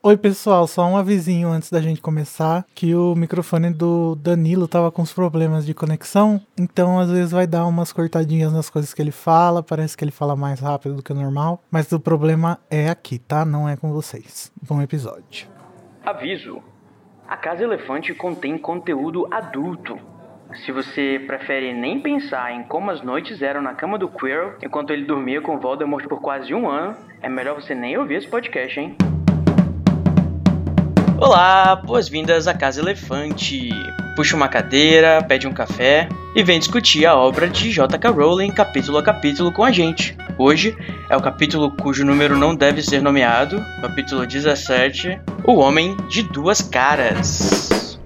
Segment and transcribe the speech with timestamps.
[0.00, 4.92] Oi, pessoal, só um avisinho antes da gente começar, que o microfone do Danilo tava
[4.92, 9.02] com uns problemas de conexão, então às vezes vai dar umas cortadinhas nas coisas que
[9.02, 12.60] ele fala, parece que ele fala mais rápido do que o normal, mas o problema
[12.70, 13.44] é aqui, tá?
[13.44, 14.52] Não é com vocês.
[14.62, 15.48] Bom episódio.
[16.06, 16.62] Aviso:
[17.26, 19.98] a Casa Elefante contém conteúdo adulto.
[20.64, 24.92] Se você prefere nem pensar em como as noites eram na cama do Quirrell enquanto
[24.92, 28.78] ele dormia com Voldemort por quase um ano, é melhor você nem ouvir esse podcast,
[28.78, 28.96] hein?
[31.20, 33.70] Olá, boas-vindas à Casa Elefante.
[34.14, 38.08] Puxa uma cadeira, pede um café e vem discutir a obra de J.K.
[38.08, 40.16] Rowling capítulo a capítulo com a gente.
[40.38, 40.76] Hoje
[41.10, 46.62] é o capítulo cujo número não deve ser nomeado, capítulo 17, O Homem de Duas
[46.62, 47.98] Caras.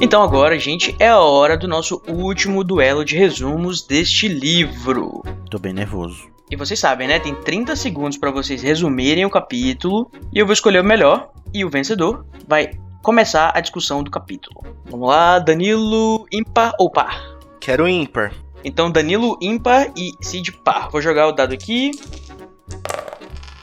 [0.01, 5.23] Então agora, gente, é a hora do nosso último duelo de resumos deste livro.
[5.51, 6.31] Tô bem nervoso.
[6.51, 7.19] E vocês sabem, né?
[7.19, 11.65] Tem 30 segundos para vocês resumirem o capítulo e eu vou escolher o melhor e
[11.65, 12.71] o vencedor vai
[13.03, 14.63] começar a discussão do capítulo.
[14.87, 17.21] Vamos lá, Danilo, ímpar ou par?
[17.61, 18.33] Quero ímpar.
[18.65, 20.91] Então, Danilo ímpar e Cid par.
[20.91, 21.91] Vou jogar o dado aqui.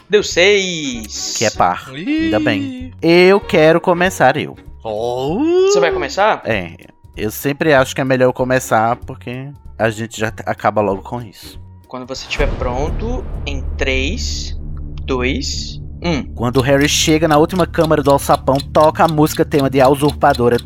[0.09, 1.35] Deu seis.
[1.37, 1.89] Que é par.
[1.95, 2.25] Ih.
[2.25, 2.91] Ainda bem.
[3.01, 4.57] Eu quero começar eu.
[4.83, 5.67] Oh.
[5.67, 6.41] Você vai começar?
[6.45, 6.75] É.
[7.15, 11.21] Eu sempre acho que é melhor eu começar porque a gente já acaba logo com
[11.21, 11.61] isso.
[11.87, 14.57] Quando você estiver pronto, em 3,
[15.05, 16.23] 2, Hum.
[16.33, 19.89] Quando o Harry chega na última câmara do alçapão, toca a música tema de A
[19.89, 20.57] Usurpadora.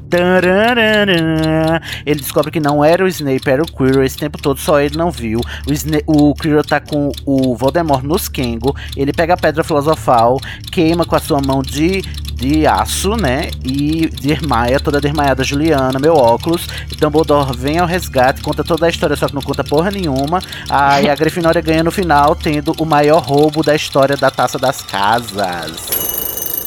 [2.06, 4.04] Ele descobre que não era o Snape, era o Quirrell.
[4.04, 5.42] Esse tempo todo só ele não viu.
[5.68, 8.76] O, Sna o Quirrell tá com o Voldemort nos Kengo.
[8.96, 10.40] Ele pega a Pedra Filosofal,
[10.72, 13.50] queima com a sua mão de de aço, né?
[13.64, 16.68] E desmaia toda desmaiada Juliana, meu óculos.
[17.00, 20.42] Dumbledore vem ao resgate, conta toda a história, só que não conta porra nenhuma.
[20.70, 24.82] Aí a Grifinória ganha no final, tendo o maior roubo da história da Taça das
[24.82, 25.22] Casas.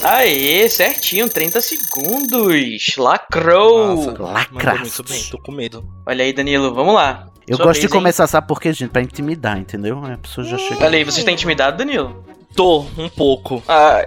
[0.02, 2.96] Aê, certinho, 30 segundos.
[2.96, 3.96] Lacrou.
[3.96, 4.74] Nossa, Lacra.
[4.76, 5.84] muito bem, tô com medo.
[6.06, 7.28] Olha aí, Danilo, vamos lá.
[7.46, 8.28] Eu Sua gosto vez, de começar, hein?
[8.28, 8.90] sabe por quê, gente?
[8.90, 10.04] Pra intimidar, entendeu?
[10.04, 10.84] A pessoa já chega.
[10.84, 12.24] Olha aí, você está intimidado, Danilo?
[12.54, 13.62] Tô, um pouco.
[13.68, 14.06] Ah.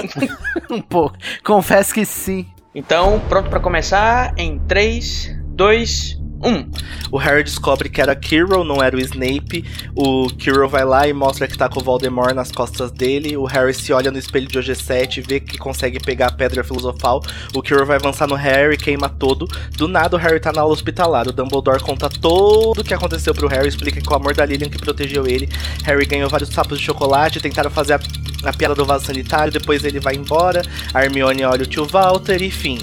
[0.70, 1.16] um pouco.
[1.44, 2.46] Confesso que sim.
[2.74, 6.70] Então, pronto para começar em 3, 2, 1.
[7.10, 9.64] O Harry descobre que era Kirill, não era o Snape.
[9.94, 13.36] O Kirill vai lá e mostra que tá com o Voldemort nas costas dele.
[13.36, 16.64] O Harry se olha no espelho de OG7 e vê que consegue pegar a pedra
[16.64, 17.22] filosofal.
[17.54, 19.46] O Kirill vai avançar no Harry, queima todo.
[19.76, 21.28] Do nada, o Harry tá na aula hospitalar.
[21.28, 24.68] O Dumbledore conta todo o que aconteceu pro Harry, explica que o amor da Lilian
[24.68, 25.48] que protegeu ele.
[25.84, 28.00] Harry ganhou vários sapos de chocolate, tentaram fazer a,
[28.44, 30.62] a piada do vaso sanitário, depois ele vai embora.
[30.92, 32.78] A Hermione olha o tio Walter, enfim.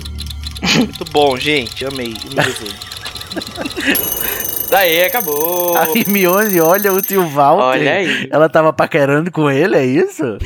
[0.76, 1.86] Muito bom, gente.
[1.86, 2.10] Amei.
[2.10, 2.99] Me.
[4.70, 5.76] Daí acabou.
[5.76, 7.64] A Hermione olha o tio Walter.
[7.64, 8.28] Olha aí.
[8.32, 10.24] Ela tava paquerando com ele, é isso?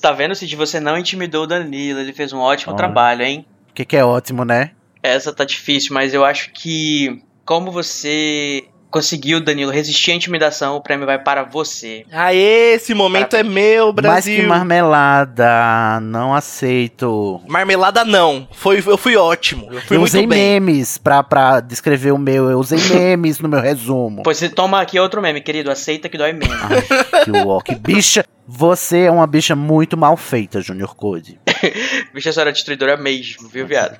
[0.00, 2.78] Tá vendo, se você não intimidou o Danilo, ele fez um ótimo Olha.
[2.78, 3.46] trabalho, hein?
[3.70, 4.70] O que, que é ótimo, né?
[5.02, 8.64] Essa tá difícil, mas eu acho que como você
[8.94, 10.76] conseguiu, Danilo, resistir à intimidação.
[10.76, 12.06] O prêmio vai para você.
[12.12, 13.50] Aê, esse momento Parabéns.
[13.50, 14.36] é meu, Brasil.
[14.36, 17.40] que marmelada, não aceito.
[17.48, 18.46] Marmelada não.
[18.52, 19.66] Foi, eu fui ótimo.
[19.68, 20.60] Eu fui eu muito usei bem.
[20.60, 24.22] memes pra, pra descrever o meu, eu usei memes no meu resumo.
[24.22, 25.72] Pois você toma aqui outro meme, querido.
[25.72, 26.56] Aceita que dói menos.
[26.62, 28.24] Ai, que uó, que bicha.
[28.46, 31.40] Você é uma bicha muito mal feita, Junior Code.
[32.12, 33.96] Bicha senhora destruidora mesmo, viu, viado?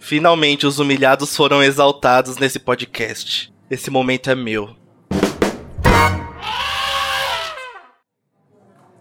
[0.00, 3.53] Finalmente os humilhados foram exaltados nesse podcast.
[3.74, 4.70] Esse momento é meu.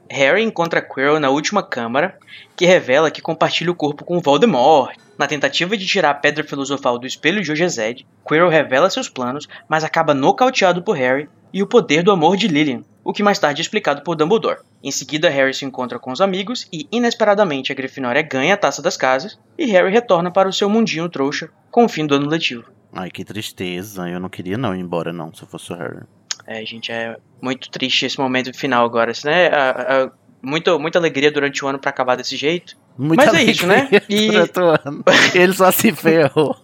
[0.10, 2.18] Harry encontra Quirrell na última câmara,
[2.56, 4.98] que revela que compartilha o corpo com Voldemort.
[5.16, 9.48] Na tentativa de tirar a pedra filosofal do espelho de Ogezed, Quirrell revela seus planos,
[9.70, 13.38] mas acaba nocauteado por Harry e o poder do amor de Lilian, o que mais
[13.38, 14.62] tarde é explicado por Dumbledore.
[14.84, 18.82] Em seguida, Harry se encontra com os amigos e, inesperadamente, a Grifinória ganha a Taça
[18.82, 22.28] das Casas e Harry retorna para o seu mundinho trouxa com o fim do ano
[22.28, 22.66] letivo.
[22.94, 24.08] Ai, que tristeza.
[24.10, 26.04] Eu não queria não ir embora, não, se eu fosse o Harry.
[26.46, 29.48] É, gente, é muito triste esse momento final agora, assim, né?
[29.48, 30.12] A- a-
[30.42, 32.76] muito, muita alegria durante o ano pra acabar desse jeito.
[32.98, 33.88] Muita Mas é isso, né?
[34.10, 34.30] E-.
[35.34, 36.56] Ele só se ferrou.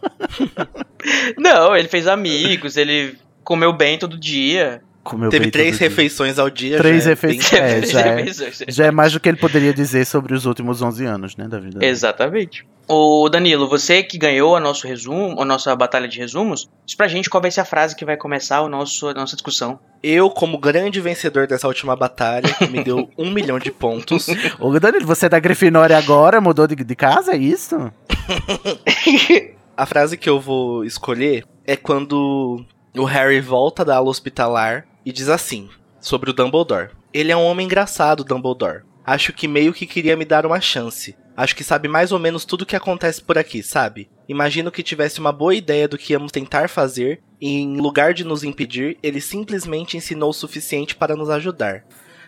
[1.37, 4.81] Não, ele fez amigos, ele comeu bem todo dia.
[5.09, 5.89] Comeu Teve três todo dia.
[5.89, 6.77] refeições ao dia.
[6.77, 7.49] Três já é refeições.
[7.51, 8.25] bem- É, já é.
[8.71, 11.59] Já é mais do que ele poderia dizer sobre os últimos 11 anos, né, da
[11.59, 11.83] vida.
[11.83, 12.65] Exatamente.
[12.87, 17.07] Ô Danilo, você que ganhou a nosso resumo, a nossa batalha de resumos, diz pra
[17.07, 19.79] gente qual vai ser a frase que vai começar o nosso, a nossa discussão.
[20.01, 24.27] Eu, como grande vencedor dessa última batalha, que me deu um milhão de pontos,
[24.59, 26.39] Ô, Danilo, você é da Grifinória agora?
[26.41, 27.91] Mudou de, de casa, é isso?
[29.77, 32.65] a frase que eu vou escolher é quando
[32.97, 35.69] o Harry volta da aula hospitalar e diz assim,
[35.99, 36.91] sobre o Dumbledore.
[37.13, 38.83] Ele é um homem engraçado, Dumbledore.
[39.05, 41.15] Acho que meio que queria me dar uma chance.
[41.35, 44.09] Acho que sabe mais ou menos tudo o que acontece por aqui, sabe?
[44.27, 48.23] Imagino que tivesse uma boa ideia do que íamos tentar fazer e, em lugar de
[48.23, 51.85] nos impedir, ele simplesmente ensinou o suficiente para nos ajudar.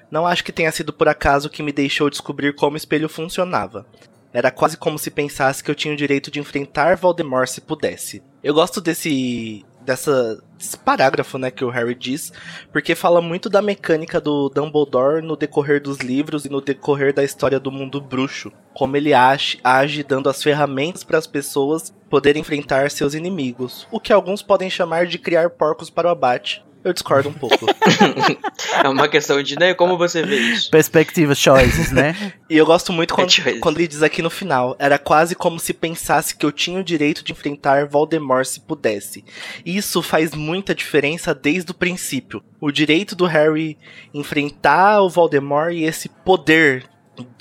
[0.10, 3.86] Não acho que tenha sido por acaso que me deixou descobrir como o espelho funcionava.
[4.34, 8.24] Era quase como se pensasse que eu tinha o direito de enfrentar Voldemort se pudesse.
[8.44, 12.32] Eu gosto desse dessa desse parágrafo, né, que o Harry diz,
[12.72, 17.24] porque fala muito da mecânica do Dumbledore no decorrer dos livros e no decorrer da
[17.24, 22.42] história do mundo bruxo, como ele age, age dando as ferramentas para as pessoas poderem
[22.42, 26.64] enfrentar seus inimigos, o que alguns podem chamar de criar porcos para o abate.
[26.84, 27.66] Eu discordo um pouco.
[28.84, 30.72] É uma questão de, né, como você vê isso.
[30.72, 32.16] Perspectivas, choices, né?
[32.50, 34.76] E eu gosto muito quando, quando ele diz aqui no final.
[34.80, 39.24] Era quase como se pensasse que eu tinha o direito de enfrentar Voldemort se pudesse.
[39.66, 42.44] Isso faz muita diferença desde o princípio.
[42.60, 43.78] O direito do Harry
[44.14, 46.86] enfrentar o Voldemort e esse poder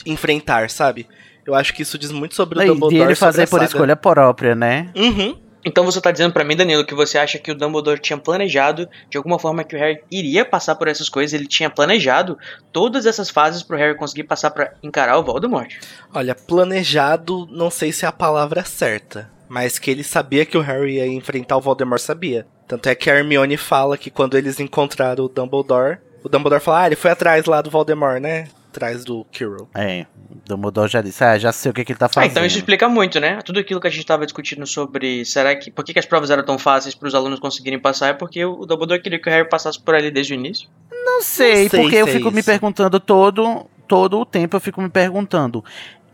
[0.04, 1.06] enfrentar, sabe?
[1.46, 2.96] Eu acho que isso diz muito sobre o E Dumbledore.
[2.96, 4.90] de ele fazer por escolha própria, né?
[4.94, 5.36] Uhum.
[5.64, 8.88] Então você tá dizendo pra mim, Danilo, que você acha que o Dumbledore tinha planejado
[9.08, 12.38] de alguma forma que o Harry iria passar por essas coisas, ele tinha planejado
[12.72, 15.74] todas essas fases pro Harry conseguir passar pra encarar o Voldemort.
[16.14, 19.30] Olha, planejado, não sei se é a palavra certa.
[19.48, 22.46] Mas que ele sabia que o Harry ia enfrentar o Voldemort, sabia.
[22.68, 26.82] Tanto é que a Hermione fala que quando eles encontraram o Dumbledore, o Dumbledore fala,
[26.82, 28.46] ah, ele foi atrás lá do Voldemort, né?
[28.70, 29.68] Atrás do Quirrell.
[29.74, 32.30] É, o Dumbledore já disse, ah, já sei o que, que ele tá Ah, fazendo.
[32.30, 33.40] então isso explica muito, né?
[33.44, 36.30] Tudo aquilo que a gente tava discutindo sobre será que por que, que as provas
[36.30, 39.32] eram tão fáceis para os alunos conseguirem passar é porque o Dumbledore queria que o
[39.32, 40.68] Harry passasse por ali desde o início.
[40.92, 42.46] Não sei, Não sei porque eu se é fico me isso.
[42.50, 45.64] perguntando todo, todo o tempo, eu fico me perguntando.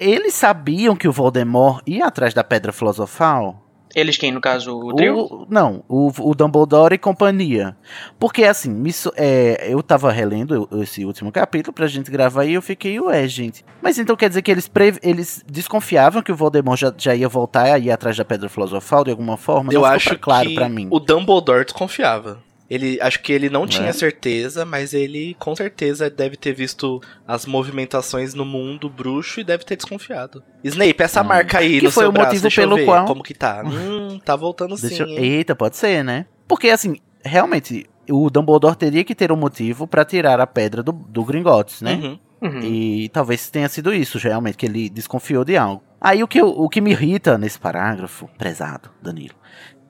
[0.00, 3.62] Eles sabiam que o Voldemort ia atrás da Pedra Filosofal?
[3.98, 5.16] Eles quem, no caso, o trio?
[5.20, 7.74] O- não, o, o Dumbledore e companhia.
[8.18, 12.52] Porque assim, me so- é, eu tava relendo esse último capítulo pra gente gravar e
[12.52, 13.64] eu fiquei, ué, gente.
[13.80, 17.26] Mas então quer dizer que eles, pre- eles desconfiavam que o Voldemort já, já ia
[17.26, 19.72] voltar e ir atrás da Pedra Filosofal de alguma forma?
[19.72, 20.88] Eu Não ficou acho pra- claro que pra mim.
[20.90, 22.44] o Dumbledore desconfiava.
[22.68, 23.68] Ele, acho que ele não Né?
[23.68, 29.44] tinha certeza, mas ele com certeza deve ter visto as movimentações no mundo bruxo e
[29.44, 30.42] deve ter desconfiado.
[30.64, 31.24] Snape, essa Hum.
[31.26, 33.22] marca aí Que no foi seu o braço, motivo deixa eu pelo ver qual- como
[33.22, 33.62] que tá.
[33.64, 35.08] Hum, tá voltando sim, eu-?
[35.18, 36.26] Eita, pode ser, né?
[36.48, 40.92] Porque assim, realmente, o Dumbledore teria que ter um motivo pra tirar a pedra do,
[40.92, 41.94] do Gringotts, né?
[41.94, 42.18] Uhum.
[42.42, 42.60] Uhum.
[42.60, 45.82] E talvez tenha sido isso, realmente, que ele desconfiou de algo.
[46.00, 49.34] Aí o que, eu- o que me irrita nesse parágrafo, prezado, Danilo,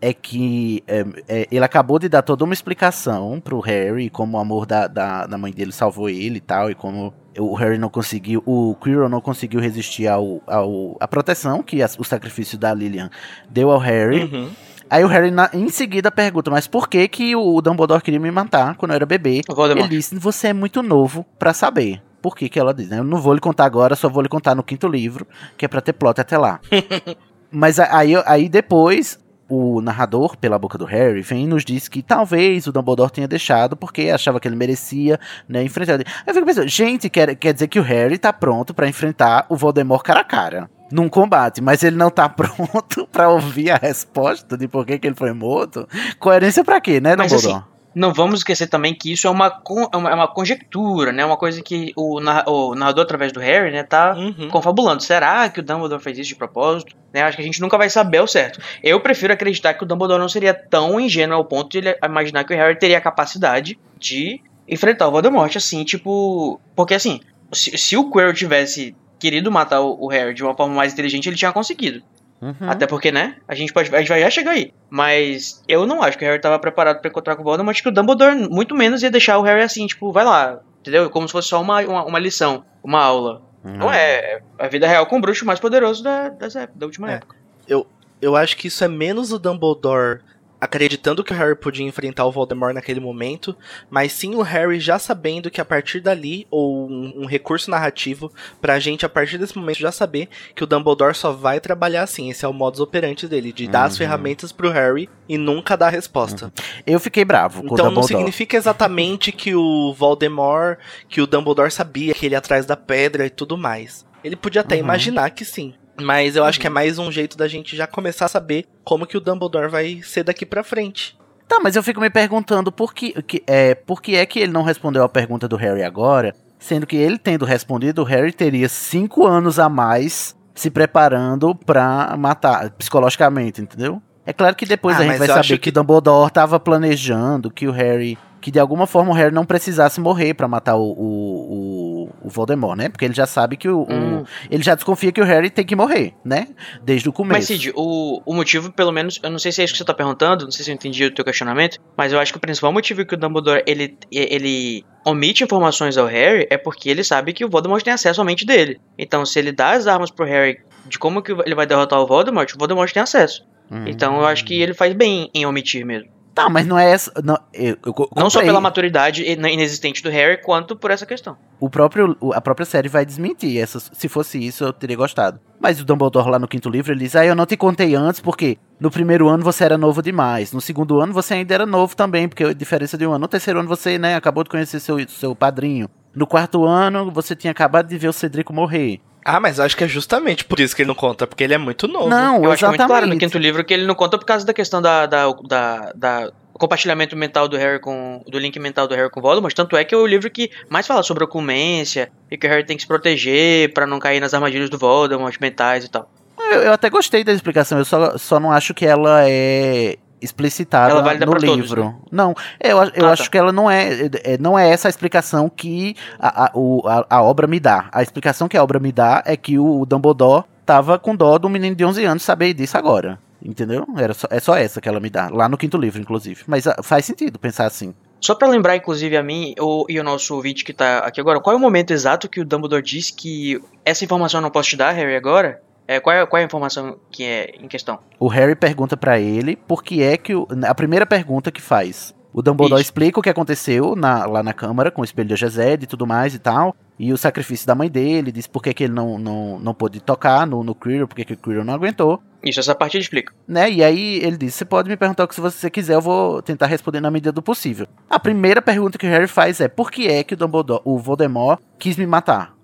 [0.00, 4.40] é que é, é, ele acabou de dar toda uma explicação pro Harry, como o
[4.40, 7.88] amor da, da, da mãe dele salvou ele e tal, e como o Harry não
[7.88, 12.72] conseguiu, o Quirrell não conseguiu resistir ao, ao a proteção que as- o sacrifício da
[12.74, 13.10] Lilian
[13.48, 14.24] deu ao Harry.
[14.24, 14.50] Uhum.
[14.88, 18.30] Aí o Harry na- em seguida pergunta, mas por que que o Dumbledore queria me
[18.30, 19.40] matar quando eu era bebê?
[19.48, 19.86] Voldemort.
[19.88, 22.00] Ele disse: Você é muito novo pra saber.
[22.22, 22.88] Por que, que ela diz?
[22.90, 22.98] né?
[23.00, 25.26] Eu não vou lhe contar agora, só vou lhe contar no quinto livro,
[25.56, 26.60] que é pra ter plot até lá.
[27.50, 31.88] Mas a- aí, aí depois o narrador, pela boca do Harry, vem e nos diz
[31.88, 35.94] que talvez o Dumbledore tenha deixado porque achava que ele merecia, né, enfrentar.
[35.94, 39.46] Aí eu fico pensando, gente, quer, quer dizer que o Harry tá pronto para enfrentar
[39.48, 40.70] o Voldemort cara a cara.
[40.90, 45.06] Num combate, mas ele não tá pronto para ouvir a resposta de por que, que
[45.06, 45.88] ele foi morto.
[46.18, 47.75] Coerência para quê, né, Dumbledore?
[47.96, 51.24] Não vamos esquecer também que isso é uma, é uma, é uma conjectura, né?
[51.24, 54.50] Uma coisa que o, o narrador, através do Harry, né, tá uhum.
[54.50, 55.02] confabulando.
[55.02, 56.94] Será que o Dumbledore fez isso de propósito?
[57.10, 57.22] Né?
[57.22, 58.60] Acho que a gente nunca vai saber o certo.
[58.82, 62.44] Eu prefiro acreditar que o Dumbledore não seria tão ingênuo ao ponto de ele imaginar
[62.44, 66.60] que o Harry teria a capacidade de enfrentar o Voldemort, assim, tipo...
[66.74, 70.74] Porque, assim, se, se o Quirrell tivesse querido matar o, o Harry de uma forma
[70.74, 72.02] mais inteligente, ele tinha conseguido.
[72.40, 72.54] Uhum.
[72.60, 73.36] Até porque, né?
[73.48, 74.72] A gente, pode, a gente vai já chegar aí.
[74.90, 77.74] Mas eu não acho que o Harry tava preparado para encontrar com o Voldemort.
[77.74, 80.60] Acho que o Dumbledore, muito menos, ia deixar o Harry assim, tipo, vai lá.
[80.80, 81.08] Entendeu?
[81.10, 83.42] Como se fosse só uma, uma, uma lição, uma aula.
[83.64, 83.76] Uhum.
[83.76, 87.10] Não é, é a vida real com o bruxo mais poderoso da, das, da última
[87.10, 87.14] é.
[87.14, 87.36] época.
[87.66, 87.86] Eu,
[88.20, 90.20] eu acho que isso é menos o Dumbledore
[90.60, 93.56] acreditando que o Harry podia enfrentar o Voldemort naquele momento,
[93.90, 98.32] mas sim o Harry já sabendo que a partir dali, ou um, um, recurso narrativo,
[98.60, 102.30] pra gente a partir desse momento já saber que o Dumbledore só vai trabalhar assim.
[102.30, 103.70] Esse é o modus operandi dele, de uhum.
[103.70, 103.98] dar as uhum.
[103.98, 106.46] ferramentas pro Harry e nunca dar a resposta.
[106.46, 106.50] Uhum.
[106.86, 112.14] Eu fiquei bravo com Então não significa exatamente que o Voldemort, que o Dumbledore sabia
[112.14, 114.06] que ele ia atrás da pedra e tudo mais.
[114.24, 114.80] Ele podia até uhum.
[114.80, 115.74] imaginar que sim.
[116.00, 116.74] Mas eu acho que é uhum.
[116.74, 120.22] mais um jeito da gente já começar a saber como que o Dumbledore vai ser
[120.24, 121.16] daqui pra frente.
[121.48, 124.52] Tá, mas eu fico me perguntando por que, que, é, por que é que ele
[124.52, 128.68] não respondeu a pergunta do Harry agora, sendo que ele tendo respondido, o Harry teria
[128.68, 134.02] cinco anos a mais se preparando pra matar, psicologicamente, entendeu?
[134.24, 135.58] É claro que depois ah, a gente vai saber que...
[135.58, 140.00] que Dumbledore tava planejando que o Harry que de alguma forma o Harry não precisasse
[140.00, 141.85] morrer para matar o, o, o,
[142.22, 142.88] Voldemort, né?
[142.88, 144.22] Porque ele já sabe que o, hum.
[144.22, 146.48] o, Ele já desconfia que o Harry tem que morrer, né?
[146.82, 147.38] Desde o começo.
[147.38, 149.84] Mas, Cid, o, o motivo, pelo menos, eu não sei se é isso que você
[149.84, 152.40] tá perguntando, não sei se eu entendi o teu questionamento, mas eu acho que o
[152.40, 157.32] principal motivo que o Dumbledore ele, ele omite informações ao Harry é porque ele sabe
[157.32, 158.80] que o Voldemort tem acesso à mente dele.
[158.98, 162.06] Então, se ele dá as armas pro Harry de como que ele vai derrotar o
[162.06, 163.44] Voldemort, o Voldemort tem acesso.
[163.70, 163.84] Hum.
[163.86, 166.15] Então, eu acho que ele faz bem em omitir mesmo.
[166.36, 167.10] Tá, mas não é essa.
[167.24, 171.38] Não, eu, eu não só pela maturidade inexistente do Harry, quanto por essa questão.
[171.58, 173.58] O próprio, a própria série vai desmentir.
[173.58, 175.40] Essa, se fosse isso, eu teria gostado.
[175.58, 178.20] Mas o Dumbledore lá no quinto livro, ele diz: Ah, eu não te contei antes,
[178.20, 180.52] porque no primeiro ano você era novo demais.
[180.52, 183.20] No segundo ano você ainda era novo também, porque a diferença de um ano.
[183.20, 185.88] No terceiro ano você, né, acabou de conhecer seu, seu padrinho.
[186.14, 189.00] No quarto ano, você tinha acabado de ver o Cedrico morrer.
[189.28, 191.58] Ah, mas acho que é justamente por isso que ele não conta, porque ele é
[191.58, 192.08] muito novo.
[192.08, 192.54] Não, eu exatamente.
[192.54, 195.04] acho muito claro no quinto livro que ele não conta por causa da questão da,
[195.04, 199.52] da, da, da compartilhamento mental do Harry com do link mental do Harry com Voldemort,
[199.52, 202.64] tanto é que é o livro que mais fala sobre ocumência e que o Harry
[202.64, 206.08] tem que se proteger para não cair nas armadilhas do Voldemort mentais e tal.
[206.38, 210.92] Eu, eu, até gostei da explicação, eu só, só não acho que ela é explicitada
[210.92, 211.82] ela no livro.
[211.82, 211.94] Todos, né?
[212.10, 213.30] Não, eu, eu ah, acho tá.
[213.30, 217.22] que ela não é, é, não é essa a explicação que a, a, o, a,
[217.22, 217.88] obra me dá.
[217.90, 221.48] A explicação que a obra me dá é que o Dumbledore tava com dó do
[221.48, 223.18] menino de 11 anos saber disso agora.
[223.42, 223.86] Entendeu?
[223.96, 225.28] Era só, é só essa que ela me dá.
[225.28, 226.42] Lá no quinto livro, inclusive.
[226.46, 227.94] Mas uh, faz sentido pensar assim.
[228.20, 231.38] Só para lembrar, inclusive, a mim o, e o nosso ouvinte que tá aqui agora,
[231.38, 234.70] qual é o momento exato que o Dumbledore diz que essa informação eu não posso
[234.70, 235.60] te dar, Harry, agora?
[235.88, 237.98] É, qual, é, qual é a informação que é em questão?
[238.18, 240.34] O Harry pergunta para ele por que é que.
[240.34, 242.14] O, a primeira pergunta que faz.
[242.36, 242.88] O Dumbledore Isso.
[242.88, 246.06] explica o que aconteceu na, lá na câmara com o espelho de Jezed e tudo
[246.06, 246.76] mais e tal.
[246.98, 250.00] E o sacrifício da mãe dele, diz por que, que ele não, não, não pôde
[250.00, 252.22] tocar no, no Quirrell, por que, o Quirrell não aguentou.
[252.44, 253.32] Isso, essa parte ele explica.
[253.48, 253.70] Né?
[253.70, 256.66] E aí ele diz: Você pode me perguntar o que você quiser, eu vou tentar
[256.66, 257.86] responder na medida do possível.
[258.08, 260.98] A primeira pergunta que o Harry faz é: Por que é que o Dumbledore, o
[260.98, 262.55] Voldemort, quis me matar?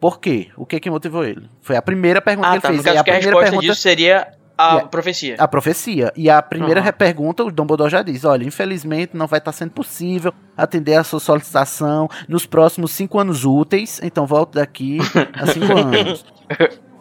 [0.00, 0.48] Por quê?
[0.56, 1.48] O que que motivou ele?
[1.62, 2.78] Foi a primeira pergunta ah, que ele tá, fez.
[2.78, 3.66] No caso, e a, que a primeira pergunta...
[3.66, 5.36] disso seria a, a profecia.
[5.38, 6.12] A profecia.
[6.16, 6.92] E a primeira uhum.
[6.92, 11.20] pergunta, o Dumbledore já diz: olha, infelizmente não vai estar sendo possível atender a sua
[11.20, 14.98] solicitação nos próximos cinco anos úteis, então volte daqui
[15.34, 16.24] a cinco anos.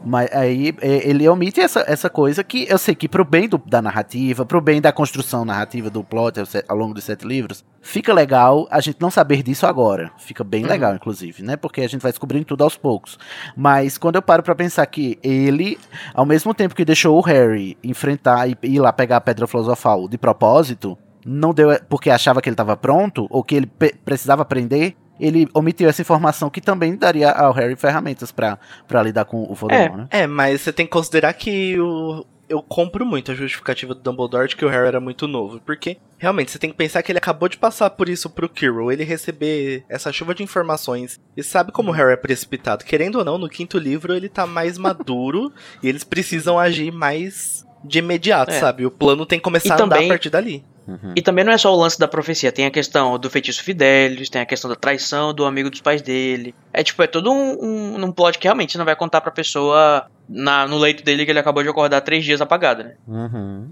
[0.04, 3.58] Mas aí é, ele omite essa, essa coisa que eu sei que pro bem do,
[3.66, 8.14] da narrativa, pro bem da construção narrativa do plot ao, longo dos sete livros, fica
[8.14, 10.12] legal a gente não saber disso agora.
[10.18, 10.70] Fica bem uhum.
[10.70, 11.56] legal, inclusive, né?
[11.56, 13.18] Porque a gente vai descobrindo tudo aos poucos.
[13.56, 15.78] Mas quando eu paro para pensar que ele,
[16.14, 20.08] ao mesmo tempo que deixou o Harry enfrentar e ir lá pegar a Pedra Filosofal
[20.10, 23.72] de propósito, não deu porque achava que ele estava pronto ou que ele
[24.04, 28.58] precisava aprender, ele omitiu essa informação que também daria ao Harry ferramentas para
[29.04, 30.08] lidar com o Voldemort, é, né?
[30.10, 34.50] É, mas você tem que considerar que o, eu compro muito a justificativa do Dumbledore
[34.50, 35.60] de que o Harry era muito novo.
[35.66, 38.92] Porque, realmente, você tem que pensar que ele acabou de passar por isso pro Quirrell.
[38.92, 42.84] Ele receber essa chuva de informações e sabe como o Harry é precipitado.
[42.84, 45.52] Querendo ou não, no quinto livro ele tá mais maduro
[45.82, 48.60] e eles precisam agir mais de imediato, É.
[48.60, 48.86] sabe?
[48.86, 50.64] O plano tem que começar E a andar também- a partir dali.
[50.88, 51.14] Uhum.
[51.16, 54.30] E também não é só o lance da profecia, tem a questão do feitiço Fidelis,
[54.30, 56.54] tem a questão da traição do amigo dos pais dele.
[56.74, 59.32] É tipo, é todo um, um, um plot que realmente você não vai contar pra
[59.32, 62.96] pessoa na, no leito dele que ele acabou de acordar três dias apagado, né?
[63.08, 63.72] Uhum.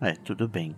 [0.00, 0.74] É, tudo bem.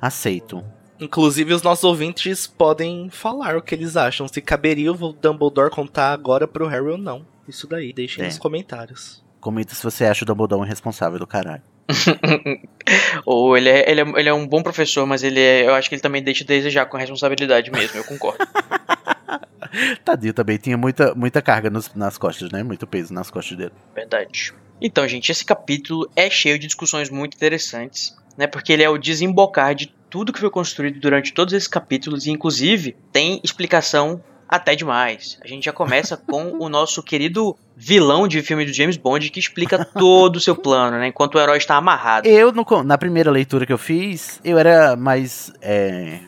[0.00, 0.64] Aceito.
[1.00, 4.28] Inclusive, os nossos ouvintes podem falar o que eles acham.
[4.28, 7.24] Se caberia o Dumbledore contar agora pro Harry ou não.
[7.48, 8.26] Isso daí, deixem É.
[8.26, 9.24] nos comentários.
[9.40, 11.62] Comenta se você acha o Dumbledore um responsável do caralho.
[13.24, 15.88] Ou ele é, ele, é, ele é um bom professor, mas ele é, eu acho
[15.88, 18.38] que ele também deixa a desejar com responsabilidade mesmo, eu concordo.
[20.04, 22.62] Tadinho também, tinha muita, muita carga nos- nas costas, né?
[22.62, 23.72] Muito peso nas costas dele.
[23.94, 24.52] Verdade.
[24.80, 28.46] Então, gente, esse capítulo é cheio de discussões muito interessantes, né?
[28.46, 32.30] Porque ele é o desembocar de tudo que foi construído durante todos esses capítulos e,
[32.30, 35.38] inclusive, tem explicação até demais.
[35.42, 39.38] A gente já começa com o nosso querido vilão de filme do James Bond que
[39.38, 41.06] explica todo o seu plano, né?
[41.06, 42.26] Enquanto o herói está amarrado.
[42.26, 46.20] Eu, no na primeira leitura que eu fiz, eu era mais é,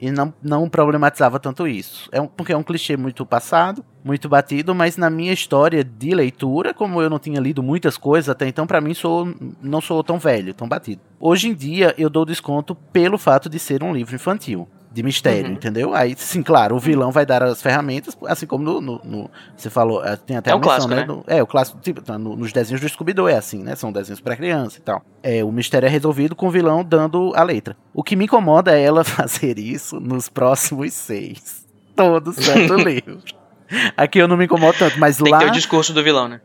[0.00, 2.08] e não, não problematizava tanto isso.
[2.12, 6.14] É um, porque é um clichê muito passado, muito batido, mas na minha história de
[6.14, 10.04] leitura, como eu não tinha lido muitas coisas até então, pra mim sou, não sou
[10.04, 11.00] tão velho, tão batido.
[11.18, 14.68] Hoje em dia eu dou desconto pelo fato de ser um livro infantil.
[14.90, 15.52] De mistério, Uhum.
[15.52, 15.94] entendeu?
[15.94, 18.80] Aí, sim, claro, o vilão vai dar as ferramentas, assim como no.
[18.80, 21.00] no- no- você falou, eh, tem até É a menção, clássico, né?
[21.02, 21.06] né?
[21.06, 23.76] no- é, o clássico, tipo, tá no- nos desenhos do Scooby-Doo é assim, né?
[23.76, 25.02] São desenhos pra criança e tal.
[25.22, 27.76] É, o mistério é resolvido com o vilão dando a letra.
[27.92, 31.66] O que me incomoda é ela fazer isso nos próximos seis.
[31.94, 33.18] Todo santo livro.
[33.96, 36.28] Aqui eu não me incomodo tanto, mas Tem lá que ter o discurso do vilão,
[36.28, 36.40] né?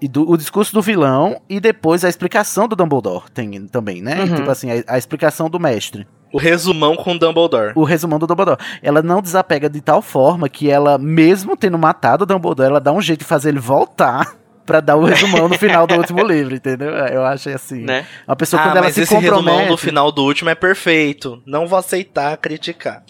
[0.00, 4.20] E do- o discurso do vilão e depois a explicação do Dumbledore tem também, né?
[4.22, 4.34] Uhum.
[4.36, 6.06] Tipo assim, a, a explicação do mestre.
[6.32, 7.72] O resumão com Dumbledore.
[7.74, 8.58] O resumão do Dumbledore.
[8.82, 12.92] Ela não desapega de tal forma que ela, mesmo tendo matado o Dumbledore, ela dá
[12.92, 16.54] um jeito de fazer ele voltar pra dar o resumão no final do último livro,
[16.54, 16.90] entendeu?
[16.90, 17.80] Eu achei assim.
[17.80, 18.04] né?
[18.26, 19.68] Uma pessoa ah, quando ela mas se esse resumão compromete.
[19.70, 21.42] do final do último é perfeito.
[21.46, 23.02] Não vou aceitar criticar.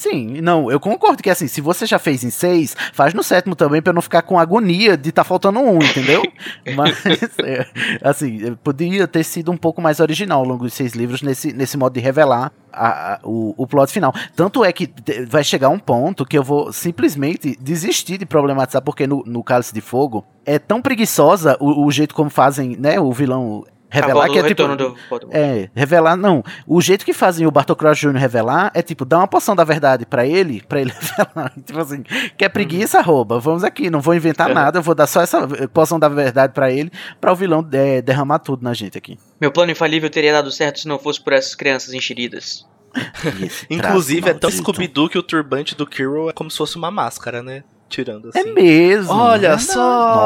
[0.00, 3.54] Sim, não, eu concordo que assim, se você já fez em seis, faz no sétimo
[3.54, 6.22] também pra não ficar com agonia de tá faltando um, entendeu?
[6.74, 7.04] Mas,
[7.44, 7.66] é,
[8.02, 11.76] assim, podia ter sido um pouco mais original ao longo dos seis livros nesse, nesse
[11.76, 14.10] modo de revelar a- a- o, o plot final.
[14.34, 14.90] Tanto é que
[15.28, 19.74] vai chegar um ponto que eu vou simplesmente desistir de problematizar, porque no, no Cálice
[19.74, 24.38] de Fogo é tão preguiçosa o, o jeito como fazem, né, o vilão revelar que
[24.38, 24.76] é tipo.
[24.76, 24.96] do.
[25.30, 26.42] É, revelar, não.
[26.66, 28.16] O jeito que fazem o Bartol Crouch Jr.
[28.16, 31.52] revelar é tipo, dar uma poção da verdade pra ele, pra ele revelar.
[31.64, 32.02] Tipo assim,
[32.36, 33.38] quer preguiça, rouba.
[33.40, 34.54] Vamos aqui, não vou inventar Uhum.
[34.54, 38.00] nada, eu vou dar só essa poção da verdade pra ele, pra o vilão eh,
[38.00, 39.18] derramar tudo na gente aqui.
[39.40, 42.66] Meu plano infalível teria dado certo se não fosse por essas crianças enxeridas.
[43.70, 44.50] Inclusive, é tão.
[44.50, 47.62] Scooby-Doo que o turbante do Kirill é como se fosse uma máscara, né?
[47.88, 48.38] Tirando assim.
[48.38, 49.12] É mesmo.
[49.12, 49.74] Olha só.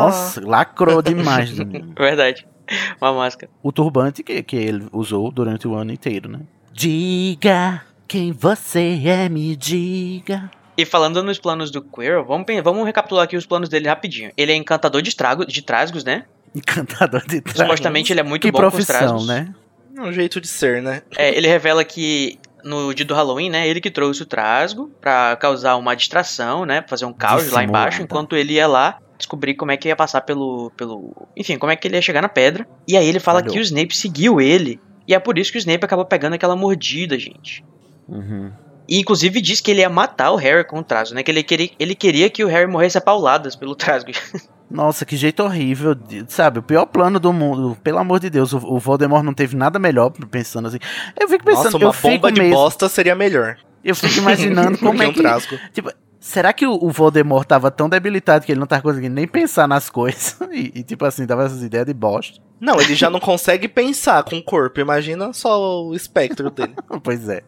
[0.05, 1.51] Nossa, lacrou demais.
[1.99, 2.47] Verdade.
[3.01, 3.51] Uma máscara.
[3.63, 6.41] o turbante que, que ele usou durante o ano inteiro, né?
[6.73, 10.51] Diga quem você é, me diga.
[10.77, 14.33] E falando nos planos do Quirrell, vamos, vamos recapitular aqui os planos dele rapidinho.
[14.37, 16.25] Ele é encantador de, estrago, de trasgos, né?
[16.55, 17.59] Encantador de trás.
[17.59, 19.27] Supostamente ele é muito Que bom com os profissão, trasgos.
[19.27, 19.55] né?
[19.97, 21.03] É um jeito de ser, né?
[21.17, 25.37] É, ele revela que no dia do Halloween, né, ele que trouxe o trasgo pra
[25.37, 27.65] causar uma distração, né, fazer um caos lá Dissimulada.
[27.69, 31.73] embaixo, enquanto ele ia lá descobrir como é que ia passar pelo, pelo, enfim, como
[31.73, 32.67] é que ele ia chegar na pedra.
[32.87, 33.53] E aí ele fala Falhou.
[33.53, 36.55] que o Snape seguiu ele, e é por isso que o Snape acabou pegando aquela
[36.57, 37.65] mordida, gente.
[38.09, 38.53] Uhum.
[38.89, 41.43] E inclusive diz que ele ia matar o Harry com o trasgo, né, que ele
[41.43, 44.11] queria, ele queria que o Harry morresse a pauladas pelo trasgo.
[44.71, 46.59] Nossa, que jeito horrível, de- sabe?
[46.59, 47.77] O pior plano do mundo.
[47.83, 50.79] Pelo amor de Deus, o, o Voldemort não teve nada melhor pensando assim.
[51.19, 53.57] Eu fico pensando, Nossa, eu uma fico bomba de mesmo, bosta seria melhor.
[53.85, 55.57] eu fico imaginando como que é um que trasgo.
[55.73, 55.93] Tipo,
[56.25, 59.91] será que o, Voldemort tava tão debilitado que ele não tava conseguindo nem pensar nas
[59.91, 60.39] coisas?
[60.55, 62.41] E, e, tipo assim, dava essas ideias de bosta.
[62.61, 64.79] Não, ele já não consegue pensar com o corpo.
[64.79, 66.77] Imagina só o espectro dele.
[67.03, 67.43] pois é.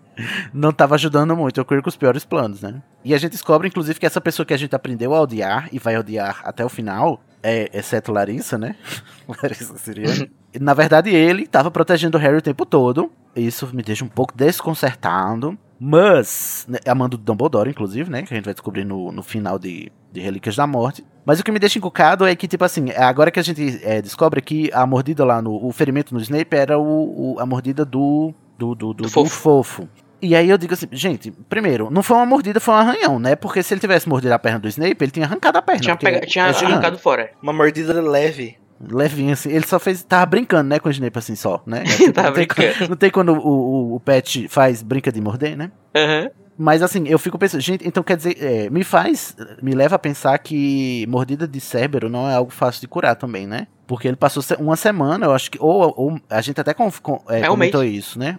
[0.52, 2.82] Não tava ajudando muito, eu creio com os piores planos, né?
[3.04, 5.78] E a gente descobre, inclusive, que essa pessoa que a gente aprendeu a odiar e
[5.78, 8.74] vai odiar até o final, é, exceto Larissa, né?
[9.40, 10.28] Larissa Siriano.
[10.60, 13.12] Na verdade, ele tava protegendo o Harry o tempo todo.
[13.36, 15.56] Isso me deixa um pouco desconcertado.
[15.78, 18.22] Mas, né, amando o Dumbledore, inclusive, né?
[18.22, 21.04] Que a gente vai descobrir no, no final de, de Relíquias da Morte.
[21.24, 24.00] Mas o que me deixa encucado é que, tipo assim, agora que a gente é,
[24.00, 27.84] descobre que a mordida lá, no, o ferimento no Snape era o, o- a mordida
[27.84, 29.62] do, do, do, do, Do do fofo.
[29.62, 29.88] fofo.
[30.22, 33.36] E aí eu digo assim, gente, primeiro, não foi uma mordida, foi um arranhão, né?
[33.36, 35.80] Porque se ele tivesse mordido a perna do Snape, ele tinha arrancado a perna.
[35.82, 37.30] tinha pega- tinha é arrancado fora.
[37.42, 38.56] Uma mordida leve.
[38.80, 39.50] Levinho, assim.
[39.50, 40.02] Ele só fez.
[40.02, 41.82] Tava brincando, né, com o Snape assim só, né?
[41.86, 42.74] É tipo, Tava não, tem, brincando.
[42.78, 45.70] quando- não tem quando o, o, o Pet faz brinca de morder, né?
[45.94, 46.30] Aham.
[46.58, 49.98] Mas assim, eu fico pensando, gente, então quer dizer, é, me faz, me leva a
[49.98, 53.66] pensar que mordida de Cérbero não é algo fácil de curar também, né?
[53.86, 55.58] Porque ele passou uma semana, eu acho que.
[55.60, 58.38] Ou, ou a gente até com, com- é, É um comentou isso, né?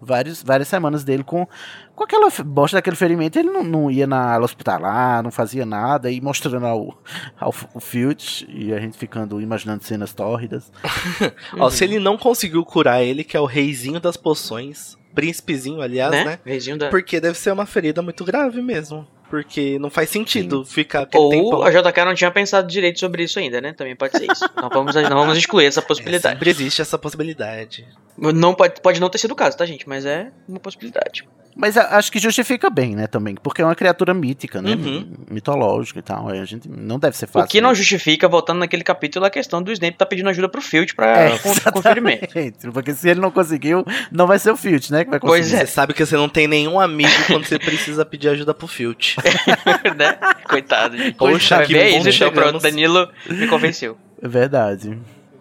[0.00, 1.46] Vários, várias semanas dele com,
[1.94, 3.38] com aquela bosta daquele ferimento.
[3.38, 7.02] Ele não, não ia na ala hospitalar, não fazia nada, e mostrando ao,
[7.38, 10.70] ao F- o Filch, e a gente ficando imaginando cenas tórridas.
[11.58, 16.12] Ó, se ele não conseguiu curar ele, que é o reizinho das poções, príncipezinho, aliás,
[16.12, 16.24] né?
[16.24, 16.38] né?
[16.44, 16.88] Reizinho da...
[16.90, 19.06] Porque deve ser uma ferida muito grave mesmo.
[19.30, 21.62] Porque não faz sentido ficar aquele Ou tempão.
[21.62, 23.72] a JK não tinha pensado direito sobre isso ainda, né?
[23.74, 24.48] Também pode ser isso.
[24.56, 26.34] não, vamos, não vamos excluir essa É, possibilidade.
[26.34, 27.86] sempre existe essa possibilidade.
[28.16, 29.88] Não pode, pode não ter sido o caso, tá, gente?
[29.88, 31.28] Mas é uma possibilidade.
[31.56, 33.34] Mas acho que justifica bem, né, também.
[33.34, 34.72] Porque é uma criatura mítica, né?
[34.76, 35.10] Uhum.
[35.28, 36.28] Mitológica e tal.
[36.28, 37.46] aí A gente não deve ser fácil.
[37.46, 37.74] o que não né?
[37.74, 41.38] justifica, voltando naquele capítulo, a questão do Snape tá pedindo ajuda pro Field pra É,
[41.38, 42.24] con- com o ferimento.
[42.24, 42.68] exatamente.
[42.72, 45.04] Porque se ele não conseguiu, não vai ser o Filch, né?
[45.04, 45.62] Que vai Pois conseguir.
[45.62, 45.66] é.
[45.66, 49.16] Você sabe que você não tem nenhum amigo quando você precisa pedir ajuda pro Filch.
[49.96, 50.16] né?
[50.48, 51.16] Coitado, gente.
[51.16, 53.96] Poxa, Vai que ver bom isso, então pronto, Danilo me convenceu.
[54.22, 54.96] É verdade.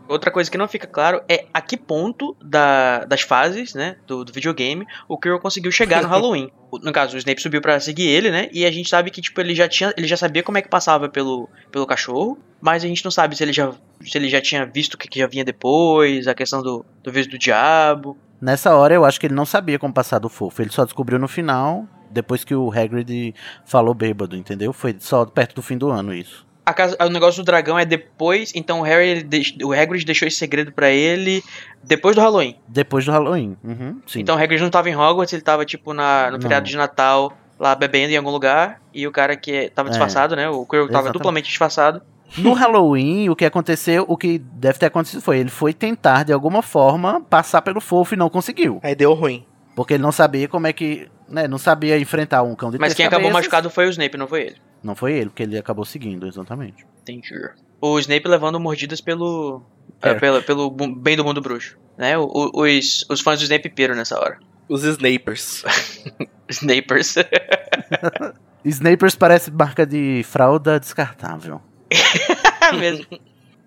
[0.08, 4.24] Outra coisa que não fica claro é a que ponto da- das fases, né, do,
[4.24, 6.50] do videogame, o Quirrell conseguiu chegar no Halloween.
[6.84, 9.40] No caso, o Snape subiu pra seguir ele, né, e a gente sabe que, tipo,
[9.42, 12.88] ele já tinha, ele já sabia como é que passava pelo, pelo cachorro, mas a
[12.88, 15.28] gente não sabe se ele já, se ele já tinha visto o que, que já
[15.28, 18.18] vinha depois, a questão do, do vírus do diabo.
[18.42, 20.62] Nessa hora eu acho que ele não sabia como passar do fofo.
[20.62, 23.34] Ele só descobriu no final, depois que o Hagrid
[23.66, 24.72] falou bêbado, entendeu?
[24.72, 26.47] Foi só perto do fim do ano isso.
[26.68, 30.04] A casa, o negócio do dragão é depois, então o Harry, ele deix- o Hagrid
[30.06, 31.42] deixou esse segredo pra ele
[31.82, 32.58] depois do Halloween.
[32.68, 33.56] Depois do Halloween.
[33.64, 34.20] Uhum, sim.
[34.20, 37.32] Então o Hagrid não tava em Hogwarts, ele tava tipo na, no feriado de Natal,
[37.58, 39.92] lá bebendo em algum lugar, e o cara que tava É.
[39.92, 40.50] disfarçado, né?
[40.50, 41.14] O Quirrell tava Exatamente.
[41.14, 42.02] duplamente disfarçado.
[42.38, 46.34] No Halloween, o que aconteceu, o que deve ter acontecido foi, ele foi tentar, de
[46.34, 48.82] alguma forma, passar pelo fofo e não conseguiu.
[48.84, 49.46] Aí deu ruim.
[49.74, 51.08] Porque ele não sabia como é que.
[51.30, 54.18] Né, não sabia enfrentar um cão de Mas três quem acabou machucado foi o Snape,
[54.18, 54.56] não foi ele.
[54.84, 56.86] Não foi ele, porque ele acabou seguindo, exatamente.
[57.02, 57.34] Entendi.
[57.82, 59.62] O Snape levando mordidas pelo.
[60.02, 60.10] É.
[60.10, 61.78] é, pelo, pelo bem do mundo bruxo.
[61.98, 62.18] Né?
[62.18, 64.40] O- o- os, os fãs do Snape piram nessa hora.
[64.70, 65.64] Os Snapers.
[66.50, 67.16] Snapers.
[68.64, 71.62] Snapers parece marca de fralda descartável.
[72.80, 73.06] mesmo.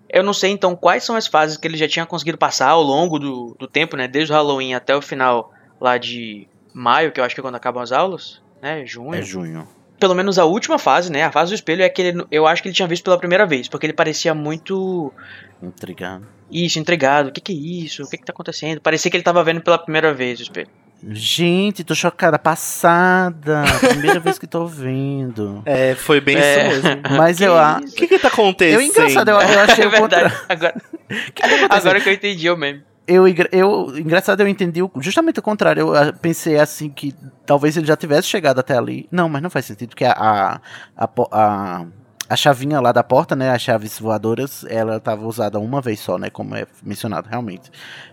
[0.09, 2.83] Eu não sei então quais são as fases que ele já tinha conseguido passar ao
[2.83, 4.07] longo do, do tempo, né?
[4.07, 7.55] Desde o Halloween até o final lá de maio, que eu acho que é quando
[7.55, 8.85] acabam as aulas, né?
[8.85, 9.15] Junho.
[9.15, 9.67] É junho.
[10.01, 11.23] Pelo menos a última fase, né?
[11.23, 13.45] A fase do espelho é que ele, eu acho que ele tinha visto pela primeira
[13.45, 15.13] vez, porque ele parecia muito
[15.61, 16.25] Intrigado.
[16.51, 17.27] isso, entregado.
[17.27, 18.01] O que que é isso?
[18.03, 18.81] O que que tá acontecendo?
[18.81, 20.67] Parecia que ele tava vendo pela primeira vez o espelho.
[21.07, 22.39] Gente, tô chocada.
[22.39, 23.63] Passada.
[23.89, 25.61] Primeira vez que tô vendo.
[25.65, 26.67] É, foi bem É.
[26.73, 27.01] isso mesmo.
[27.17, 27.85] Mas Que eu acho.
[27.89, 28.79] O que que tá acontecendo?
[28.79, 30.35] Eu, engraçado, eu, eu achei é verdade.
[30.49, 30.75] Agora,
[31.09, 32.83] O que agora que eu entendi o meme.
[33.07, 35.81] Eu, eu, engraçado, eu entendi o- justamente o contrário.
[35.81, 37.13] Eu ah, pensei assim que
[37.45, 39.07] talvez ele já tivesse chegado até ali.
[39.11, 40.59] Não, mas não faz sentido, porque a, a,
[40.95, 41.85] a, a,
[42.29, 43.49] a chavinha lá da porta, né?
[43.51, 46.29] As chaves voadoras, ela estava usada uma vez só, né?
[46.29, 47.69] Como é mencionado, realmente.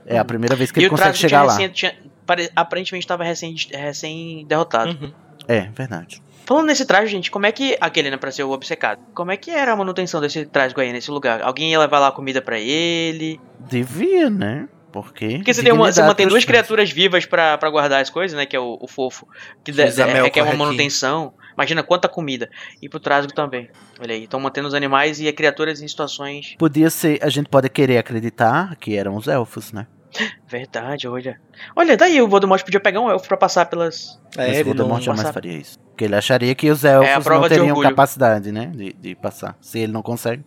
[0.06, 1.52] É a primeira vez que e ele o consegue chegar tinha lá.
[1.52, 1.94] recém, tinha,
[2.26, 4.90] pare- aparentemente estava recém, recém derrotado.
[4.90, 5.12] Uhum.
[5.46, 6.20] É, verdade.
[6.46, 7.76] Falando nesse traje, gente, como é que.
[7.78, 9.00] Aquele, né, pra ser o obcecado.
[9.14, 11.42] Como é que era a manutenção desse traje aí nesse lugar?
[11.42, 13.38] Alguém ia levar lá comida pra ele?
[13.60, 14.66] Devia, né?
[15.02, 15.36] Porque.
[15.36, 18.46] Porque você, tem uma, você mantém duas criaturas vivas pra, pra guardar as coisas, né?
[18.46, 19.26] Que é o, o fofo.
[19.64, 20.56] Que é, que é uma corre aqui.
[20.56, 21.34] manutenção.
[21.54, 22.48] Imagina quanta comida.
[22.80, 23.68] E pro trasgo também.
[24.00, 24.24] Olha aí.
[24.24, 26.54] Estão mantendo os animais e as criaturas em situações.
[26.58, 27.18] Podia ser.
[27.22, 29.86] A gente pode querer acreditar que eram os elfos, né?
[30.48, 31.40] Verdade, olha.
[31.74, 34.20] Olha, daí o Voldemort podia pegar um elfo pra passar pelas.
[34.36, 35.78] É, Mas o Voldemort jamais passar- faria isso.
[35.80, 38.66] Porque ele acharia que os elfos É não teriam capacidade, né?
[38.74, 39.56] De, de passar.
[39.60, 40.44] Se ele não consegue.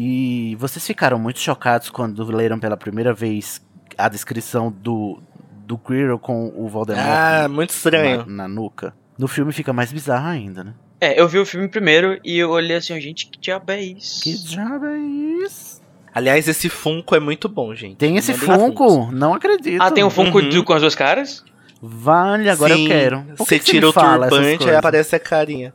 [0.00, 3.60] E vocês ficaram muito chocados quando leram pela primeira vez
[3.98, 5.20] a descrição do,
[5.66, 8.18] do Quirrell com o Voldemort Ah, muito estranho.
[8.26, 8.94] na, na nuca.
[9.18, 10.74] No filme fica mais bizarro ainda, né?
[11.00, 14.22] É, eu vi o filme primeiro e eu olhei assim, gente, que diabo é isso?
[14.22, 15.80] Que diabo é isso?
[16.14, 17.96] Aliás, esse Funko é muito bom, gente.
[17.96, 19.10] Tem esse Funko?
[19.12, 19.80] Não acredito.
[19.82, 20.48] Ah, tem um Funko Uhum.
[20.48, 21.44] do- com as duas caras?
[21.80, 23.22] Vale, agora Sim, eu quero.
[23.36, 25.72] Por Você que tira o turbante, aí aparece a carinha.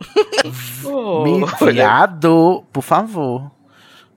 [0.84, 3.50] Oh, Me viado, por favor.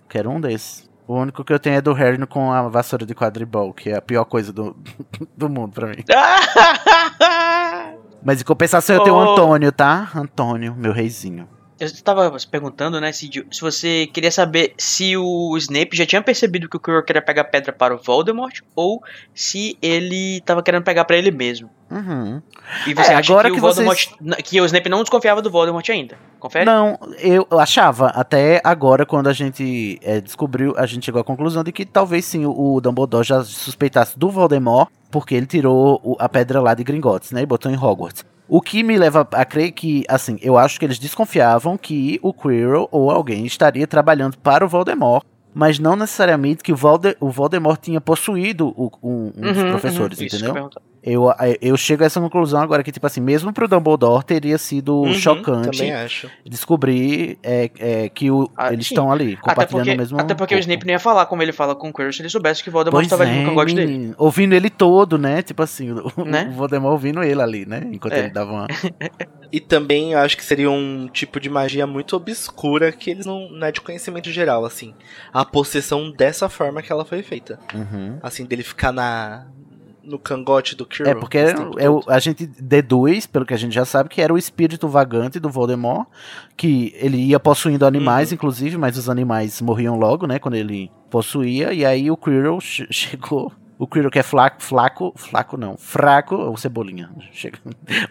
[0.09, 0.84] Quero um desses.
[1.07, 3.97] O único que eu tenho é do Harry com a vassoura de quadribol, que é
[3.97, 4.75] a pior coisa do,
[5.37, 6.03] do mundo pra mim.
[8.23, 9.19] Mas em compensação eu tenho o.
[9.19, 10.09] Antônio, tá?
[10.15, 11.47] Antônio, meu reizinho.
[11.77, 16.21] Eu estava se perguntando, né, se, se você queria saber se o Snape já tinha
[16.21, 20.83] percebido que o Quirrell queria pegar pedra para o Voldemort ou se ele estava querendo
[20.83, 21.69] pegar para ele mesmo.
[21.91, 22.41] Uhum.
[22.87, 25.41] E você É, acha agora que, que o Voldemort, vocês- que o Snape não desconfiava
[25.41, 26.17] do Voldemort ainda?
[26.39, 26.63] Confere?
[26.65, 31.61] Não, eu achava, até agora, quando a gente é, descobriu, a gente chegou à conclusão
[31.61, 36.61] de que talvez sim o, Dumbledore já suspeitasse do Voldemort, porque ele tirou a pedra
[36.61, 38.23] lá de Gringotts, né, e botou em Hogwarts.
[38.47, 42.33] O que me leva a crer que, assim, eu acho que eles desconfiavam que o
[42.33, 45.23] Quirrell ou alguém estaria trabalhando para o Voldemort
[45.57, 49.69] mas não necessariamente que o, Valde, o Voldemort tinha possuído o, um, um dos Uhum,
[49.69, 50.69] professores, uhum, isso que eu entendeu?
[51.05, 55.01] Eu, eu chego a essa conclusão agora que, tipo assim, mesmo pro Dumbledore teria sido
[55.03, 55.85] Uhum, chocante
[56.45, 60.33] descobrir é, é, que o- Ah, eles estão ali, Até compartilhando porque, o mesmo até
[60.33, 60.61] porque o corpo.
[60.71, 62.71] Snape não ia falar como ele fala com o Quirrell se ele soubesse que o
[62.71, 64.13] Voldemort Pois estava ali no é, cangote dele.
[64.17, 65.41] Ouvindo ele todo, né?
[65.41, 66.47] Tipo assim, o, Né?
[66.49, 67.87] o Voldemort ouvindo ele ali, né?
[67.91, 68.19] Enquanto É.
[68.21, 68.67] ele dava uma...
[69.51, 73.47] E também eu acho que seria um tipo de magia muito obscura que eles não,
[73.51, 74.93] não é de conhecimento geral, assim.
[75.31, 77.57] A possessão dessa forma que ela foi feita.
[77.73, 78.17] Uhum.
[78.21, 79.45] Assim, dele ficar na
[80.05, 81.11] no cangote do Quirrell.
[81.11, 84.33] É, porque é, é a gente deduz, pelo que a gente já sabe, que era
[84.33, 86.07] o espírito vagante do Voldemort,
[86.55, 88.35] que ele ia possuindo animais, Uhum.
[88.35, 92.87] inclusive, mas os animais morriam logo, né, quando ele possuía, e aí o Quirrell che-
[92.91, 93.51] chegou...
[93.77, 97.59] O Quirrell que é flaco, flaco, flaco não, fraco, ou cebolinha, chega,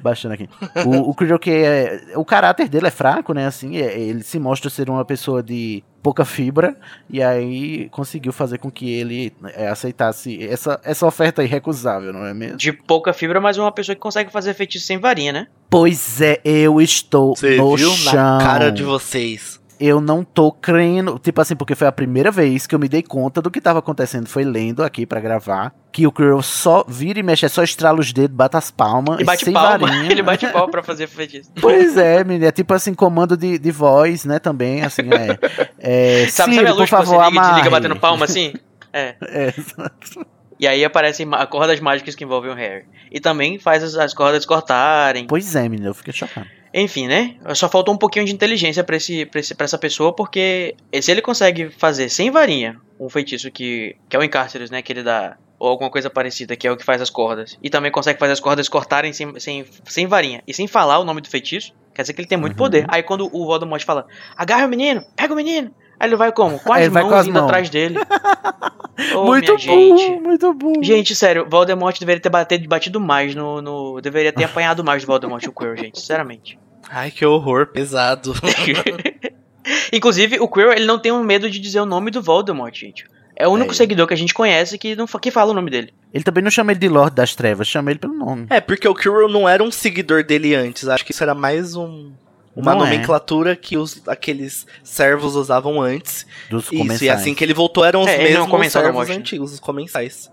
[0.01, 0.49] baixando aqui.
[0.85, 4.39] O, o Quirrell que é, o caráter dele é fraco, né, assim, é- ele se
[4.39, 6.77] mostra ser uma pessoa de pouca fibra,
[7.09, 12.35] e aí conseguiu fazer com que ele é, aceitasse essa, essa oferta irrecusável, não é
[12.35, 12.59] mesmo?
[12.59, 15.47] De pouca fibra, mas uma pessoa que consegue fazer feitiço sem varinha, né?
[15.71, 18.13] Pois é, eu estou Você no viu chão.
[18.13, 19.59] na cara de vocês.
[19.85, 21.19] Eu não tô crendo.
[21.19, 23.81] Tipo assim, porque foi a primeira vez que eu me dei conta do que tava
[23.81, 24.27] acontecendo.
[24.27, 25.75] Foi lendo aqui pra gravar.
[25.93, 29.21] Que o Quirrell só vira e mexe, é só estrala os dedos, bate as palmas.
[29.21, 29.87] E bate sem palma.
[29.87, 30.09] varinha.
[30.11, 31.51] Ele bate palma pra fazer feitiço.
[31.61, 32.47] Pois é, menina.
[32.47, 34.39] É tipo assim, comando de, de voz, né?
[34.39, 35.39] Também, assim, é.
[35.79, 37.71] é Sabe, Ciro, sabe a luz por que você favor, liga e desliga amarre.
[37.71, 38.55] batendo palma assim?
[38.91, 39.17] É.
[39.29, 40.27] É, exato.
[40.59, 42.87] E aí aparecem cordas mágicas que envolvem o Harry.
[43.13, 45.27] E também faz as, as cordas cortarem.
[45.27, 45.91] pois é, menina.
[45.91, 46.47] Eu fiquei chocado.
[46.77, 47.37] Enfim, né?
[47.55, 51.09] Só faltou um pouquinho de inteligência pra, esse, pra, esse, pra essa pessoa, porque se
[51.13, 54.83] ele consegue fazer sem varinha um feitiço que, que é o Encárceros, né?
[54.83, 55.37] Que ele dá.
[55.57, 57.57] Ou alguma coisa parecida, que é o que faz as cordas.
[57.63, 60.43] E também consegue fazer as cordas cortarem sem, sem, sem varinha.
[60.49, 61.73] E sem falar o nome do feitiço.
[61.95, 62.59] Quer dizer que ele tem muito Uhum.
[62.59, 62.85] poder.
[62.89, 64.05] Aí quando o Voldemort fala,
[64.37, 65.73] agarra o menino, pega o menino.
[65.99, 66.59] Aí ele vai como?
[66.59, 67.45] Com as ele mãos com as indo mãos.
[67.45, 67.97] atrás dele.
[69.15, 70.11] Ô, muito bom, gente.
[70.21, 70.83] muito bom.
[70.83, 74.01] Gente, sério, Voldemort deveria ter batido, batido mais no, no.
[74.01, 76.59] Deveria ter apanhado mais do Voldemort o Quirrell, gente, sinceramente.
[76.91, 78.35] Ai, que horror, pesado.
[79.93, 83.07] Inclusive, o Quirrell, ele não tem um medo de dizer o nome do Voldemort, gente.
[83.37, 83.75] É o único É.
[83.75, 85.93] seguidor que a gente conhece que, não, que fala o nome dele.
[86.13, 88.47] Ele também não chama ele de Lorde das Trevas, chama ele pelo nome.
[88.51, 90.87] é, porque o Quirrell não era um seguidor dele antes.
[90.89, 92.13] Acho que isso era mais um.
[92.55, 92.91] Uma Não é.
[92.91, 96.25] nomenclatura que os, aqueles servos usavam antes.
[96.49, 97.03] Dos Isso, comensais.
[97.03, 99.17] e assim que ele voltou eram os É, é mesmos servos morte, né?
[99.17, 100.31] antigos, os comensais.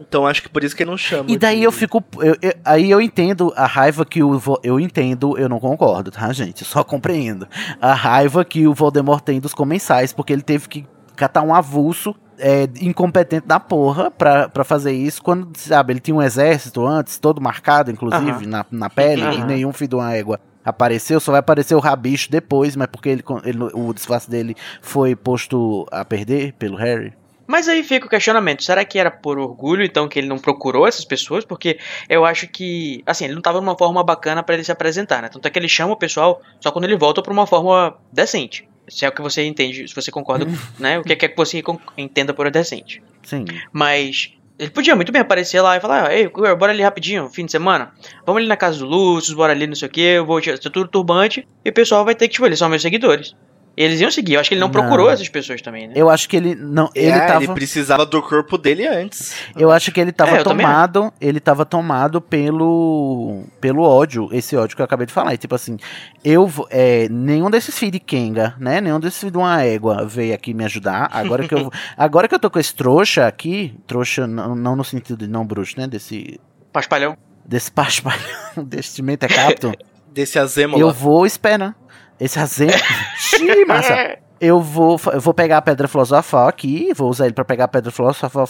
[0.00, 1.30] Então acho que por isso que ele não chama.
[1.30, 2.02] E daí de- eu fico.
[2.20, 4.38] eu- eu- aí eu entendo a raiva que o.
[4.38, 6.64] Vo- Eu entendo, eu não concordo, tá, gente?
[6.64, 7.46] Só compreendo.
[7.80, 10.86] A raiva que o Voldemort tem dos comensais, porque ele teve que
[11.16, 15.22] catar um avulso é, incompetente da porra pra, pra fazer isso.
[15.22, 19.72] Quando, sabe, ele tinha um exército antes, todo marcado, inclusive, na, na pele, e nenhum
[19.74, 20.40] filho de uma égua.
[20.64, 25.14] Apareceu, só vai aparecer o rabicho depois, mas porque ele, ele- o disfarce dele foi
[25.14, 27.12] posto a perder pelo Harry.
[27.50, 30.86] Mas aí fica o questionamento: será que era por orgulho, então, que ele não procurou
[30.86, 31.44] essas pessoas?
[31.44, 33.02] Porque eu acho que.
[33.04, 35.28] Assim, ele não tava numa forma bacana pra ele se apresentar, né?
[35.28, 38.68] Tanto é que ele chama o pessoal só quando ele volta pra uma forma decente.
[38.88, 40.46] Se é o que você entende, se você concorda,
[40.78, 41.00] né?
[41.00, 41.60] O que é que você
[41.98, 43.02] entenda por decente.
[43.24, 43.44] Sim.
[43.72, 47.28] Mas ele podia muito bem aparecer lá e falar: "Ah, Ei, Quirrell, bora ali rapidinho,
[47.30, 47.92] fim de semana.
[48.24, 50.00] Vamos ali na casa do Lúcio, bora ali, não sei o que.
[50.00, 51.48] Eu vou tirar tudo turbante.
[51.64, 53.34] E o pessoal vai ter que, tipo, eles são meus seguidores.
[53.76, 54.34] Eles iam seguir.
[54.34, 54.72] Eu acho que ele não, Não.
[54.72, 55.94] procurou essas pessoas também, né?
[55.96, 56.90] Eu acho que ele não.
[56.94, 57.44] Ele É, tava.
[57.44, 59.34] ele precisava do corpo dele antes.
[59.56, 64.28] Eu acho que ele tava É, eu também tomado, ele tava tomado pelo pelo ódio,
[64.32, 65.32] esse ódio que eu acabei de falar.
[65.34, 65.76] E, tipo assim,
[66.24, 68.80] eu é, nenhum desses filhos de Kenga, né?
[68.80, 71.08] Nenhum desses filhos de uma égua veio aqui me ajudar.
[71.12, 74.84] Agora que eu agora que eu tô com esse trouxa aqui, trouxa não, não no
[74.84, 75.86] sentido de não bruxo, né?
[75.86, 76.38] Desse
[76.72, 77.16] Paspalhão.
[77.46, 78.20] desse paspalhão,
[78.66, 79.72] desse mentecapto,
[80.12, 80.80] Desse azêmola.
[80.82, 81.74] eu vou esperar.
[82.20, 82.76] Esse azento.
[83.16, 84.18] Xiii, massa.
[84.40, 87.68] Eu vou, eu vou pegar a pedra filosofal aqui, vou usar ele pra pegar a
[87.68, 88.40] pedra filosofal,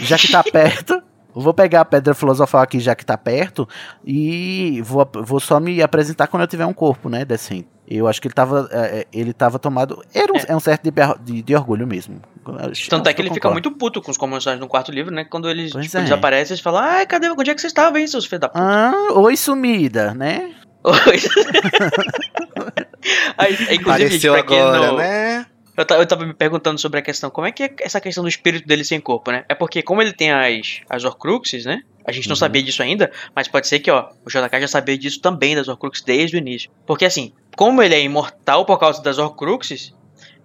[0.00, 1.02] já que tá perto.
[1.34, 3.68] Vou pegar a pedra filosofal aqui, já que tá perto,
[4.04, 7.66] e vou, vou só me apresentar quando eu tiver um corpo, né, decente.
[7.88, 10.00] Eu acho que ele tava, é, é, ele tava tomado.
[10.14, 10.44] Era um, É.
[10.46, 10.92] é um certo de,
[11.24, 12.20] de, de orgulho mesmo.
[12.88, 15.24] Tanto é que ele fica muito puto com os comensais no quarto livro, né?
[15.24, 16.02] Quando eles, tipo, é.
[16.02, 17.28] desaparecem, eles falam: Ai, cadê?
[17.28, 18.62] Onde é que vocês estavam, hein, seus filhos da puta?
[18.64, 20.52] Ah, oi sumida, né?
[23.70, 25.46] Inclusive, Apareceu agora, né?
[25.76, 28.28] Eu, eu tava me perguntando sobre a questão, como é que é essa questão do
[28.28, 29.44] espírito dele sem corpo, né?
[29.48, 31.80] É porque como ele tem as, as Horcruxes, né?
[32.06, 32.38] A gente não Uhum.
[32.38, 35.66] sabia disso ainda, mas pode ser que, ó, o JK já sabia disso também das
[35.66, 36.70] Horcruxes desde o início.
[36.86, 39.92] Porque assim, como ele é imortal por causa das Horcruxes,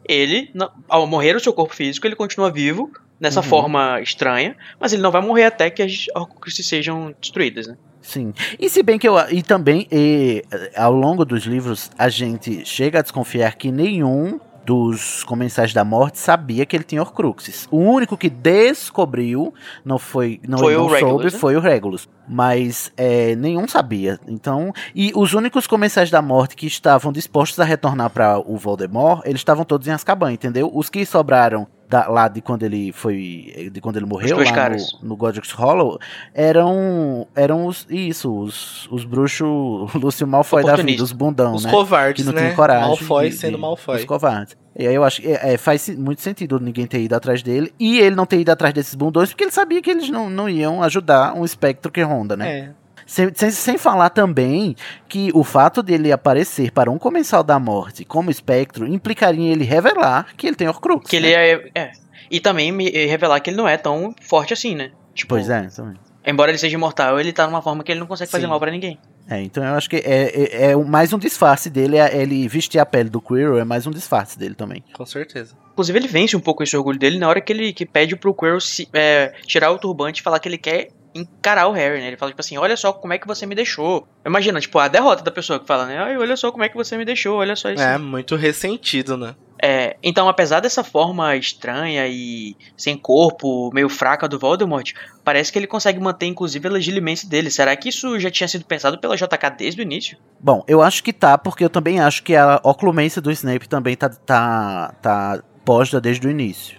[0.07, 0.51] ele,
[0.87, 3.45] ao morrer o seu corpo físico, ele continua vivo nessa Uhum.
[3.45, 7.77] forma estranha, mas ele não vai morrer até que as Horcruxes sejam destruídas, né?
[8.01, 8.33] Sim.
[8.59, 9.17] E se bem que eu.
[9.29, 10.43] E também, e,
[10.75, 16.19] ao longo dos livros, a gente chega a desconfiar que nenhum dos comensais da morte
[16.19, 17.67] sabia que ele tinha Horcruxes.
[17.71, 19.51] O único que descobriu
[19.83, 21.29] não foi, não, Foi não Regulus, soube, né?
[21.31, 22.09] foi o Regulus.
[22.27, 24.19] Mas é, nenhum sabia.
[24.27, 29.23] Então, e os únicos comensais da morte que estavam dispostos a retornar para o Voldemort,
[29.25, 30.69] eles estavam todos em Azkaban, entendeu?
[30.71, 34.69] Os que sobraram da- lá de quando ele foi, de quando ele morreu lá
[35.01, 35.97] no, no Godric's Hollow,
[36.33, 39.47] eram eram os isso, os, os bruxos
[39.95, 41.71] Lúcio Malfoy da vida, os bundão, Os né?
[41.71, 42.43] covardes, que não né?
[42.45, 42.87] tinha coragem.
[42.87, 43.97] Malfoy de- sendo de- Malfoy.
[43.97, 44.55] Os covardes.
[44.77, 47.73] E aí eu acho que é, é, faz muito sentido ninguém ter ido atrás dele
[47.79, 50.47] e ele não ter ido atrás desses bundões porque ele sabia que eles não, não
[50.47, 52.49] iam ajudar um espectro que ronda, né?
[52.59, 52.78] É.
[53.09, 54.75] Sem, sem, sem falar também
[55.07, 59.63] que o fato dele aparecer para um comensal da morte como espectro implicaria em ele
[59.63, 61.09] revelar que ele tem Horcrux.
[61.09, 61.27] Que né?
[61.29, 61.35] ele
[61.75, 61.91] é, é.
[62.29, 64.91] E também me revelar que ele não é tão forte assim, né?
[65.15, 65.95] Tipo, Pois é, também.
[66.23, 68.49] embora ele seja imortal, ele tá numa forma que ele não consegue fazer Sim.
[68.51, 68.99] mal pra ninguém.
[69.27, 72.77] É, então eu acho que é, é, é mais um disfarce dele, é ele vestir
[72.77, 74.83] a pele do Quirrell é mais um disfarce dele também.
[74.93, 75.55] Com certeza.
[75.73, 78.33] Inclusive, ele vence um pouco esse orgulho dele na hora que ele que pede pro
[78.35, 82.07] Quirrell se- é, tirar o turbante e falar que ele quer encarar o Harry, né?
[82.07, 84.07] Ele fala, tipo assim, olha só como é que você me deixou.
[84.25, 85.97] Imagina, tipo, a derrota da pessoa que fala, né?
[85.97, 87.81] Ai, olha só como é que você me deixou, olha só isso.
[87.81, 89.35] É, muito ressentido, né?
[89.61, 94.93] É, então, apesar dessa forma estranha e sem corpo, meio fraca do Voldemort,
[95.23, 97.51] parece que ele consegue manter, inclusive, a legilimência dele.
[97.51, 100.17] Será que isso já tinha sido pensado pela JK desde o início?
[100.39, 103.97] Bom, eu acho que tá, porque eu também acho que a oclumência do Snape também
[103.97, 106.78] tá, tá, tá posta desde o início.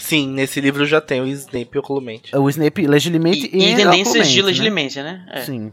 [0.00, 2.34] Sim, nesse livro já tem o Snape oculomente.
[2.36, 4.42] O Snape legilimamente E, e e, tendências de oclumente, né?
[4.46, 5.26] legilimência, né?
[5.30, 5.40] É.
[5.42, 5.70] Sim.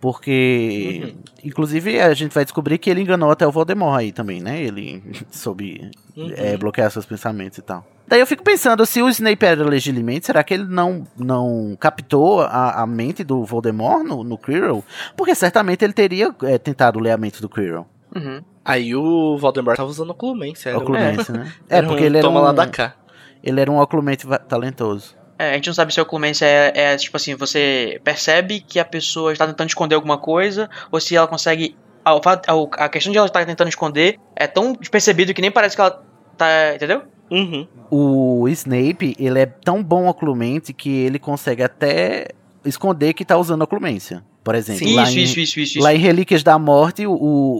[0.00, 1.14] Porque, Uhum.
[1.44, 4.60] inclusive, a gente vai descobrir que ele enganou até o Voldemort aí também, né?
[4.60, 6.32] Ele soube Uhum.
[6.36, 7.86] é, bloquear seus pensamentos e tal.
[8.08, 12.40] Daí eu fico pensando, se o Snape era legilimamente, será que ele não, não captou
[12.40, 14.84] a, a mente do Voldemort no, no Quirrell?
[15.16, 17.86] Porque certamente ele teria é, tentado ler a mente do Quirrell.
[18.14, 18.42] Uhum.
[18.64, 21.52] Aí o Voldemort tava usando oclumente, era, Oclumente, né?
[21.70, 22.94] É, era porque um ele era toma um, lá da cá.
[23.42, 25.16] Ele era um oclumente va- talentoso.
[25.38, 28.78] É, a gente não sabe se a oclumência é, é, tipo assim, você percebe que
[28.78, 31.76] a pessoa está tentando esconder alguma coisa, ou se ela consegue.
[32.04, 35.40] A, o fato- a, a questão de ela estar tentando esconder é tão despercebido que
[35.40, 36.02] nem parece que ela
[36.36, 36.74] tá.
[36.74, 37.02] Entendeu?
[37.30, 37.66] Uhum.
[37.90, 42.28] O Snape, ele é tão bom oclumente que ele consegue até
[42.64, 44.24] esconder que tá usando oclumência.
[44.44, 45.80] Por exemplo, Isso, lá, isso, em, isso, isso, isso.
[45.80, 47.12] lá em Relíquias da Morte, o,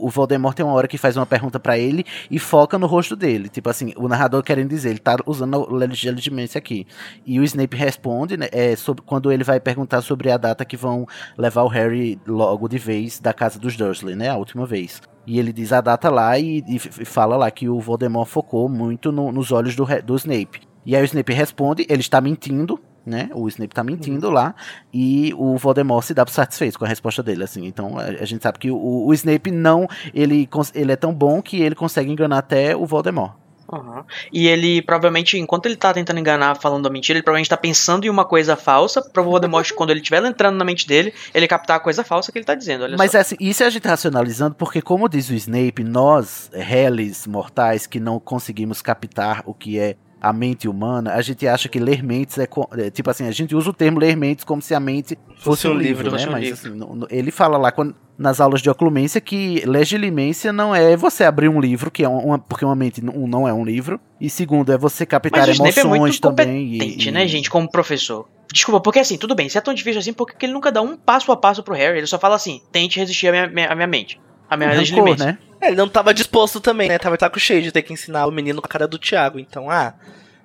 [0.04, 3.14] o Voldemort tem uma hora que faz uma pergunta pra ele e foca no rosto
[3.14, 3.48] dele.
[3.48, 6.84] Tipo assim, o narrador querendo dizer, ele tá usando a legitimência aqui.
[7.24, 10.76] E o Snape responde, né, é, sobre, quando ele vai perguntar sobre a data que
[10.76, 11.06] vão
[11.38, 15.00] levar o Harry logo de vez da casa dos Dursley, né, a última vez.
[15.24, 19.12] E ele diz a data lá e, e fala lá que o Voldemort focou muito
[19.12, 20.60] no- nos olhos do, do Snape.
[20.84, 23.30] E aí o Snape responde, ele está mentindo, né?
[23.34, 24.54] O Snape tá mentindo lá
[24.92, 27.66] e o Voldemort se dá por satisfeito com a resposta dele, assim.
[27.66, 31.42] Então a, a gente sabe que o, o Snape não, ele, ele é tão bom
[31.42, 33.42] que ele consegue enganar até o Voldemort.
[33.72, 34.04] Aham.
[34.30, 38.04] E ele provavelmente, enquanto ele tá tentando enganar, falando a mentira, ele provavelmente tá pensando
[38.04, 41.48] em uma coisa falsa, pra o Voldemort, quando ele estiver entrando na mente dele, ele
[41.48, 42.86] captar a coisa falsa que ele tá dizendo.
[42.98, 47.86] Mas é assim, isso a gente racionalizando porque como diz o Snape, nós, réis mortais
[47.86, 52.00] que não conseguimos captar o que é a mente humana, a gente acha que ler
[52.02, 52.46] mentes é,
[52.78, 55.66] é, tipo assim, a gente usa o termo ler mentes como se a mente fosse,
[55.66, 56.11] um livro, né?
[56.12, 56.58] fosse um Mas livro.
[56.68, 60.96] assim, no- no- ele fala lá quando- nas aulas de oclumência que legilimência não é
[60.96, 63.98] você abrir um livro, que é uma, porque uma mente não, não é um livro,
[64.20, 66.66] e segundo é você captar Mas Snape é emoções muito também.
[66.74, 68.28] e- competente, e- né, gente, como professor.
[68.52, 70.70] Desculpa, porque assim, tudo bem, se é tão difícil assim, por que que ele nunca
[70.70, 71.98] dá um passo a passo pro Harry?
[71.98, 74.20] Ele só fala assim, tente resistir à minha, minha- à minha mente.
[74.52, 75.26] A minha Rancor, legilimência.
[75.26, 75.38] né?
[75.62, 76.98] É, ele não tava disposto também, né?
[76.98, 79.38] Tava taco cheio de ter que ensinar o menino com a cara do Thiago.
[79.38, 79.94] Então, ah,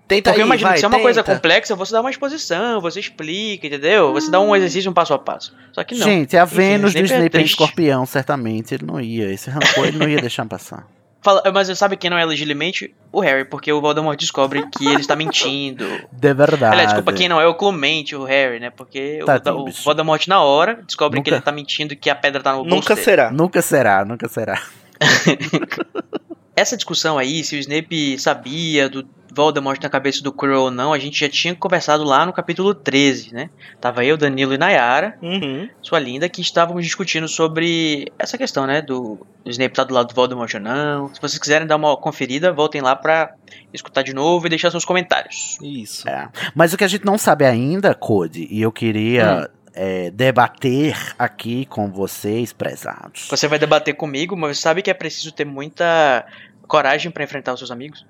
[0.07, 1.35] tenta Porque aí, eu imagino vai, que se é uma coisa tenta.
[1.35, 4.13] complexa, você dá uma exposição, você explica, entendeu?
[4.13, 5.53] Você dá um exercício um passo a passo.
[5.73, 6.05] Só que não.
[6.05, 8.75] Gente, a Enfim, Vênus do Snape é escorpião, certamente.
[8.75, 9.29] Ele não ia.
[9.29, 10.87] Esse rancor ele não ia deixar passar.
[11.21, 12.93] Fala- mas sabe quem não é legilimamente?
[13.11, 15.85] O Harry, porque o Voldemort descobre que ele está mentindo.
[16.11, 16.65] De verdade.
[16.73, 18.69] Aliás, desculpa, quem não é o Clemente, o Harry, né?
[18.69, 19.83] Porque o, Tadinho, o bicho.
[19.83, 22.59] Voldemort na hora descobre que Nunca- ele tá mentindo e que a pedra tá no
[22.63, 23.03] bolso Nunca dele.
[23.05, 23.31] será.
[23.31, 24.61] Nunca será, nunca será.
[26.57, 30.91] Essa discussão aí, se o Snape sabia do Voldemort na cabeça do Quirrell ou não,
[30.91, 33.51] a gente já tinha conversado lá no capítulo 13, né?
[33.79, 35.69] Tava eu, Danilo e Nayara, Uhum.
[35.83, 38.81] sua linda, que estávamos discutindo sobre essa questão, né?
[38.81, 41.13] Do, do Snape tá do lado do Voldemort ou não.
[41.13, 43.35] Se vocês quiserem dar uma conferida, voltem lá pra
[43.71, 45.59] escutar de novo e deixar seus comentários.
[45.61, 46.09] Isso.
[46.09, 46.27] É.
[46.55, 49.47] Mas o que a gente não sabe ainda, Code, e eu queria
[49.77, 53.27] é, debater aqui com vocês, prezados.
[53.29, 56.25] Você vai debater comigo, mas sabe que é preciso ter muita
[56.67, 58.05] coragem pra enfrentar os seus amigos?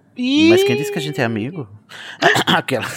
[0.50, 1.68] Mas quem disse que a gente é amigo?
[2.48, 2.88] Aquela.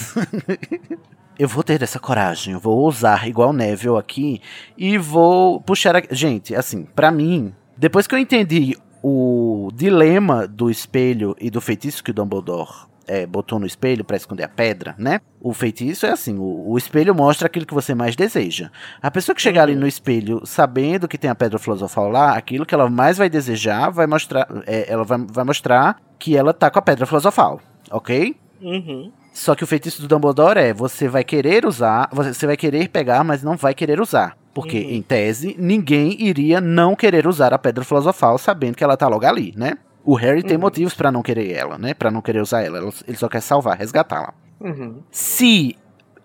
[1.39, 4.41] Eu vou ter essa coragem, eu vou ousar igual Neville aqui
[4.79, 5.97] e vou puxar.
[5.97, 6.03] A...
[6.11, 12.05] Gente, assim, pra mim, depois que eu entendi o dilema do espelho e do feitiço
[12.05, 15.21] que o Dumbledore é, botou no espelho para esconder a pedra, né?
[15.41, 18.71] O feitiço é assim: o, o, espelho mostra aquilo que você mais deseja.
[19.03, 22.65] A pessoa que chegar ali no espelho sabendo que tem a pedra filosofal lá, aquilo
[22.65, 26.71] que ela mais vai desejar vai mostrar, é, ela vai, vai mostrar que ela tá
[26.71, 28.37] com a pedra filosofal, ok?
[28.63, 29.11] Uhum.
[29.33, 33.25] Só que o feitiço do Dumbledore é: você vai querer usar, você vai querer pegar,
[33.25, 34.39] mas não vai querer usar.
[34.55, 34.91] Porque, uhum.
[34.91, 39.27] em tese, ninguém iria não querer usar a pedra filosofal sabendo que ela tá logo
[39.27, 39.79] ali, né?
[40.05, 40.49] O Harry uhum.
[40.49, 41.95] tem motivos para não querer ela, né?
[41.95, 42.79] Para não querer usar ela.
[43.07, 44.35] Ele só quer salvar, resgatá-la.
[44.61, 45.03] Uhum.
[45.11, 45.77] Se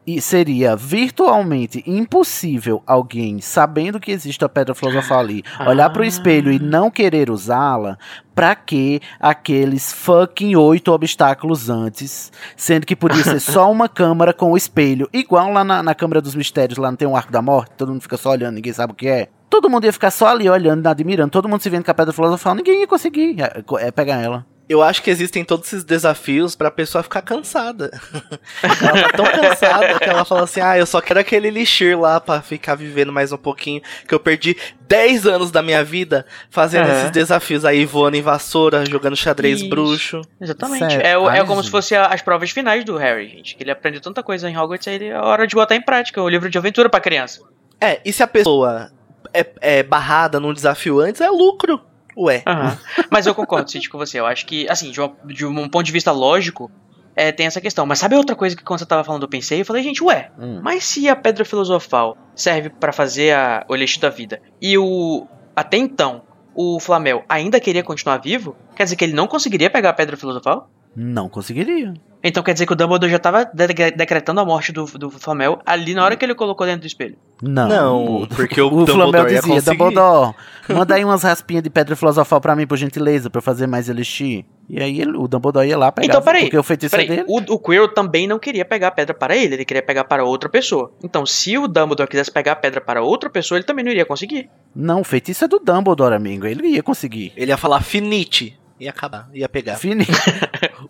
[0.08, 6.06] e seria virtualmente impossível alguém, sabendo que existe a pedra filosofal ali, olhar para o
[6.06, 7.98] espelho e não querer usá-la,
[8.36, 14.52] pra que aqueles fucking oito obstáculos antes, sendo que podia ser só uma câmara com
[14.52, 17.42] o espelho, igual lá na, na Câmara dos Mistérios, lá não tem um arco da
[17.42, 19.30] morte, todo mundo fica só olhando, ninguém sabe o que é.
[19.56, 22.12] Todo mundo ia ficar só ali olhando, admirando, todo mundo se vendo com a pedra
[22.12, 24.46] filosofal, ninguém ia conseguir é, é, pegar ela.
[24.68, 27.90] Eu acho que existem todos esses desafios pra pessoa ficar cansada.
[28.62, 32.20] ela tá tão cansada que ela fala assim: ah, eu só quero aquele elixir lá
[32.20, 33.82] pra ficar vivendo mais um pouquinho.
[34.06, 34.58] Que eu perdi
[34.90, 39.70] 10 anos da minha vida fazendo esses desafios aí, voando em vassoura, jogando xadrez Isso.
[39.70, 40.22] bruxo.
[40.42, 40.98] Exatamente.
[40.98, 43.56] É, é, como se fosse as provas finais do Harry, gente.
[43.56, 46.28] Que ele aprendeu tanta coisa em Hogwarts, aí é hora de botar em prática o
[46.28, 47.40] livro de aventura pra criança.
[47.80, 48.92] É, e se a pessoa
[49.40, 51.82] é, é barrada num desafio antes, é lucro.
[52.18, 52.44] Ué.
[52.48, 53.06] Uhum.
[53.12, 54.20] Mas eu concordo, Cid, com você.
[54.20, 56.72] Eu acho que, assim, de, uma, de um ponto de vista lógico,
[57.16, 57.86] é, tem essa questão.
[57.86, 59.62] Mas sabe outra coisa que quando você tava falando eu pensei?
[59.62, 60.60] Eu falei, gente, ué, hum.
[60.64, 65.28] mas se a pedra filosofal serve para fazer a, o elixir da vida e o.
[65.56, 66.24] Até então,
[66.54, 70.18] o Flamel ainda queria continuar vivo, quer dizer que ele não conseguiria pegar a pedra
[70.18, 70.70] filosofal?
[70.96, 71.94] Não conseguiria.
[72.28, 75.60] Então quer dizer que o Dumbledore já tava de decretando a morte do, do Flamel
[75.64, 77.16] ali na hora que ele colocou dentro do espelho.
[77.40, 79.78] Não, não porque o, o Dumbledore dizia, conseguir.
[79.78, 80.36] Dumbledore,
[80.68, 83.90] manda aí umas raspinhas de pedra filosofal pra mim, por gentileza, pra eu fazer mais
[83.90, 84.44] elixir.
[84.68, 87.18] E aí ele, o Dumbledore ia lá pegar, então, peraí, porque o feitiço é peraí,
[87.18, 87.28] dele.
[87.30, 90.24] O, o Quirrell também não queria pegar a pedra para ele, ele queria pegar para
[90.24, 90.92] outra pessoa.
[91.04, 94.06] Então, se o Dumbledore quisesse pegar a pedra para outra pessoa, ele também não iria
[94.06, 94.50] conseguir.
[94.76, 97.34] Não, o feitiço é do Dumbledore, amigo, ele ia conseguir.
[97.38, 99.76] Ele ia falar finite ia acabar, ia pegar.
[99.76, 100.06] Fini.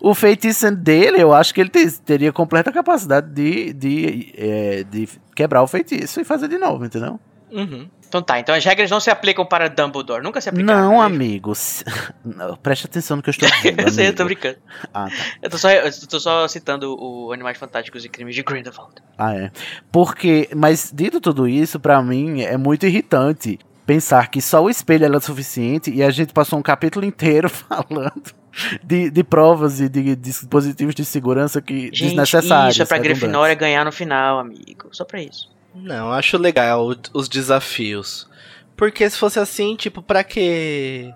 [0.00, 1.70] o feitiço dele, eu acho que ele
[2.04, 7.20] teria completa capacidade de, de, é, de quebrar o feitiço e fazer de novo, entendeu?
[7.50, 7.88] Uhum.
[8.08, 10.80] Então tá, então as regras não se aplicam para Dumbledore, nunca se aplicaram.
[10.80, 11.84] Não, amigos.
[12.24, 13.80] Não, preste atenção no que eu estou dizendo.
[13.80, 14.58] eu sei, eu tô brincando.
[14.94, 15.24] Ah, tá.
[15.42, 18.94] Eu tô só, eu tô só citando o Animais Fantásticos e Crimes de Grindelwald.
[19.18, 19.50] Ah, é.
[19.90, 25.04] Porque, mas dito tudo isso, para mim é muito irritante pensar que só o espelho
[25.04, 28.34] era suficiente e a gente passou um capítulo inteiro falando
[28.82, 32.74] de, de provas e de, dispositivos de segurança que gente, desnecessários.
[32.74, 34.88] Isso é pra Grifinória ganhar no final, amigo.
[34.90, 35.48] Só pra isso.
[35.74, 38.28] Não, acho legal os desafios.
[38.76, 41.12] Porque se fosse assim, tipo, pra que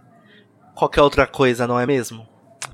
[0.74, 2.26] qualquer outra coisa, não é mesmo?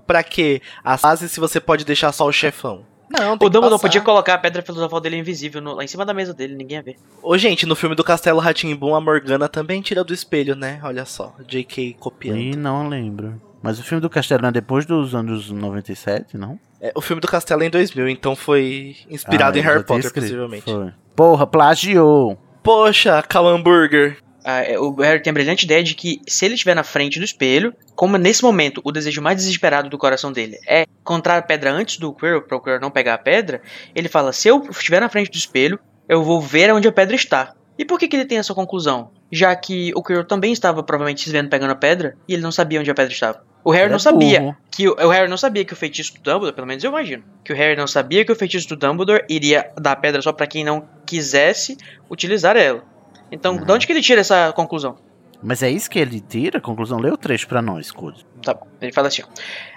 [0.06, 2.84] Pra que as fases se você pode deixar só o chefão?
[3.10, 6.12] Não, o Dumbledore podia colocar a pedra filosofal dele invisível no, lá em cima da
[6.12, 6.96] mesa dele, ninguém ia ver.
[7.22, 10.80] Ô, gente, no filme do Castelo Ratimbum, a Morgana também tira do espelho, né?
[10.82, 11.96] Olha só, J.K.
[12.00, 12.38] copiando.
[12.38, 13.40] Ih, não lembro.
[13.62, 16.58] Mas o filme do Castelo é depois dos anos 97, não?
[16.80, 20.12] É, o filme do Castelo é em 2000, então foi inspirado ah, em Harry Potter,
[20.12, 20.64] possivelmente.
[20.64, 20.92] Foi.
[21.14, 22.38] Porra, plagiou.
[22.62, 26.84] Poxa, Calamburger uh, o Harry tem a brilhante ideia de que se ele estiver na
[26.84, 31.38] frente do espelho, como nesse momento o desejo mais desesperado do coração dele é encontrar
[31.38, 33.62] a pedra antes do Quirrell, para o Quirrell não pegar a pedra,
[33.94, 37.16] ele fala: se eu estiver na frente do espelho, eu vou ver onde a pedra
[37.16, 37.54] está.
[37.78, 39.10] E por que, que ele tem essa conclusão?
[39.32, 42.52] Já que o Quirrell também estava provavelmente se vendo pegando a pedra e ele não
[42.52, 43.42] sabia onde a pedra estava.
[43.64, 44.56] O Harry não sabia burro.
[44.70, 47.24] que o, o, Harry não sabia que o feitiço do Dumbledore, pelo menos eu imagino,
[47.42, 50.32] que o Harry não sabia que o feitiço do Dumbledore iria dar a pedra só
[50.32, 51.76] para quem não quisesse
[52.08, 52.84] utilizar ela.
[53.30, 53.64] Então, uhum.
[53.64, 54.96] de onde que ele tira essa conclusão?
[55.42, 56.60] Mas é isso que ele tira?
[56.60, 56.98] Conclusão?
[56.98, 58.26] Lê o trecho pra nós, Code.
[58.42, 58.66] Tá bom.
[58.80, 59.22] Ele fala assim: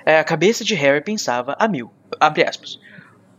[0.05, 1.91] é, A cabeça de Harry pensava a mil.
[2.19, 2.79] Abre aspas.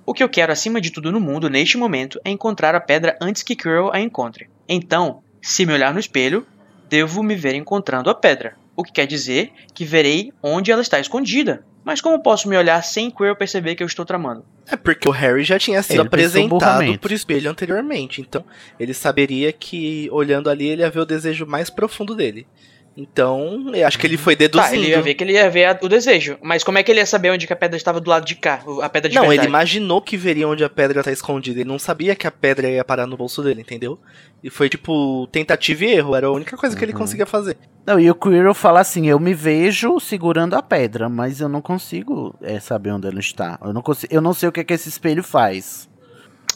[0.06, 3.16] O que eu quero acima de tudo no mundo neste momento é encontrar a pedra
[3.20, 4.50] antes que Quirrell a encontre.
[4.68, 6.46] Então, se me olhar no espelho,
[6.88, 8.56] devo me ver encontrando a pedra.
[8.74, 11.64] O que quer dizer que verei onde ela está escondida.
[11.90, 14.44] Mas como posso me olhar sem Quirrell perceber que eu estou tramando?
[14.70, 18.20] É porque o Harry já tinha sido ele apresentado por espelho anteriormente.
[18.20, 18.44] Então,
[18.78, 22.46] ele saberia que, olhando ali, ele ia ver o desejo mais profundo dele.
[23.00, 24.68] Então, eu acho que ele foi deduzindo.
[24.68, 26.36] Tá, ele ia ver que ele ia ver o desejo.
[26.42, 28.62] Mas como é que ele ia saber onde a pedra estava do lado de cá?
[28.82, 29.40] A pedra de Não, verdade?
[29.40, 31.60] ele imaginou que veria onde a pedra tá escondida.
[31.60, 33.98] Ele não sabia que a pedra ia parar no bolso dele, entendeu?
[34.44, 36.14] E foi tipo tentativa e erro.
[36.14, 36.98] Era a única coisa que ele uhum.
[36.98, 37.56] conseguia fazer.
[37.86, 41.62] Não, e o Quirrell fala assim: eu me vejo segurando a pedra, mas eu não
[41.62, 43.58] consigo é, saber onde ela está.
[43.64, 45.88] Eu não, consigo, eu não sei o que, é que esse espelho faz.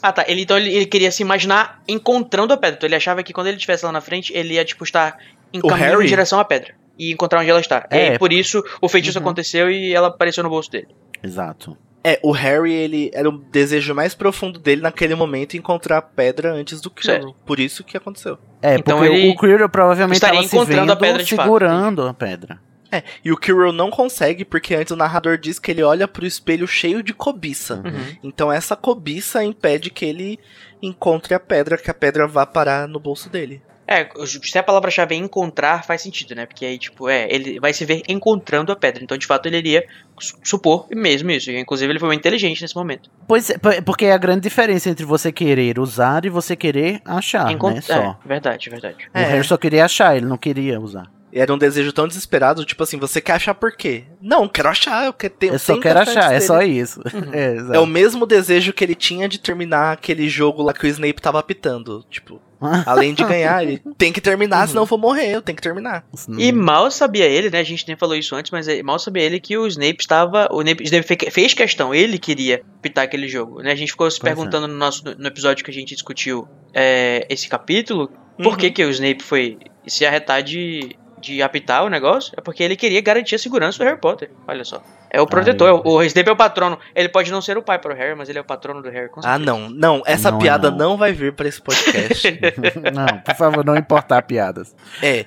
[0.03, 0.23] Ah, tá.
[0.29, 2.77] Ele, então ele, ele, queria se imaginar encontrando a pedra.
[2.77, 5.17] Então ele achava que quando ele estivesse lá na frente, ele ia, tipo, estar
[5.55, 6.75] em o caminho Harry, em direção à pedra.
[6.99, 7.87] e encontrar onde ela está.
[7.91, 7.97] É.
[8.09, 9.25] E aí, por isso o feitiço Uhum.
[9.25, 10.89] aconteceu e ela apareceu no bolso dele.
[11.23, 11.77] Exato.
[12.07, 16.53] É, o Harry, ele era o desejo mais profundo dele naquele momento encontrar a pedra
[16.53, 17.35] antes do Quirrell.
[17.47, 18.37] Por isso que aconteceu.
[18.61, 21.35] É, Então porque ele o Quirrell provavelmente estaria estava se encontrando vendo a pedra de
[21.35, 21.45] fato.
[21.47, 22.59] segurando a pedra.
[22.93, 26.27] É, e o Quirrell não consegue porque antes o narrador diz que ele olha pro
[26.27, 27.77] espelho cheio de cobiça.
[27.77, 28.17] Uhum.
[28.23, 30.39] Então essa cobiça impede que ele
[30.83, 33.63] encontre a pedra, que a pedra vá parar no bolso dele.
[33.87, 34.09] É,
[34.43, 36.47] se a palavra-chave é encontrar, faz sentido, né?
[36.47, 39.05] Porque aí, tipo, é, ele vai se ver encontrando a pedra.
[39.05, 39.85] Então, de fato, ele iria
[40.19, 41.51] su- supor mesmo isso.
[41.51, 43.11] E, inclusive, ele foi muito inteligente nesse momento.
[43.29, 47.01] Pois é, po- porque é a grande diferença entre você querer usar e você querer
[47.05, 47.81] achar, Encont- né?
[47.83, 47.95] Só.
[47.95, 49.09] É, verdade, verdade.
[49.15, 49.25] O É.
[49.25, 51.11] Harry só queria achar, ele não queria usar.
[51.33, 54.05] E era um desejo tão desesperado, tipo assim, você quer achar por quê?
[54.23, 57.01] Não, quero achar, eu quero ter Eu só quero achar, é só isso.
[57.01, 57.31] Uhum.
[57.35, 60.89] É, É o mesmo desejo que ele tinha de terminar aquele jogo lá que o
[60.89, 62.05] Snape tava apitando.
[62.09, 62.41] Tipo,
[62.87, 64.69] além de ganhar, ele tem que terminar, Uhum.
[64.69, 66.05] senão eu vou morrer, eu tenho que terminar.
[66.39, 67.59] E mal sabia ele, né?
[67.61, 70.49] A gente nem falou isso antes, mas é, mal sabia ele que o Snape estava.
[70.51, 73.73] O Snape, Snape fe- fez questão, ele queria pitar aquele jogo, né?
[73.73, 74.35] A gente ficou se Pois é.
[74.35, 78.57] perguntando no, nosso, no episódio que a gente discutiu é, esse capítulo, por Uhum.
[78.57, 82.33] que, que o Snape foi se arretar de, de apitar o negócio?
[82.37, 84.31] É porque ele queria garantir a segurança do Harry Potter.
[84.47, 84.83] Olha só.
[85.11, 85.81] É o protetor, Ai.
[85.85, 86.77] o, o Snape é o patrono.
[86.95, 88.91] Ele pode não ser o pai para o Harry, mas ele é o patrono do
[88.91, 89.09] Harry.
[89.09, 90.79] Com Ah, não, não, essa Não é piada não.
[90.79, 90.97] não.
[90.97, 92.29] vai vir pra esse podcast.
[92.93, 94.75] não, por favor, não importar piadas.
[95.03, 95.27] é.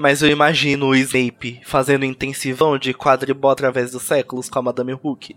[0.00, 4.92] Mas eu imagino o Snape fazendo intensivão de quadribol através dos séculos com a Madame
[4.94, 5.36] Hook.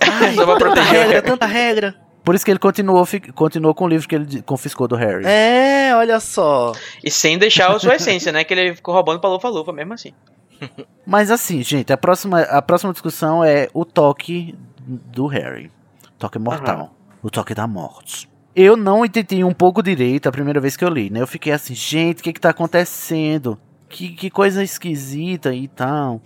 [0.00, 1.94] Ai, Só pra tanta regra, tanta regra.
[2.28, 5.24] Por isso que ele continuou, continuou com o livro que ele confiscou do Harry.
[5.24, 6.72] É, olha só.
[7.02, 8.44] E sem deixar a sua essência, né?
[8.44, 10.12] Que ele ficou roubando pra lufa-lufa mesmo assim.
[11.06, 15.72] Mas assim, gente, a próxima, a próxima discussão é o toque do Harry.
[16.18, 16.94] Toque mortal.
[17.22, 18.28] O toque da morte.
[18.54, 21.22] Eu não entendi um pouco direito a primeira vez que eu li, né?
[21.22, 23.58] Eu fiquei assim, gente, o que que tá acontecendo?
[23.88, 26.20] Que, que coisa esquisita e tal.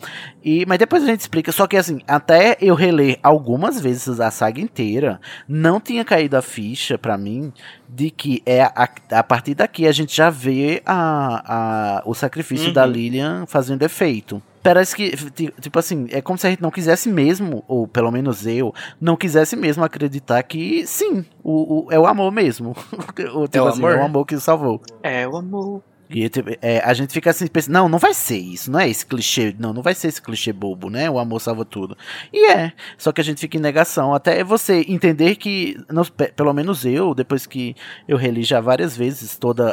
[0.45, 1.53] E, mas depois a gente explica.
[1.53, 6.43] Só que assim, até eu reler algumas vezes a saga inteira, não tinha caído a
[6.43, 7.53] ficha pra mim
[7.89, 12.69] de que é a, a partir daqui a gente já vê a, a, o sacrifício
[12.69, 12.73] Uhum.
[12.73, 14.43] da Lilian fazendo efeito.
[14.63, 18.11] Parece que, ti- tipo assim, é como se a gente não quisesse mesmo, ou pelo
[18.13, 22.71] menos eu, não quisesse mesmo acreditar que sim, o, o- é o amor mesmo.
[23.35, 23.93] o, tipo É o assim, amor?
[23.93, 24.81] é o amor que salvou.
[25.03, 25.83] É, o amor.
[26.13, 28.89] E tipo, é, a gente fica assim pensando, não, não vai ser isso, não é
[28.89, 31.09] esse clichê, não, não vai ser esse clichê bobo, né?
[31.11, 31.97] O amor salva tudo.
[32.33, 36.33] E é, só que a gente fica em negação, até você entender que, não, pe-
[36.33, 37.75] pelo menos eu, depois que
[38.07, 39.73] eu reli já várias vezes todas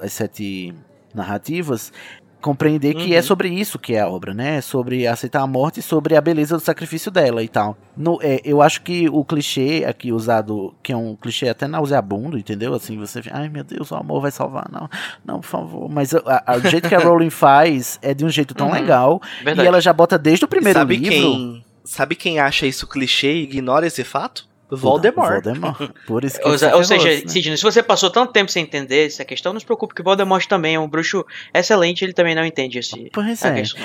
[0.00, 0.74] as sete
[1.14, 1.92] narrativas,
[2.40, 3.22] compreender que é Uhum.
[3.22, 4.56] sobre isso que é a obra, né?
[4.56, 7.76] É sobre aceitar a morte e sobre a beleza do sacrifício dela e tal.
[7.96, 12.38] No, é, eu acho que o clichê aqui usado, que é um clichê até nauseabundo,
[12.38, 12.72] entendeu?
[12.74, 14.88] Assim, você fica, ai meu Deus, o amor vai salvar, não,
[15.24, 15.88] não, por favor.
[15.90, 18.72] Mas a- a- o jeito que a Rowling faz é de um jeito tão Uhum.
[18.74, 19.66] legal Verdade.
[19.66, 21.10] e ela já bota desde o primeiro sabe livro.
[21.10, 24.46] quem, sabe quem acha isso clichê e ignora esse fato?
[24.70, 25.44] Voldemort.
[25.44, 25.90] Voldemort.
[26.06, 27.22] Por isso que Ou, ou seja, né?
[27.26, 30.04] Sidney, se você passou tanto tempo sem entender essa questão, não se preocupe que o
[30.04, 33.54] Voldemort também é um bruxo excelente, ele também não entende esse, Pois é.
[33.54, 33.82] questão.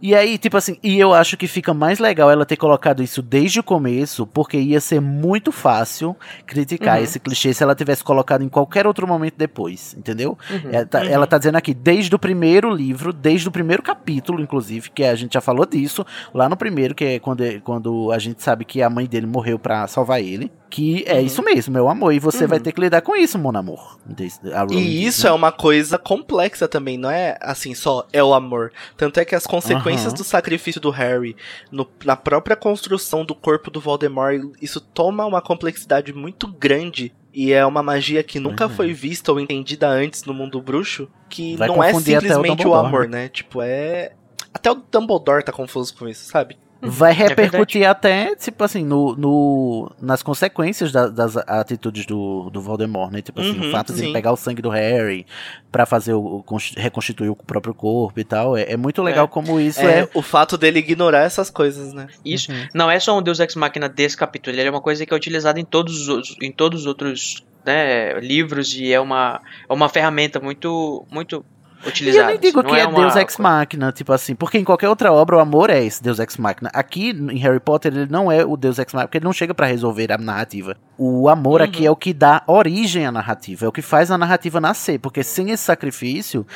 [0.00, 3.22] E aí, tipo assim, e eu acho que fica mais legal ela ter colocado isso
[3.22, 6.14] desde o começo, porque ia ser muito fácil
[6.46, 7.04] criticar Uhum.
[7.04, 10.36] esse clichê se ela tivesse colocado em qualquer outro momento depois, entendeu?
[10.50, 10.70] Uhum.
[10.70, 11.06] Ela tá, Uhum.
[11.08, 15.14] ela tá dizendo aqui, desde o primeiro livro, desde o primeiro capítulo, inclusive, que a
[15.14, 18.82] gente já falou disso, lá no primeiro, que é quando, quando a gente sabe que
[18.82, 21.20] a mãe dele morreu pra salvar ele, que é Uhum.
[21.26, 22.48] isso mesmo, meu amor, e você Uhum.
[22.50, 23.98] vai ter que lidar com isso, mon amor.
[24.04, 24.40] Diz-
[24.70, 25.30] E diz, isso né?
[25.30, 28.72] é uma coisa complexa também, não é assim só é o amor.
[28.96, 30.16] Tanto é que as consequências Aham.
[30.16, 31.36] do sacrifício do Harry
[31.70, 37.14] no- na própria construção do corpo do Voldemort, isso toma uma complexidade muito grande.
[37.38, 38.70] E é uma magia que nunca Uhum.
[38.74, 42.70] foi vista ou entendida antes no mundo bruxo, que Vai não é o simplesmente o,
[42.70, 43.28] Dumbledore, amor, né?
[43.28, 44.12] Tipo, é.
[44.54, 46.56] Até o Dumbledore tá confuso com isso, sabe?
[46.80, 52.60] Vai É repercutir até, tipo assim, no, no- nas consequências da- das atitudes do, do
[52.60, 53.22] Voldemort, né?
[53.22, 55.26] Tipo assim, Uhum, o fato de ele pegar o sangue do Harry
[55.72, 58.56] pra fazer o, o cons- reconstituir o próprio corpo e tal.
[58.56, 59.28] É, é muito legal É.
[59.28, 60.08] como isso é, é.
[60.14, 62.06] o fato dele ignorar essas coisas, né?
[62.24, 62.68] Isso Uhum.
[62.74, 65.16] não é só um Deus Ex Machina desse capítulo, ele é uma coisa que é
[65.16, 69.72] utilizada em todos os outros, em todos os outros né, livros e é uma, é
[69.72, 71.44] uma ferramenta muito, muito
[71.84, 72.24] E utilizada.
[72.24, 74.88] eu nem digo Não que é, uma- Deus Ex Machina, tipo assim, porque em qualquer
[74.88, 76.70] outra obra o amor é esse Deus Ex Machina.
[76.72, 79.54] Aqui em Harry Potter ele não é o Deus Ex Machina, porque ele não chega
[79.54, 80.76] pra resolver a narrativa.
[80.98, 81.66] O amor Uhum.
[81.66, 84.98] aqui é o que dá origem à narrativa, é o que faz a narrativa nascer,
[84.98, 86.46] porque sem esse sacrifício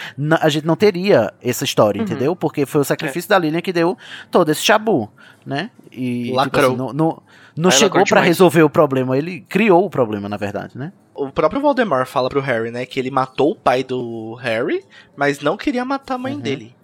[0.40, 2.04] a gente não teria essa história, Uhum.
[2.06, 2.34] entendeu?
[2.34, 3.96] Porque foi o sacrifício da Lilian que deu
[4.30, 5.10] todo esse chabu,
[5.44, 5.70] né?
[5.92, 6.66] E tipo Lacrou.
[6.68, 7.22] assim, não, não,
[7.56, 8.26] não Aí chegou demais.
[8.26, 10.92] resolver o problema, ele criou o problema, na verdade, né?
[11.14, 14.82] O próprio Voldemort fala pro Harry, né, que ele matou o pai do Harry,
[15.16, 16.40] mas não queria matar a mãe Uhum.
[16.40, 16.74] dele.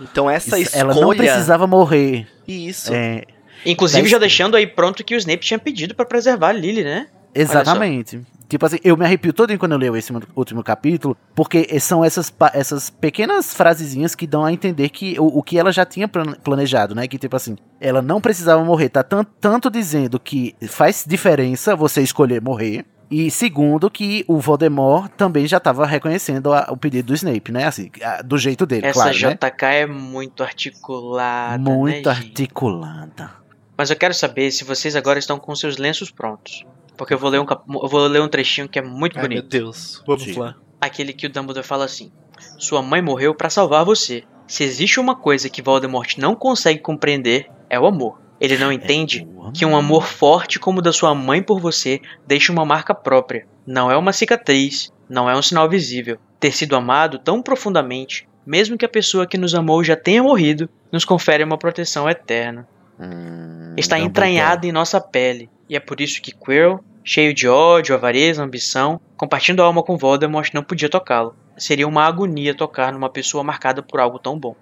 [0.00, 0.80] Então essa Isso- escolha.
[0.92, 2.26] Ela não precisava morrer.
[2.46, 2.92] Isso.
[2.92, 3.22] É,
[3.64, 7.06] Inclusive, já deixando aí pronto que o Snape tinha pedido pra preservar a Lily, né?
[7.34, 8.20] exatamente.
[8.52, 12.30] Tipo assim, eu me arrepio todo quando eu leio esse último capítulo, porque são essas,
[12.52, 16.34] essas pequenas frasezinhas que dão a entender que o, o que ela já tinha plan-
[16.44, 17.08] planejado, né?
[17.08, 18.90] Que tipo assim, ela não precisava morrer.
[18.90, 22.84] Tá tan- tanto dizendo que faz diferença você escolher morrer.
[23.10, 27.64] E segundo, que o Voldemort também já tava reconhecendo a- o pedido do Snape, né?
[27.64, 29.34] Assim, a- do jeito dele, Essa claro, né?
[29.34, 31.58] JK é muito articulada.
[31.58, 32.26] Muito né, gente?
[32.26, 33.30] articulada.
[33.78, 36.66] Mas eu quero saber se vocês agora estão com seus lenços prontos.
[37.02, 37.46] Porque eu vou ler um,
[37.82, 39.48] eu vou ler um trechinho que é muito Ai, meu bonito.
[39.48, 40.00] Deus.
[40.06, 40.40] Vamos Diga.
[40.40, 40.54] lá.
[40.80, 42.12] Aquele que o Dumbledore fala assim:
[42.56, 44.22] Sua mãe morreu pra salvar você.
[44.46, 48.20] Se existe uma coisa que Voldemort não consegue compreender, é o amor.
[48.40, 52.00] Ele não entende o que um amor forte como o da sua mãe por você
[52.24, 53.48] deixa uma marca própria.
[53.66, 56.18] Não é uma cicatriz, não é um sinal visível.
[56.38, 60.68] Ter sido amado tão profundamente, mesmo que a pessoa que nos amou já tenha morrido,
[60.92, 62.68] nos confere uma proteção eterna.
[63.00, 67.94] Hum, Está entranhada em nossa pele, e é por isso que Quirrell, cheio de ódio,
[67.94, 71.34] avareza, ambição, compartilhando a alma com Voldemort, não podia tocá-lo.
[71.56, 74.54] Seria uma agonia tocar numa pessoa marcada por algo tão bom.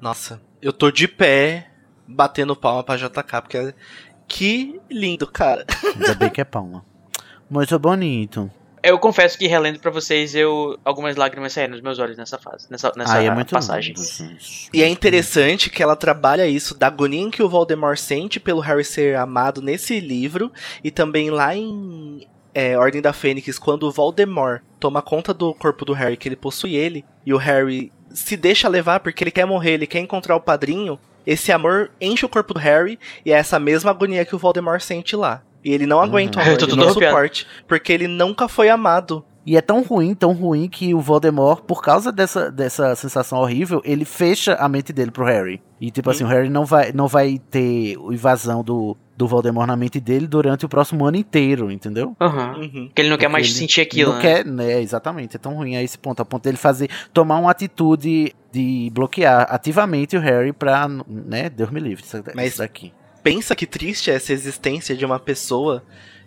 [0.00, 1.70] Nossa, eu tô de pé
[2.04, 3.74] batendo palma pra JK, porque
[4.26, 5.64] que lindo, cara.
[5.94, 6.84] Ainda bem que é palma.
[7.48, 8.50] Muito bonito.
[8.86, 12.68] Eu confesso que relendo pra vocês, eu algumas lágrimas saíram nos meus olhos nessa fase,
[12.70, 13.94] nessa, nessa Ah, é muito passagem.
[13.96, 14.38] lindo.
[14.72, 18.60] E é interessante que ela trabalha isso da agonia em que o Voldemort sente pelo
[18.60, 20.52] Harry ser amado nesse livro
[20.84, 25.84] e também lá em é, Ordem da Fênix, quando o Voldemort toma conta do corpo
[25.84, 29.46] do Harry, que ele possui ele, e o Harry se deixa levar porque ele quer
[29.46, 33.34] morrer, ele quer encontrar o padrinho, esse amor enche o corpo do Harry e é
[33.34, 35.42] essa mesma agonia que o Voldemort sente lá.
[35.66, 37.14] E ele não aguenta o Eu amor, tô ele não arrepiado.
[37.14, 39.24] suporte, porque ele nunca foi amado.
[39.44, 43.80] E é tão ruim, tão ruim que o Voldemort, por causa dessa, dessa sensação horrível,
[43.84, 45.62] ele fecha a mente dele pro Harry.
[45.80, 49.68] E tipo assim, o Harry não vai, não vai ter o invasão do, do Voldemort
[49.68, 52.16] na mente dele durante o próximo ano inteiro, entendeu?
[52.20, 52.56] Aham.
[52.58, 52.86] Uhum.
[52.88, 54.22] Porque ele não quer Porque mais sentir aquilo, não né?
[54.22, 54.82] quer, né?
[54.82, 58.90] Exatamente, é tão ruim a esse ponto, a ponto dele fazer, tomar uma atitude de
[58.92, 62.92] bloquear ativamente o Harry pra, né, Deus me livre, isso, Mas- isso daqui.
[63.26, 65.82] Pensa que triste é essa existência de uma pessoa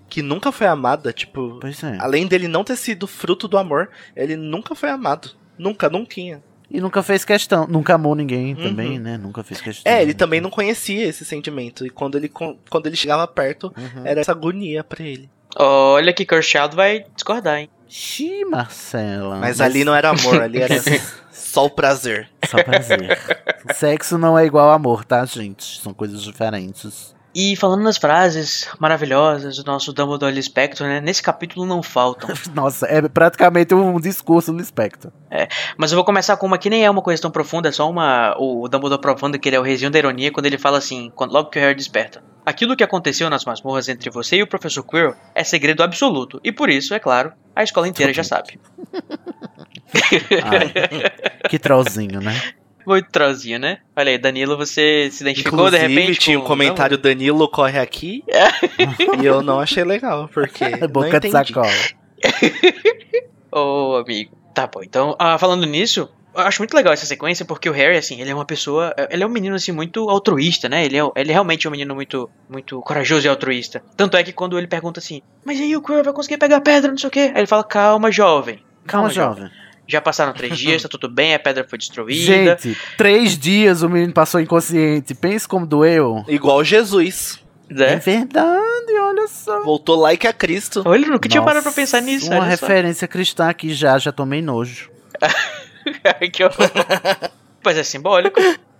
[0.10, 1.95] que nunca foi amada, tipo, Pois é.
[1.97, 5.32] Além dele não ter sido fruto do amor, ele nunca foi amado.
[5.58, 6.16] Nunca, nunca.
[6.20, 8.64] E nunca fez questão, nunca amou ninguém Uhum.
[8.64, 9.18] também, né?
[9.18, 9.89] Nunca fez questão.
[9.89, 11.86] É, ele também não conhecia esse sentimento.
[11.86, 14.06] E quando ele, quando ele chegava perto, Uhum.
[14.06, 15.30] era essa agonia pra ele.
[15.56, 17.70] Olha que Kershaw vai discordar, hein?
[17.88, 19.38] Xiii, Marcela.
[19.38, 20.76] Mas, ali não era amor, ali era
[21.50, 22.30] só o prazer.
[22.47, 23.18] Só prazer.
[23.74, 25.82] Sexo não é igual amor, tá, gente?
[25.82, 27.16] São coisas diferentes.
[27.34, 31.00] E falando nas frases maravilhosas do nosso Dumbledore Lispector, né?
[31.00, 32.30] Nesse capítulo não faltam.
[32.54, 35.12] Nossa, é praticamente um discurso do Spectre.
[35.78, 37.89] Mas eu vou começar com uma que nem é uma coisa tão profunda, é só
[37.89, 38.36] uma.
[38.39, 41.32] O Dumbledore provando que ele é o região da ironia quando ele fala assim, quando,
[41.32, 42.24] logo que o Harry desperta.
[42.45, 46.52] Aquilo que aconteceu nas masmorras entre você e o professor Quirrell é segredo absoluto, e
[46.52, 48.60] por isso, é claro, a escola inteira já sabe.
[50.43, 50.72] Ai,
[51.49, 52.36] que trollzinho, né?
[52.86, 53.80] Muito trozinho, né?
[53.95, 57.78] Olha aí, Danilo, você se identificou Inclusive, de repente tinha com um comentário Danilo corre
[57.78, 58.24] aqui.
[59.22, 60.70] e eu não achei legal, porque.
[60.78, 61.70] não Boca de sacola.
[63.51, 64.36] Ô, amigo.
[64.53, 67.97] Tá bom, então, ah, falando nisso, eu acho muito legal essa sequência, porque o Harry,
[67.97, 68.93] assim, ele é uma pessoa.
[69.09, 70.86] Ele é um menino, assim, muito altruísta, né?
[70.86, 73.84] Ele, é, ele realmente é um menino muito, muito corajoso e altruísta.
[73.95, 76.61] Tanto é que quando ele pergunta assim, mas aí o Quirrell vai conseguir pegar a
[76.61, 77.32] pedra, não sei o quê.
[77.34, 78.59] Aí ele fala, calma, jovem.
[78.90, 79.50] Calma, jovem.
[79.88, 82.58] Já passaram três dias, tá tudo bem, a pedra foi destruída.
[82.62, 85.16] Gente, três dias o menino passou inconsciente.
[85.16, 86.24] Pense como doeu.
[86.28, 87.40] Igual Jesus.
[87.70, 87.96] É né?
[87.98, 89.64] verdade, olha só.
[89.64, 90.82] Voltou like a Cristo.
[90.86, 92.28] Olha, nunca tinha Nossa, parado pra pensar nisso.
[92.28, 92.66] Uma olha só.
[92.66, 94.90] referência cristã aqui já, já tomei nojo.
[96.34, 96.70] que horror.
[97.62, 98.40] Pois é simbólico.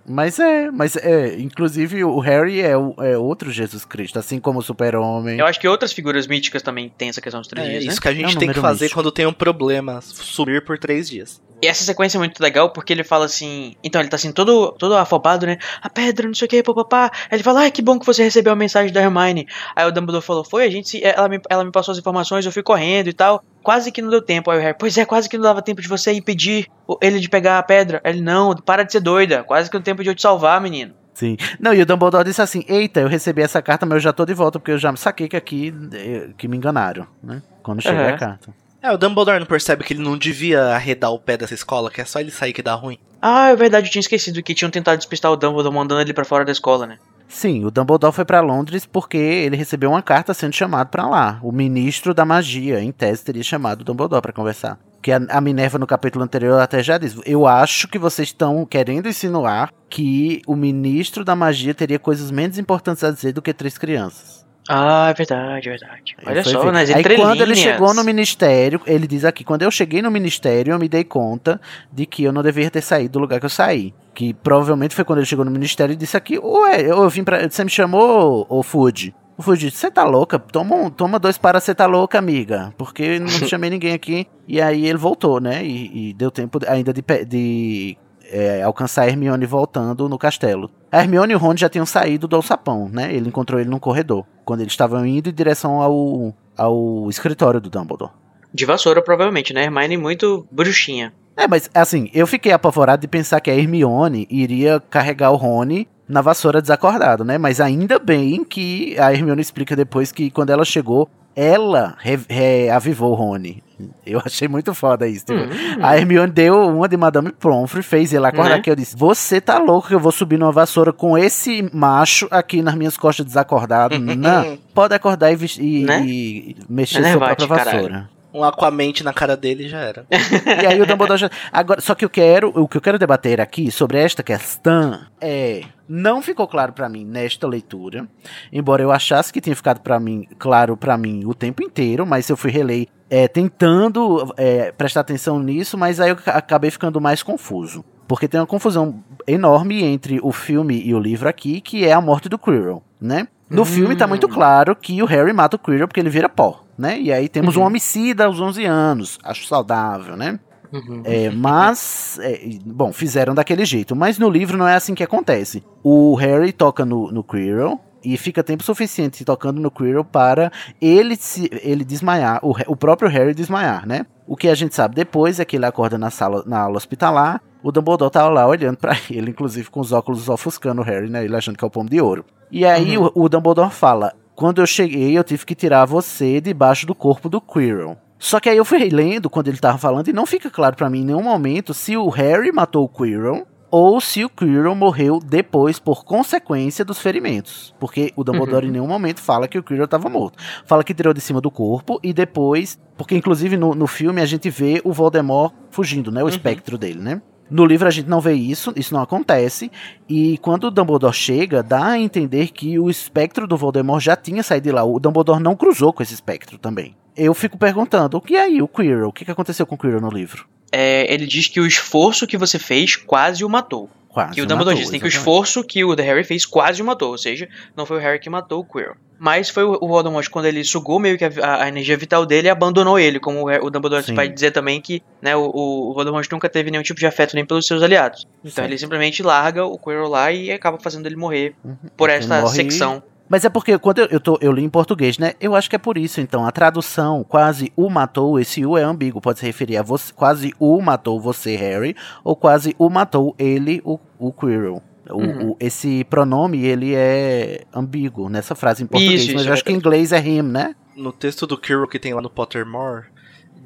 [0.10, 4.58] Mas é, mas é, inclusive o Harry é, o- é outro Jesus Cristo, assim como
[4.60, 5.38] o Super-Homem.
[5.40, 7.92] Eu acho que outras figuras míticas também têm essa questão dos três É dias, né?
[7.92, 9.00] isso que a gente É um tem que fazer místico.
[9.00, 10.02] Quando tem um problema.
[10.02, 11.40] Sumir por três dias.
[11.62, 13.76] E essa sequência é muito legal porque ele fala assim.
[13.84, 15.58] Então, ele tá assim, todo, todo afobado, né?
[15.82, 17.12] A pedra, não sei o que, papapá.
[17.30, 19.46] Aí ele fala, ai, que bom que você recebeu a mensagem da Hermione.
[19.76, 21.04] Aí o Dumbledore falou, foi, a gente.
[21.04, 23.44] Ela me, ela me passou as informações, eu fui correndo e tal.
[23.62, 24.50] Quase que não deu tempo.
[24.50, 26.68] Aí o Harry, pois é, quase que não dava tempo de você impedir
[27.02, 28.00] ele de pegar a pedra.
[28.06, 29.44] Aí ele, não, para de ser doida.
[29.44, 30.94] Quase que não tempo de eu te salvar, menino.
[31.14, 31.36] Sim.
[31.60, 34.26] Não, e o Dumbledore disse assim: Eita, eu recebi essa carta, mas eu já tô
[34.26, 37.42] de volta, porque eu já saquei que aqui eh, que me enganaram, né?
[37.62, 38.14] Quando chega Aham.
[38.14, 38.54] a carta.
[38.82, 42.00] É, o Dumbledore não percebe que ele não devia arredar o pé dessa escola, que
[42.00, 42.98] é só ele sair que dá ruim.
[43.22, 46.24] Ah, é verdade, eu tinha esquecido que tinham tentado despistar o Dumbledore mandando ele pra
[46.24, 46.98] fora da escola, né?
[47.28, 51.40] Sim, o Dumbledore foi pra Londres porque ele recebeu uma carta sendo chamado pra lá.
[51.44, 54.80] O ministro da magia, em tese, teria chamado o Dumbledore pra conversar.
[55.02, 57.16] Que a, a Minerva no capítulo anterior até já diz.
[57.26, 62.58] Eu acho que vocês estão querendo insinuar que o ministro da magia teria coisas menos
[62.58, 64.39] importantes a dizer do que três crianças.
[64.72, 66.16] Ah, é verdade, é verdade.
[66.24, 66.72] Olha só, ver.
[66.72, 67.28] nas Aí entrelinhas.
[67.28, 70.88] quando ele chegou no ministério, ele diz aqui, quando eu cheguei no ministério, eu me
[70.88, 71.60] dei conta
[71.92, 73.94] de que eu não deveria ter saído do lugar que eu saí.
[74.14, 77.50] Que provavelmente foi quando ele chegou no ministério e disse aqui, ué, eu vim pra.
[77.50, 79.16] Você me chamou, ô Food?
[79.36, 80.38] O Food disse, você tá louca?
[80.38, 82.72] Toma, um- toma dois para você tá louca, amiga.
[82.78, 84.28] Porque não chamei ninguém aqui.
[84.48, 85.64] E aí ele voltou, né?
[85.66, 87.98] E, e deu tempo ainda de, de
[88.30, 90.70] é, alcançar a Hermione voltando no castelo.
[90.92, 93.14] A Hermione e o Ron já tinham saído do alçapão, né?
[93.14, 94.26] Ele encontrou ele num corredor.
[94.46, 98.12] Quando eles estavam indo em direção ao, ao escritório do Dumbledore.
[98.54, 99.64] De vassoura, provavelmente, né?
[99.64, 101.14] Hermione muito bruxinha.
[101.36, 105.88] É, mas assim, eu fiquei apavorado de pensar que a Hermione iria carregar o Rony
[106.08, 107.38] na vassoura desacordado, né?
[107.38, 111.08] Mas ainda bem que a Hermione explica depois que quando ela chegou,
[111.40, 113.64] ela re- reavivou o Rony.
[114.06, 115.26] Eu achei muito foda isso.
[115.28, 115.50] tipo, Hum.
[115.82, 118.62] A Hermione deu uma de Madame Pomfrey, fez ele acordar Né?
[118.62, 122.28] que eu disse: Você tá louco que eu vou subir numa vassoura com esse macho
[122.30, 123.98] aqui nas minhas costas desacordado?
[124.00, 124.58] Não.
[124.74, 126.04] Pode acordar e, e- Né?
[126.06, 128.08] e mexer É sua própria caralho.
[128.34, 130.06] Um aquamente na cara dele e já era.
[130.62, 131.30] E aí o Dumbledore já...
[131.52, 135.64] Agora, só que eu quero, o que eu quero debater aqui sobre esta questão é,
[135.88, 138.08] não ficou claro pra mim nesta leitura,
[138.54, 142.30] embora eu achasse que tinha ficado para mim claro pra mim o tempo inteiro, mas
[142.30, 147.02] eu fui reler é, tentando é, prestar atenção nisso, mas aí eu ca- acabei ficando
[147.02, 147.84] mais confuso.
[148.08, 152.02] Porque tem uma confusão enorme entre o filme e o livro aqui, que é a
[152.02, 153.28] morte do Quirrell, né?
[153.50, 153.66] No Hum.
[153.66, 157.00] filme tá muito claro que o Harry mata o Quirrell porque ele vira pó, né?
[157.00, 159.18] E aí temos um homicida aos 11 anos.
[159.24, 160.40] Acho saudável, né?
[160.72, 161.02] Uhum.
[161.04, 163.96] É, mas, é, bom, fizeram daquele jeito.
[163.96, 165.64] Mas no livro não é assim que acontece.
[165.84, 171.16] O Harry toca no, no Quirrell e fica tempo suficiente tocando no Quirrell para ele,
[171.16, 174.06] se, ele desmaiar, o, o próprio Harry desmaiar, né?
[174.28, 177.42] O que a gente sabe depois é que ele acorda na sala, na aula hospitalar.
[177.64, 181.26] O Dumbledore tá lá olhando pra ele, inclusive com os óculos ofuscando o Harry, né?
[181.26, 182.24] Ele achando que é o pomo de ouro.
[182.52, 186.86] E aí o, o Dumbledore fala: Quando eu cheguei, eu tive que tirar você debaixo
[186.86, 187.98] do corpo do Quirrell.
[188.18, 190.90] Só que aí eu fui lendo quando ele tava falando e não fica claro pra
[190.90, 195.20] mim em nenhum momento se o Harry matou o Quirrell ou se o Quirrell morreu
[195.24, 197.74] depois por consequência dos ferimentos.
[197.80, 198.70] Porque o Dumbledore Uhum.
[198.70, 200.38] em nenhum momento fala que o Quirrell tava morto.
[200.66, 202.78] Fala que tirou de cima do corpo e depois...
[202.98, 206.22] Porque inclusive no, no filme a gente vê o Voldemort fugindo, né?
[206.22, 206.30] O Uhum.
[206.30, 207.22] espectro dele, né?
[207.50, 209.72] No livro a gente não vê isso, isso não acontece.
[210.08, 214.44] E quando o Dumbledore chega, dá a entender que o espectro do Voldemort já tinha
[214.44, 214.84] saído de lá.
[214.84, 216.96] O Dumbledore não cruzou com esse espectro também.
[217.18, 219.10] Eu fico perguntando, e aí o Quirrell?
[219.10, 220.48] O que, que aconteceu com o Quirrell no livro?
[220.72, 223.90] É, ele diz que o esforço que você fez quase o matou.
[224.26, 226.82] Quase que o Dumbledore matou, diz tem que o esforço que o Harry fez quase
[226.84, 227.12] matou.
[227.12, 228.96] Ou seja, não foi o Harry que matou o Quirrell.
[229.22, 232.50] Mas foi o Voldemort quando ele sugou meio que a, a- energia vital dele e
[232.50, 233.20] abandonou ele.
[233.20, 234.14] Como o, Dumbledore Sim.
[234.14, 237.46] vai dizer também que né, o, o Voldemort nunca teve nenhum tipo de afeto nem
[237.46, 238.26] pelos seus aliados.
[238.46, 238.70] Então Sim.
[238.70, 241.54] ele simplesmente larga o Quirrell lá e acaba fazendo ele morrer
[241.98, 243.04] por Ele esta morre- secção.
[243.30, 245.34] Mas é porque quando eu, eu, tô, eu li em português, né?
[245.40, 246.46] Eu acho que é por isso, então.
[246.48, 249.22] A tradução, quase o matou, esse o é ambíguo.
[249.22, 253.82] Pode se referir a você, quase o matou você, Harry, ou quase o matou ele,
[253.86, 254.82] o, o Quirrell.
[255.10, 255.50] O, Uhum.
[255.52, 259.54] o- esse pronome, ele é ambíguo nessa frase em português, Isso, mas isso, eu é
[259.54, 260.76] acho que em inglês é him, né?
[260.96, 263.06] No texto do Quirrell que tem lá no Pottermore,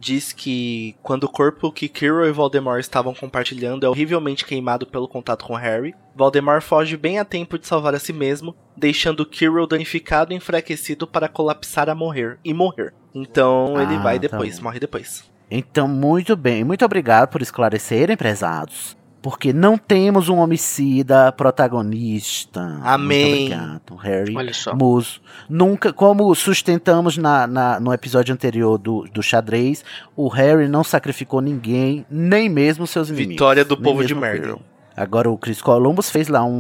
[0.04, 5.08] diz que quando o corpo que Quirrell e Voldemort estavam compartilhando é horrivelmente queimado pelo
[5.08, 9.66] contato com Harry, Voldemort foge bem a tempo de salvar a si mesmo, deixando Quirrell
[9.68, 12.94] danificado e enfraquecido para colapsar a morrer e morrer.
[13.16, 14.66] Então ele Ah, vai tá depois, bom.
[14.66, 15.24] morre depois.
[15.50, 16.64] Então, muito bem.
[16.64, 18.98] Muito obrigado por esclarecerem, prezados.
[19.24, 22.60] Porque não temos um homicida protagonista.
[22.84, 23.26] Amém.
[23.26, 24.36] Muito obrigado, Harry.
[24.36, 24.76] Olha só.
[24.76, 25.22] Muso.
[25.50, 29.84] Nunca, como sustentamos na, na- no episódio anterior do, do xadrez,
[30.16, 33.34] o Harry não sacrificou ninguém, nem mesmo seus inimigos.
[33.36, 34.14] Vitória do povo de.
[34.14, 34.62] Quirrell.
[34.96, 36.52] Agora o Chris Columbus fez lá um,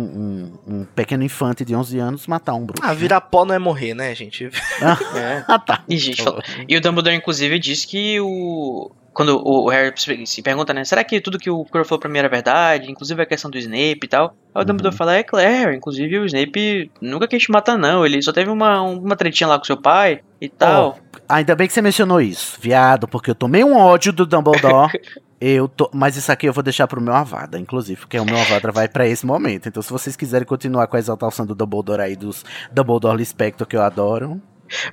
[0.67, 2.83] um- um pequeno infante de 11 anos matar um bruxo.
[2.83, 4.49] Ah, virar pó não é morrer, né, gente?
[5.15, 5.43] É.
[5.47, 5.83] Ah, tá.
[5.87, 8.89] E, gente, fala- e o Dumbledore, inclusive, disse que o.
[9.13, 9.93] Quando o Harry
[10.25, 10.83] se- pergunta, né?
[10.83, 12.89] Será que tudo que o Quirrell falou pra mim era verdade?
[12.91, 14.35] Inclusive a questão do Snape e tal.
[14.55, 14.97] Aí o Dumbledore Uhum.
[14.97, 18.05] fala, é claro, inclusive o Snape nunca quis te matar, não.
[18.05, 20.97] Ele só teve uma, uma tretinha lá com seu pai e tal.
[21.29, 24.91] Ainda bem que você mencionou isso, viado, porque eu tomei um ódio do Dumbledore.
[25.39, 28.37] eu tô, mas isso aqui eu vou deixar pro meu Avada, inclusive, porque o meu
[28.39, 29.67] Avada vai pra esse momento.
[29.69, 33.75] Então, se vocês quiserem continuar com a exaltação do Dumbledore aí, dos Dumbledore Lispector que
[33.75, 34.41] eu adoro.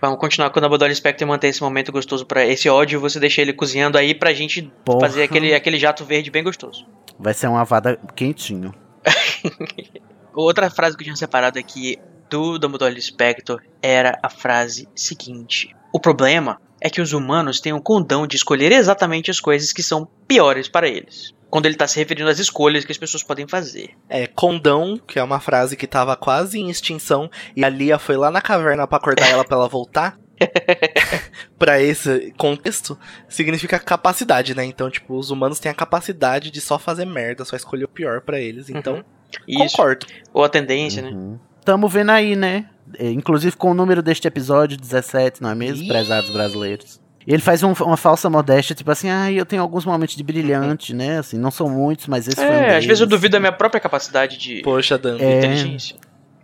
[0.00, 3.00] Vamos continuar com o Dumbledore Spectre e manter esse momento gostoso pra esse ódio.
[3.00, 5.00] Você deixa ele cozinhando aí pra gente Porra.
[5.00, 6.86] fazer aquele, aquele jato verde bem gostoso.
[7.18, 8.74] Vai ser um Avada quentinho.
[10.34, 16.00] Outra frase que eu tinha separado aqui do Dumbledore Spector era a frase seguinte: O
[16.00, 20.08] problema é que os humanos têm o condão de escolher exatamente as coisas que são
[20.26, 21.34] piores para eles.
[21.50, 23.90] Quando ele tá se referindo às escolhas que as pessoas podem fazer.
[24.08, 28.16] É, condão, que é uma frase que tava quase em extinção, e a Lia foi
[28.16, 30.18] lá na caverna pra acordar ela pra ela voltar.
[31.58, 32.98] pra esse contexto,
[33.28, 34.64] significa capacidade, né?
[34.64, 38.22] Então, tipo, os humanos têm a capacidade de só fazer merda, só escolher o pior
[38.22, 38.70] pra eles.
[38.70, 39.04] Então,
[39.46, 39.76] Isso.
[39.76, 40.06] concordo.
[40.32, 41.10] Ou a tendência, né?
[41.10, 41.38] Uhum.
[41.64, 42.70] Tamo vendo aí, né?
[42.98, 45.84] É, Inclusive com o número deste episódio, 17, não é mesmo?
[45.84, 45.88] Ih.
[45.88, 47.00] Prezados brasileiros.
[47.26, 50.94] Ele faz um- uma falsa modéstia, tipo assim, ah, eu tenho alguns momentos de brilhante,
[50.94, 51.18] né?
[51.18, 53.08] Assim, não são muitos, mas esse foi um É, às vezes eu deles.
[53.20, 55.18] duvido da minha própria capacidade de Poxa, Dan.
[55.18, 55.38] É.
[55.38, 55.96] inteligência.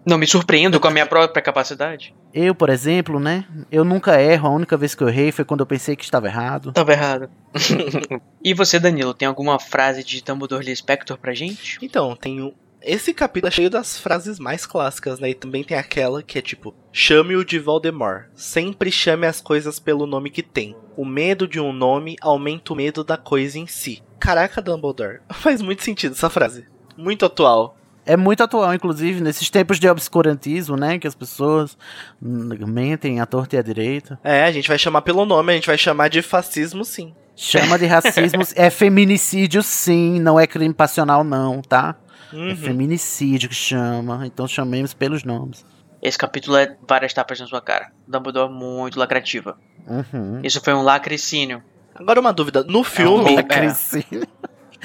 [0.09, 2.15] Não me surpreendo com a minha própria capacidade.
[2.33, 3.45] Eu, por exemplo, né?
[3.73, 6.29] Eu nunca erro, a única vez que eu errei foi quando eu pensei que estava
[6.29, 6.71] errado.
[6.73, 7.29] Tava errado.
[8.45, 11.79] e você, Danilo, tem alguma frase de Dumbledore Lee Spector pra gente?
[11.83, 12.53] Então, um.
[12.87, 15.31] Esse capítulo é cheio das frases mais clássicas, né?
[15.31, 18.27] E também tem aquela que é tipo: chame-o de Voldemort.
[18.33, 20.77] Sempre chame as coisas pelo nome que tem.
[20.97, 24.05] O medo de um nome aumenta o medo da coisa em si.
[24.21, 25.19] Caraca, Dumbledore.
[25.35, 26.65] Faz muito sentido essa frase.
[26.97, 27.77] Muito atual.
[28.07, 30.97] É muito atual, inclusive, nesses tempos de obscurantismo, né?
[30.97, 31.77] Que as pessoas
[32.23, 34.17] hum, mentem à torta e à direita.
[34.23, 37.13] É, a gente vai chamar pelo nome, a gente vai chamar de fascismo sim.
[37.35, 41.97] Chama de racismo, é feminicídio sim, não é crime passional não, tá?
[42.33, 42.57] É Uhum.
[42.57, 45.65] feminicídio que chama, então chamemos pelos nomes.
[46.03, 47.91] Esse capítulo é várias tapas na sua cara.
[48.07, 49.57] Dumbledore muito lacrativa.
[49.87, 50.41] Uhum.
[50.43, 51.63] Isso foi um lacricínio.
[51.95, 53.37] Agora uma dúvida, no filme, É.
[53.37, 54.27] Lacricínio.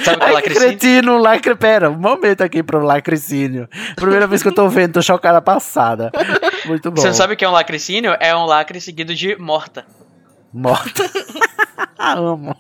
[0.03, 0.69] Sabe o que é lacricínio?
[0.69, 1.55] cretino, lacre...
[1.55, 3.67] Pera, um momento aqui pro lacricínio.
[3.95, 6.09] Primeira vez que eu tô vendo, tô chocada passada.
[6.65, 7.01] Muito bom.
[7.01, 8.15] Você não sabe o que é um lacricínio?
[8.19, 9.85] É um lacre seguido de morta.
[10.53, 11.03] Morta.
[11.99, 12.55] Amo.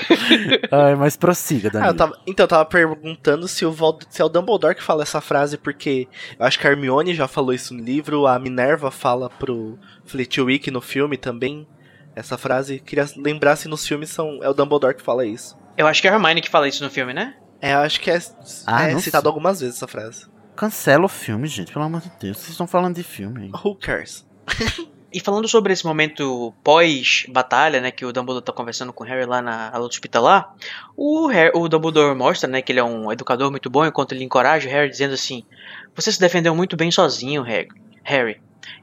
[0.70, 1.90] Ai, mas prossiga, Ah, Danilo.
[1.92, 5.02] eu tava- então, eu tava perguntando se, o Vold- se é o Dumbledore que fala
[5.02, 8.90] essa frase, porque eu acho que a Hermione já falou isso no livro, a Minerva
[8.90, 11.66] fala pro Flitwick no filme também.
[12.14, 15.56] Essa frase, queria lembrar se nos filmes são, é o Dumbledore que fala isso.
[15.76, 17.34] Eu acho que é a Hermione que fala isso no filme, né?
[17.60, 18.18] É, eu acho que é,
[18.66, 19.28] Ah, é citado sei.
[19.28, 20.26] algumas vezes essa frase.
[20.54, 22.38] Cancela o filme, gente, pelo amor de Deus.
[22.38, 23.50] Vocês estão falando de filme aí.
[23.62, 24.26] Who cares?
[25.16, 29.24] E falando sobre esse momento pós-batalha, né, que o Dumbledore tá conversando com o Harry
[29.24, 30.54] lá na ala hospitalar,
[30.94, 34.24] o, Harry, o Dumbledore mostra, né, que ele é um educador muito bom, enquanto ele
[34.24, 35.42] encoraja o Harry dizendo assim,
[35.94, 38.40] você se defendeu muito bem sozinho, Harry.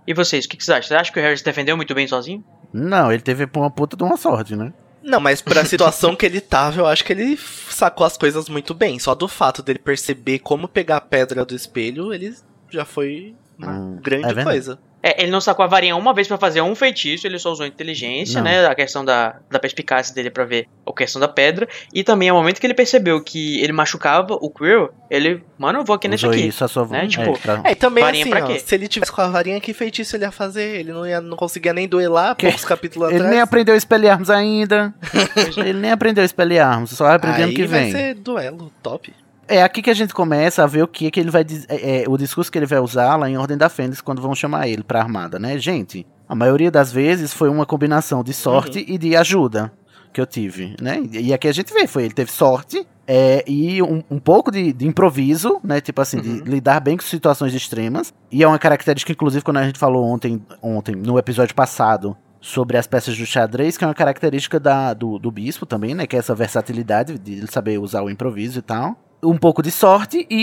[0.07, 0.87] E vocês, o que, que vocês acham?
[0.87, 2.43] Você acha que o Harry se defendeu muito bem sozinho?
[2.73, 4.73] Não, ele teve uma puta de uma sorte, né?
[5.03, 8.73] Não, mas pra situação que ele tava, eu acho que ele sacou as coisas muito
[8.73, 8.97] bem.
[8.97, 12.33] Só do fato dele perceber como pegar a pedra do espelho, ele
[12.71, 14.49] já foi uma Hum, grande é verdade.
[14.49, 14.79] coisa.
[15.05, 17.65] É, ele não sacou a varinha uma vez pra fazer um feitiço, ele só usou
[17.65, 18.49] inteligência, Não.
[18.49, 18.65] né?
[18.65, 21.67] A questão da, da perspicácia dele pra ver a questão da pedra.
[21.93, 25.83] E também, ao momento que ele percebeu que ele machucava o Quirrell, ele, mano, eu
[25.83, 26.47] vou aqui nesse Usou aqui.
[26.47, 28.59] isso a sua né, é, tipo, pra- É, e também Varinha assim, pra ó, quê?
[28.59, 30.79] se ele tivesse com a varinha, que feitiço ele ia fazer?
[30.79, 33.31] Ele não, ia, não conseguia nem duelar Que- poucos capítulos Ele atrás.
[33.33, 34.93] nem aprendeu Expelliarmus ainda.
[35.57, 37.91] ele nem aprendeu Expelliarmus, só vai aprender ano Aí que vai vem.
[37.91, 39.13] ser duelo, top.
[39.53, 42.01] É aqui que a gente começa a ver o que, que ele vai dizer, é,
[42.01, 44.67] é, o discurso que ele vai usar lá em Ordem da Fênix quando vão chamar
[44.67, 45.57] ele pra armada, né?
[45.59, 48.85] Gente, a maioria das vezes foi uma combinação de sorte Uhum.
[48.87, 49.71] e de ajuda
[50.11, 51.03] que eu tive, né?
[51.11, 54.73] E aqui a gente vê, foi ele teve sorte é, e um, um pouco de,
[54.73, 55.79] de improviso, né?
[55.79, 56.41] Tipo assim, Uhum.
[56.43, 58.11] de lidar bem com situações extremas.
[58.31, 62.75] E é uma característica, inclusive, quando a gente falou ontem, ontem no episódio passado, sobre
[62.77, 66.05] as peças do xadrez, que é uma característica da, do, do bispo também, né?
[66.05, 68.97] Que é essa versatilidade de ele saber usar o improviso e tal.
[69.23, 70.35] Um pouco de sorte e,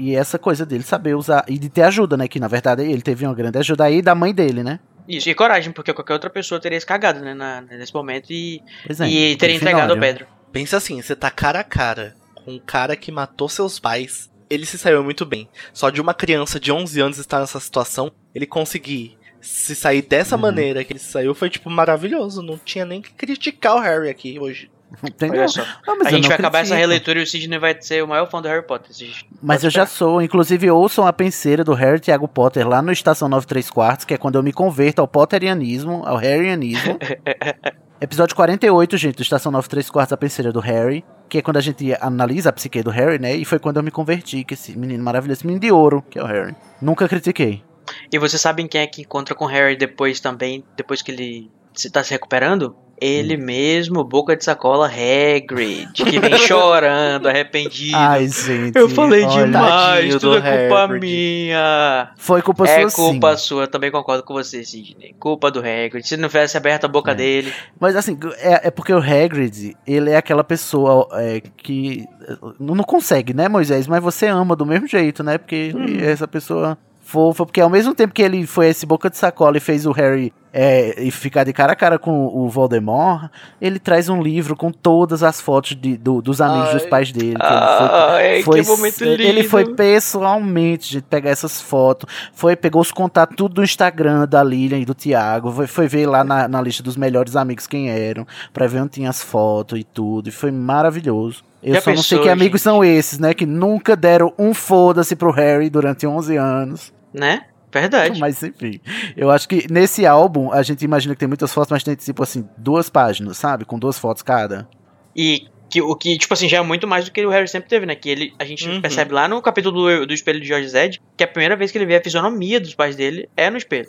[0.00, 2.26] e, e essa coisa dele saber usar e de ter ajuda, né?
[2.28, 4.80] Que na verdade ele teve uma grande ajuda aí da mãe dele, né?
[5.08, 8.62] Isso, e coragem, porque qualquer outra pessoa teria se cagado, né, na- nesse momento e,
[9.00, 10.28] é, e teria entregado a pedra.
[10.52, 14.30] Pensa assim, você tá cara a cara com um cara que matou seus pais.
[14.48, 15.48] Ele se saiu muito bem.
[15.72, 20.36] Só de uma criança de 11 anos estar nessa situação, ele conseguir se sair dessa
[20.36, 20.42] Uhum.
[20.42, 22.40] maneira que ele saiu foi, tipo, maravilhoso.
[22.42, 24.70] Não tinha nem que criticar o Harry aqui hoje.
[25.02, 25.48] Entendeu?
[25.48, 25.64] Só.
[25.86, 28.40] Não, A gente vai acabar essa releitura e o Sidney vai ser o maior fã
[28.40, 28.94] do Harry Potter.
[29.42, 29.98] Mas eu já esperar.
[29.98, 34.14] sou, inclusive ouçam a penseira do Harry Thiago Potter lá no Estação 93 Quartos, que
[34.14, 36.98] é quando eu me converto ao Potterianismo, ao Harryanismo.
[38.00, 41.60] Episódio 48, gente, do Estação 93 Quartos, a penseira do Harry, que é quando a
[41.60, 43.36] gente analisa a psique do Harry, né?
[43.36, 46.18] E foi quando eu me converti, que esse menino maravilhoso, esse menino de ouro, que
[46.18, 46.54] é o Harry.
[46.80, 47.62] Nunca critiquei.
[48.10, 51.50] E vocês sabem quem é que encontra com o Harry depois também, depois que ele
[51.74, 52.74] se tá se recuperando?
[53.02, 53.44] Ele Hum.
[53.44, 57.96] mesmo, boca de sacola Hagrid, que vem chorando, arrependido.
[57.96, 58.76] Ai, gente.
[58.78, 61.00] Eu falei olha, demais, tudo do é culpa Hagrid.
[61.00, 62.10] minha.
[62.16, 63.44] Foi culpa é sua culpa sim.
[63.44, 65.14] sua, também concordo com você, Sidney.
[65.18, 66.06] Culpa do Hagrid.
[66.06, 67.14] Se não tivesse aberto a boca É.
[67.14, 67.52] dele.
[67.80, 72.74] Mas assim, é, é porque o Hagrid, ele é aquela pessoa é, que eh, não
[72.74, 73.86] não consegue, né, Moisés?
[73.86, 75.38] Mas você ama do mesmo jeito, né?
[75.38, 77.44] Porque ele é essa pessoa fofa.
[77.44, 80.32] Porque ao mesmo tempo que ele foi esse boca de sacola e fez o Harry
[80.52, 83.30] é, e ficar de cara a cara com o Voldemort,
[83.60, 86.74] ele traz um livro com todas as fotos de, do- dos amigos Ai.
[86.74, 87.36] dos pais dele.
[87.36, 89.48] que Ai, ele foi, momento ele lindo.
[89.48, 94.78] foi pessoalmente gente, pegar essas fotos, foi pegou os contatos tudo do Instagram da Lilian
[94.78, 98.26] e do Thiago, foi, foi ver lá na, na lista dos melhores amigos quem eram,
[98.52, 101.42] pra ver onde tinha as fotos e tudo, e foi maravilhoso.
[101.62, 102.64] Eu Já só não sei pensou, que amigos gente?
[102.64, 103.32] são esses, né?
[103.32, 106.92] Que nunca deram um foda-se pro Harry durante 11 anos.
[107.14, 107.42] Né?
[107.72, 108.20] Verdade.
[108.20, 108.78] Mas enfim,
[109.16, 112.22] eu acho que nesse álbum a gente imagina que tem muitas fotos, mas tem tipo
[112.22, 113.64] assim, duas páginas, sabe?
[113.64, 114.68] Com duas fotos cada.
[115.16, 117.70] E que, o que, tipo assim, já é muito mais do que o Harry sempre
[117.70, 117.94] teve, né?
[117.94, 118.80] Que ele, a gente Uhum.
[118.82, 121.78] percebe lá no capítulo do, do espelho de George Zed que a primeira vez que
[121.78, 123.88] ele vê a fisionomia dos pais dele é no espelho.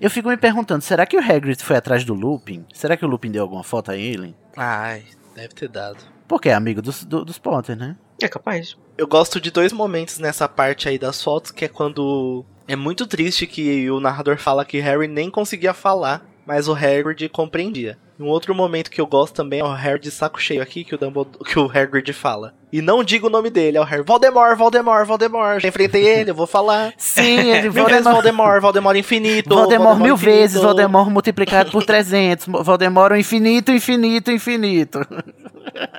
[0.00, 2.64] Eu fico me perguntando, será que o Hagrid foi atrás do Lupin?
[2.74, 4.34] Será que o Lupin deu alguma foto a ele?
[4.56, 5.04] Ai,
[5.36, 5.98] deve ter dado.
[6.26, 7.96] Porque é amigo dos, do- dos Potter, né?
[8.20, 8.76] É capaz.
[8.98, 13.04] Eu gosto de dois momentos nessa parte aí das fotos, que é quando é muito
[13.04, 17.98] triste que o narrador fala que Harry nem conseguia falar, mas o Hagrid compreendia.
[18.18, 20.94] Um outro momento que eu gosto também é o Harry de saco cheio aqui, que
[20.94, 22.54] o, Dumbledore, que o Hagrid fala.
[22.72, 24.04] E não digo o nome dele, é o Harry.
[24.04, 25.60] Voldemort, Voldemort, Voldemort.
[25.60, 26.94] Já enfrentei ele, eu vou falar.
[26.96, 29.52] Sim, ele Mil vezes Voldemort, Voldemort, Voldemort infinito.
[29.52, 30.38] Voldemort mil infinito.
[30.38, 35.00] vezes, Voldemort multiplicado por 300, Voldemort infinito, infinito, infinito.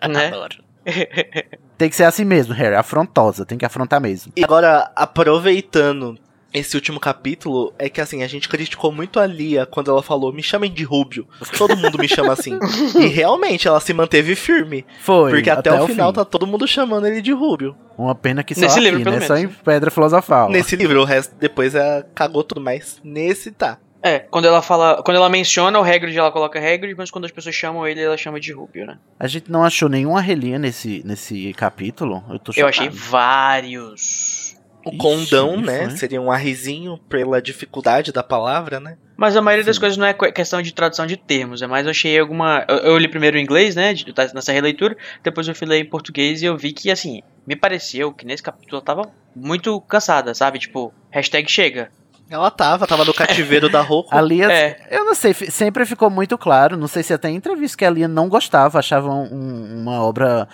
[0.10, 0.28] Né?
[0.28, 0.64] Adoro.
[1.78, 4.32] Tem que ser assim mesmo, Harry, afrontosa, tem que afrontar mesmo.
[4.38, 6.18] E agora, aproveitando
[6.54, 10.34] esse último capítulo, é que assim, a gente criticou muito a Lia quando ela falou,
[10.34, 11.28] me chamem de Rúbio.
[11.58, 12.60] Todo mundo me chama assim.
[13.00, 14.86] e realmente ela se manteve firme.
[15.02, 16.16] Foi, porque até, o final fim.
[16.16, 17.76] tá todo mundo chamando ele de Rúbio.
[17.98, 19.28] Uma pena que só Nesse aqui, livro, pelo né?
[19.28, 19.56] Só em menos.
[19.64, 20.50] Pedra Filosofal.
[20.50, 23.00] Nesse livro, o resto depois é, cagou tudo mais.
[23.04, 23.78] Nesse tá.
[24.04, 25.02] É, quando ela fala.
[25.04, 28.18] Quando ela menciona o Hagrid, ela coloca Hagrid, mas quando as pessoas chamam ele, ela
[28.18, 28.98] chama de Rubio, né?
[29.20, 32.24] A gente não achou nenhuma relinha nesse, nesse capítulo.
[32.30, 34.41] Eu tô Eu achei vários.
[34.86, 35.86] O Ixi, condão, isso, né?
[35.88, 35.90] né?
[35.92, 38.98] Seria um arrizinho pela dificuldade da palavra, né?
[39.16, 39.80] Mas a maioria das Sim.
[39.82, 42.66] coisas não é que- questão de tradução de termos, é mais eu achei alguma.
[42.68, 43.94] Eu, eu li primeiro em inglês, né?
[43.94, 47.56] de- nessa releitura, depois eu fui ler em português e eu vi que, assim, me
[47.56, 50.58] pareceu que nesse capítulo ela tava muito cansada, sabe?
[50.58, 51.92] Tipo, hashtag chega.
[52.32, 54.16] Ela tava, tava no cativeiro da Roku.
[54.16, 54.88] A Lia, É.
[54.90, 57.90] eu não sei, sempre ficou muito claro, não sei se até em entrevista que a
[57.90, 60.48] Lia não gostava, achava um- uma obra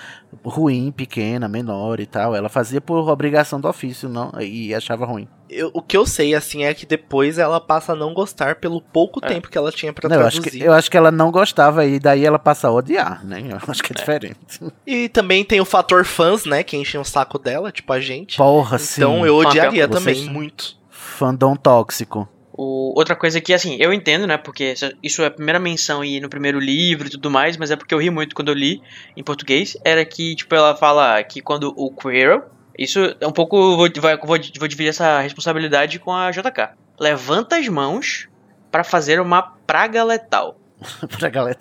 [0.44, 2.36] ruim, pequena, menor e tal.
[2.36, 5.28] Ela fazia por obrigação do ofício não, e achava ruim.
[5.50, 8.82] Eu- o que eu sei, assim, é que depois ela passa a não gostar pelo
[8.82, 9.28] pouco É.
[9.30, 10.60] tempo que ela tinha pra Não, eu, acho traduzir.
[10.60, 13.42] que, eu acho que ela não gostava e daí ela passa a odiar, né?
[13.50, 14.38] Eu acho que é, diferente.
[14.86, 16.64] E também tem o fator fãs, né?
[16.64, 18.36] Que enchem o saco dela, tipo a gente.
[18.38, 19.00] Porra, sim.
[19.02, 20.76] Então eu odiaria vocês- também, muito.
[21.18, 22.30] Fandom tóxico.
[22.54, 24.38] O, outra coisa que, assim, eu entendo, né?
[24.38, 27.76] Porque isso é a primeira menção aí no primeiro livro e tudo mais, mas é
[27.76, 28.82] porque eu ri muito quando eu li
[29.16, 29.76] em português.
[29.84, 32.44] Era que, tipo, ela fala que quando o Quirrell.
[32.78, 33.76] Isso é um pouco.
[33.76, 34.38] Vou, vai- vou, vou
[34.68, 36.70] dividir essa responsabilidade com a JK.
[37.00, 38.28] Levanta as mãos
[38.72, 40.60] pra fazer uma praga letal.
[41.18, 41.58] pra galera.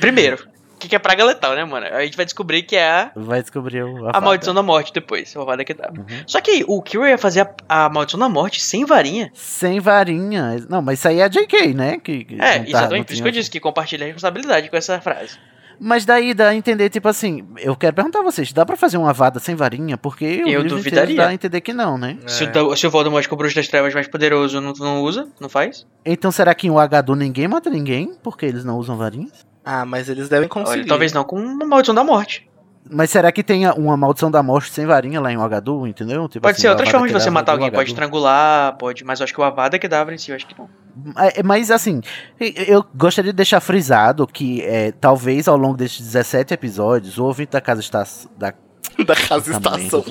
[0.00, 1.86] Primeiro, o que, que é praga letal, né, mano?
[1.86, 5.34] A gente vai descobrir que é a, Vai descobrir o, a maldição da morte depois.
[5.36, 6.00] A Avada Kedavra.
[6.00, 6.06] Uhum.
[6.26, 9.30] Só que o Quirrell ia fazer a, a maldição da morte sem varinha.
[9.34, 10.56] Sem varinha.
[10.68, 11.98] Não, mas isso aí é a JK, né?
[11.98, 13.06] Que, que É, tá- exatamente.
[13.06, 15.38] Por isso que eu disse que compartilha a responsabilidade com essa frase.
[15.80, 18.96] Mas daí dá a entender, tipo assim, eu quero perguntar a vocês, dá pra fazer
[18.96, 19.98] uma vada sem varinha?
[19.98, 21.16] Porque o Eu livro duvidaria.
[21.16, 22.16] dá a entender que não, né?
[22.28, 22.76] Se, o, É.
[22.76, 25.48] se o Voldemort, que é o bruxo das trevas mais poderoso, não, não usa, não
[25.48, 25.84] faz?
[26.04, 28.14] Então será que em H2 ninguém mata ninguém?
[28.22, 29.44] Porque eles não usam varinhas?
[29.64, 30.80] Ah, mas eles devem conseguir.
[30.80, 32.48] Olha, talvez não com uma maldição da morte.
[32.90, 36.28] Mas será que tem uma maldição da morte sem varinha lá em H2, entendeu?
[36.28, 37.70] Tipo Pode assim, ser outras formas de você matar do alguém.
[37.70, 37.92] Pode H2.
[37.92, 39.04] estrangular, pode.
[39.04, 40.68] Mas eu acho que o Avada Kedavra em si, eu acho que não.
[41.16, 42.02] É, Mas assim,
[42.38, 47.52] eu gostaria de deixar frisado que é, talvez ao longo desses 17 episódios, o ouvinte
[47.52, 48.06] da casa está.
[48.36, 48.52] Da,
[49.06, 50.04] da casa estação.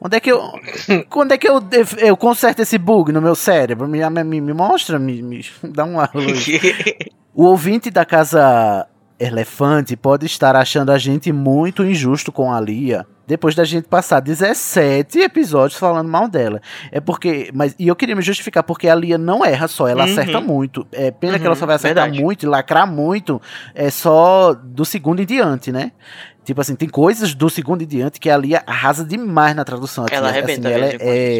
[0.00, 0.40] Onde é que eu.
[1.10, 1.62] Quando é que eu,
[1.98, 3.86] eu conserto esse bug no meu cérebro?
[3.86, 6.46] Me, me, me mostra, me, me dá uma luz.
[7.34, 8.86] O ouvinte da casa
[9.18, 13.06] Elefante pode estar achando a gente muito injusto com a Lia.
[13.26, 16.60] Depois da gente passar 17 episódios falando mal dela.
[16.90, 17.50] É porque.
[17.54, 20.10] Mas, e eu queria me justificar, porque a Lia não erra só, ela Uhum.
[20.12, 20.86] acerta muito.
[20.92, 22.22] É pena que Uhum, ela só vai acertar verdade.
[22.22, 23.40] muito e lacrar muito.
[23.74, 25.92] É só do segundo em diante, né?
[26.44, 30.04] Tipo assim, tem coisas do segundo em diante que a Lia arrasa demais na tradução.
[30.10, 30.96] Ela assim, arrebenta ela é,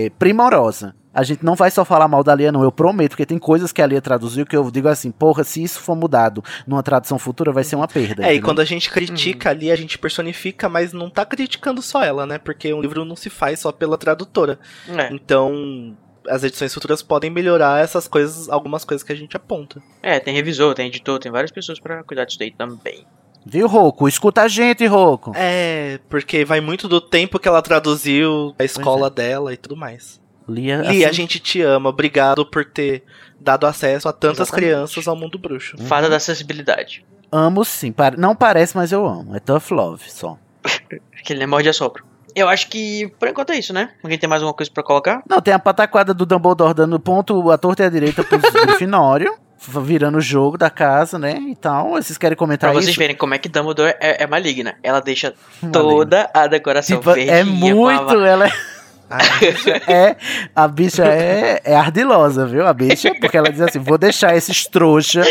[0.07, 0.95] é primorosa.
[1.15, 3.73] A gente não vai só falar mal da Lia, não, eu prometo, porque tem coisas
[3.73, 7.19] que a Lia traduziu que eu digo assim, porra, se isso for mudado numa tradução
[7.19, 8.23] futura, vai ser uma perda.
[8.23, 8.45] É, e entendeu?
[8.45, 12.39] quando a gente critica ali, a gente personifica, mas não tá criticando só ela, né?
[12.39, 14.59] Porque um livro não se faz só pela tradutora.
[14.89, 15.13] é.
[15.13, 15.97] Então,
[16.29, 19.83] as edições futuras podem melhorar essas coisas, algumas coisas que a gente aponta.
[20.03, 23.05] é, tem revisor, tem editor, tem várias pessoas pra cuidar disso daí também.
[23.45, 24.07] Viu, Roco?
[24.07, 25.33] Escuta a gente, Roco.
[25.35, 29.11] É, porque vai muito do tempo que ela traduziu, a escola é.
[29.11, 30.22] dela e tudo mais.
[30.49, 33.05] Lia, Li, a assim, gente te ama, obrigado por ter
[33.41, 34.67] dado acesso a tantas Exatamente.
[34.71, 35.77] crianças ao mundo bruxo.
[35.79, 37.05] Fada da acessibilidade.
[37.31, 37.95] Amo sim.
[38.19, 39.35] Não parece, mas eu amo.
[39.37, 40.37] É tough love só.
[41.19, 42.05] Aquele nem morde a sopro.
[42.35, 43.91] Eu acho que por enquanto é isso, né?
[44.03, 45.23] Alguém tem mais alguma coisa pra colocar?
[45.29, 49.35] Não, tem a pataquada do Dumbledore dando ponto à torta e à direita pros Grifinório.
[49.85, 51.35] Virando o jogo da casa, né?
[51.49, 51.91] E tal.
[51.91, 52.99] Vocês querem comentar Pra vocês isso?
[52.99, 54.75] verem como é que Dumbledore é, é maligna.
[54.83, 55.73] Ela deixa Maligna.
[55.73, 57.31] toda a decoração Tipo, verde.
[57.31, 58.15] é muito.
[58.25, 58.51] Ela
[59.13, 59.87] é.
[59.89, 60.17] Ai, é,
[60.55, 62.67] a bicha é, é ardilosa, viu?
[62.67, 65.23] A bicha, porque ela diz assim: vou deixar esses trouxa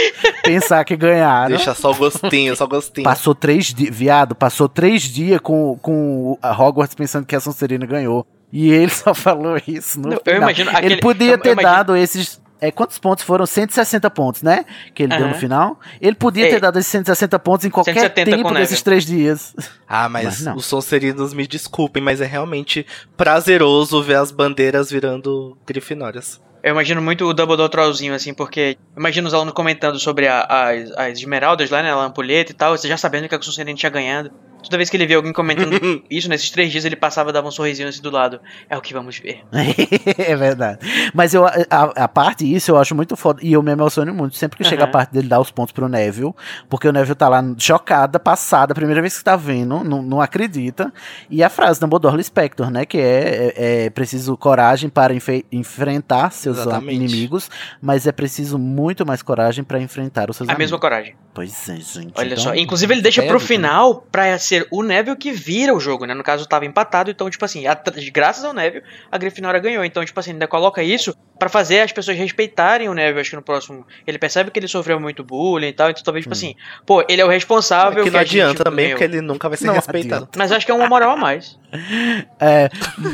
[0.44, 1.56] pensar que ganharam.
[1.56, 3.04] deixa só o gostinho, só o gostinho.
[3.04, 7.86] Passou três dias, viado, passou três dias com, com a Hogwarts pensando que a Sonserina
[7.86, 8.26] ganhou.
[8.54, 10.42] E ele só falou isso no Não, eu final.
[10.42, 12.42] imagino aquele- Ele podia ter imagino- dado esses.
[12.62, 13.45] É, quantos pontos foram?
[13.45, 14.64] 160 pontos, né?
[14.93, 15.80] Que ele deu no final.
[15.99, 16.49] Ele podia É.
[16.51, 19.55] ter dado esses 160 pontos em qualquer 170 tempo desses três dias.
[19.88, 20.55] Ah, mas, Mas não.
[20.55, 22.86] os Sonserinos me desculpem, mas é realmente
[23.18, 26.39] prazeroso ver as bandeiras virando grifinórias.
[26.64, 30.91] Eu imagino muito o Dumbledore trollzinho, assim, porque imagino os alunos comentando sobre a- as,
[30.91, 31.91] as esmeraldas lá, né?
[31.91, 34.30] A ampulheta e tal, você já sabendo que a Sonserina tinha ganhado.
[34.64, 37.47] Toda vez que ele via alguém comentando isso, nesses três dias, ele passava e dava
[37.47, 38.39] um sorrisinho assim do lado.
[38.70, 39.43] É o que vamos ver.
[40.18, 40.80] é verdade.
[41.14, 43.39] Mas eu, a, a parte isso eu acho muito foda.
[43.43, 45.88] E eu me emociono muito sempre que chega a parte dele dar os pontos pro
[45.88, 46.34] Neville.
[46.70, 50.93] Porque o Neville tá lá chocada, passada, primeira vez que tá vendo, não, não acredita.
[51.30, 52.86] E a frase do Dumbledore Lispector, né?
[52.86, 55.14] Que é, é, é preciso coragem para
[55.51, 56.95] enfrentar seus Exatamente.
[56.95, 57.49] inimigos,
[57.82, 60.66] mas é preciso muito mais coragem para enfrentar os seus A amigos.
[60.66, 61.16] mesma coragem.
[61.34, 62.12] Pois é, gente.
[62.16, 62.55] Olha então, só.
[62.55, 63.45] Inclusive, ele deixa é pro né?
[63.45, 66.14] final pra ser o Neville que vira o jogo, né?
[66.14, 69.84] No caso, tava empatado, então, tipo assim, at- graças ao Neville, a Grifinória ganhou.
[69.84, 73.20] Então, tipo assim, ainda coloca isso pra fazer as pessoas respeitarem o Neville.
[73.22, 73.86] Acho que no próximo.
[74.06, 77.22] Ele percebe que ele sofreu muito bullying e tal, então talvez, tipo assim, pô, ele
[77.22, 78.02] é o responsável.
[78.02, 78.97] É que não a gente adianta também, ganhou.
[78.99, 80.30] porque ele nunca vai ser Não respeitado.
[80.38, 81.58] Mas acho que é uma moral a mais.
[82.39, 82.70] É,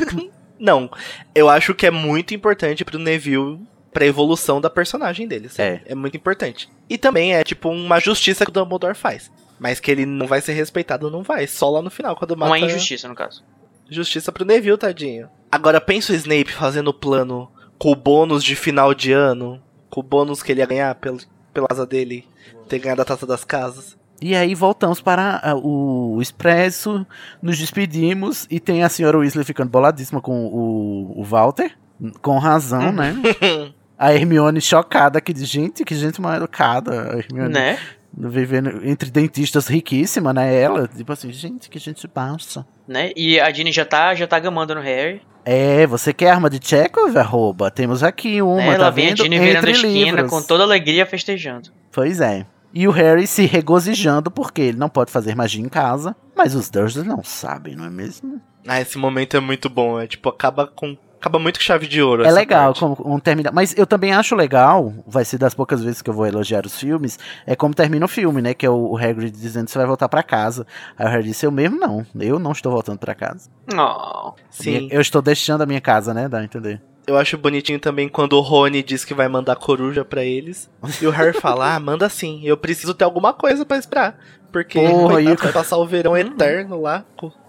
[0.58, 0.90] Não,
[1.34, 3.60] eu acho que é muito importante pro Neville
[3.92, 5.46] pra evolução da personagem dele.
[5.46, 5.62] assim.
[5.62, 5.80] É.
[5.86, 6.68] É muito importante.
[6.90, 9.30] E também é tipo uma justiça que o Dumbledore faz.
[9.58, 11.46] Mas que ele não vai ser respeitado, não vai.
[11.46, 12.50] Só lá no final, quando mata...
[12.50, 13.42] Uma injustiça, no caso.
[13.88, 15.28] Justiça pro Neville, tadinho.
[15.50, 19.62] Agora pensa o Snape fazendo o plano com o bônus de final de ano.
[19.90, 21.18] Com o bônus que ele ia ganhar pelo,
[21.52, 22.26] pela casa dele.
[22.68, 23.96] Ter ganhado a taça das casas.
[24.20, 27.06] E aí voltamos para ah, o Expresso,
[27.40, 31.72] nos despedimos e tem a senhora Weasley ficando boladíssima com o, o Walter,
[32.20, 33.14] com razão, né?
[33.96, 37.14] A Hermione chocada, que diz, gente, que gente mal educada.
[37.14, 37.78] A Hermione Né?
[38.18, 40.54] Vivendo entre dentistas riquíssima, né?
[40.60, 42.66] Ela, tipo assim, gente, que gente baixa.
[42.86, 43.12] Né?
[43.14, 45.22] E a Ginny já tá, já tá gamando no Harry.
[45.44, 47.70] É, você quer arma de Chekhov, arroba?
[47.70, 48.66] Temos aqui uma, né?
[48.66, 49.16] tá Ela vem a?
[49.16, 50.30] Ginny virando a Entre esquina livros.
[50.30, 51.70] com toda alegria festejando.
[51.92, 52.44] Pois é.
[52.74, 56.68] E o Harry se regozijando porque ele não pode fazer magia em casa, mas os
[56.68, 58.40] Dursley não sabem, não é mesmo?
[58.66, 59.98] Ah, esse momento é muito bom.
[59.98, 60.96] É tipo, acaba com.
[61.20, 62.22] Acaba muito com chave de ouro.
[62.22, 62.80] É essa legal parte.
[62.80, 66.14] como um termina, mas eu também acho legal, vai ser das poucas vezes que eu
[66.14, 69.30] vou elogiar os filmes, é como termina o filme, né, que é o, o Hagrid
[69.32, 70.66] dizendo que você vai voltar pra casa.
[70.96, 73.50] Aí o Harry disse, eu mesmo não, eu não estou voltando pra casa.
[73.76, 74.32] Oh.
[74.48, 74.88] Sim.
[74.92, 76.80] Eu estou deixando a minha casa, né, dá a entender.
[77.06, 80.70] Eu acho bonitinho também quando o Rony diz que vai mandar coruja pra eles.
[81.00, 82.42] E o Harry fala: Ah, manda sim.
[82.44, 84.18] Eu preciso ter alguma coisa pra esperar.
[84.52, 87.06] Porque Porra, coitado, e- vai passar o verão eterno lá.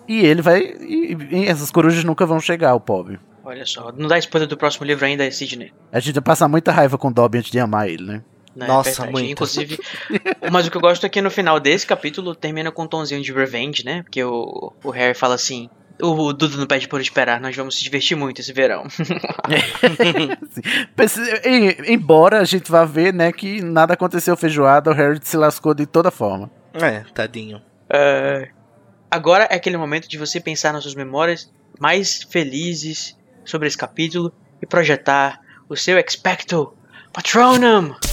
[0.07, 3.19] E ele vai, e, e essas corujas nunca vão chegar, o pobre.
[3.49, 5.73] Olha só, não dá spoiler do próximo livro ainda, Sidney.
[5.91, 8.21] A gente vai passar muita raiva com o Dobby antes de amar ele, né?
[8.55, 8.67] né?
[8.67, 9.31] Nossa, É muito.
[9.31, 9.79] Inclusive,
[10.51, 13.23] mas o que eu gosto é que no final desse capítulo termina com um tomzinho
[13.23, 14.03] de revenge, né?
[14.03, 15.67] Porque o, o Harry fala assim:
[15.99, 18.83] o Dudu não pede por esperar, nós vamos se divertir muito esse verão.
[21.87, 25.87] Embora a gente vá ver, né, que nada aconteceu feijoada, o Harry se lascou de
[25.87, 26.51] toda forma.
[26.73, 27.59] É, tadinho.
[27.89, 28.49] É,
[29.09, 33.17] agora é aquele momento de você pensar nas suas memórias mais felizes
[33.49, 34.31] sobre esse capítulo
[34.61, 36.73] e projetar o seu Expecto
[37.11, 38.08] Patronum.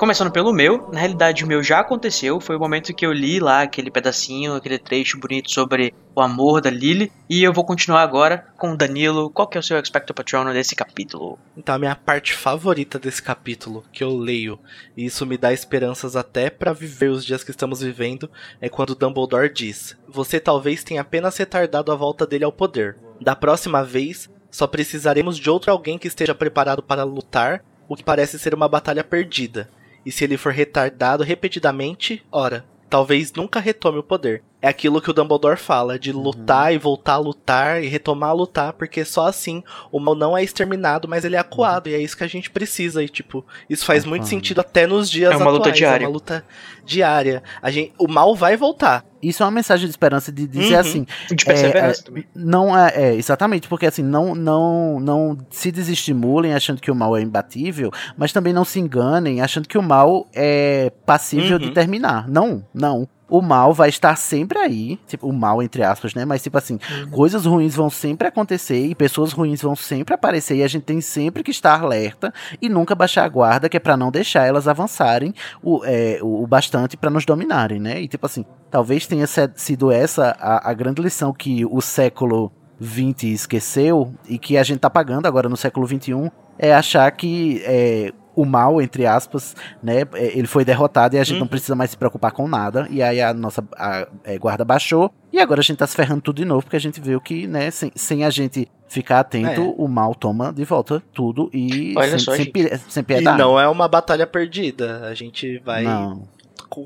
[0.00, 3.38] Começando pelo meu, na realidade o meu já aconteceu, foi o momento que eu li
[3.38, 8.00] lá aquele pedacinho, aquele trecho bonito sobre o amor da Lily, e eu vou continuar
[8.00, 9.28] agora com o Danilo.
[9.28, 11.38] Qual que é o seu Expecto Patronum desse capítulo?
[11.54, 14.58] Então, a minha parte favorita desse capítulo, que eu leio,
[14.96, 18.94] e isso me dá esperanças até pra viver os dias que estamos vivendo, é quando
[18.94, 22.96] Dumbledore diz: Você talvez tenha apenas retardado a volta dele ao poder.
[23.20, 28.02] Da próxima vez, só precisaremos de outro alguém que esteja preparado para lutar o que
[28.02, 29.68] parece ser uma batalha perdida.
[30.04, 34.42] E se ele for retardado repetidamente, ora, talvez nunca retome o poder.
[34.62, 38.34] É aquilo que o Dumbledore fala, de lutar e voltar a lutar e retomar a
[38.34, 41.98] lutar, porque só assim o mal não é exterminado, mas ele é acuado, e é
[41.98, 43.02] isso que a gente precisa.
[43.02, 45.78] E, tipo, isso faz muito sentido até nos dias É uma luta atuais.
[45.78, 46.04] diária.
[46.04, 46.44] É uma luta
[46.84, 47.42] diária.
[47.62, 49.04] A gente, o mal vai voltar.
[49.22, 50.80] Isso é uma mensagem de esperança de dizer Uhum.
[50.80, 52.24] assim, De perseverança é, também.
[52.34, 57.16] não é, é, exatamente, porque assim, não, não, não se desestimulem achando que o mal
[57.16, 61.64] é imbatível, mas também não se enganem achando que o mal é passível Uhum.
[61.64, 62.28] de terminar.
[62.28, 63.06] Não, não.
[63.30, 66.24] O mal vai estar sempre aí, tipo, o mal entre aspas, né?
[66.24, 66.78] Mas tipo assim,
[67.10, 71.00] coisas ruins vão sempre acontecer e pessoas ruins vão sempre aparecer e a gente tem
[71.00, 74.66] sempre que estar alerta e nunca baixar a guarda, que é pra não deixar elas
[74.66, 75.32] avançarem
[75.62, 78.00] o, é, o, bastante pra nos dominarem, né?
[78.00, 82.52] E tipo assim, talvez tenha sido essa a, a grande lição que o século
[82.82, 87.62] XX esqueceu e que a gente tá pagando agora no século XXI é achar que
[87.64, 91.48] é, o mal, entre aspas, né, é, ele foi derrotado e a gente não Uhum.
[91.48, 92.86] precisa mais se preocupar com nada.
[92.90, 96.20] E aí a nossa a, é, guarda baixou e agora a gente tá se ferrando
[96.22, 99.60] tudo de novo porque a gente viu que, né, sem, sem a gente ficar atento,
[99.60, 99.74] É.
[99.76, 102.78] o mal toma de volta tudo e Olha sem, só, sem, gente.
[102.88, 103.38] sem E piedade.
[103.38, 105.06] não é uma batalha perdida.
[105.06, 106.22] A gente vai Não.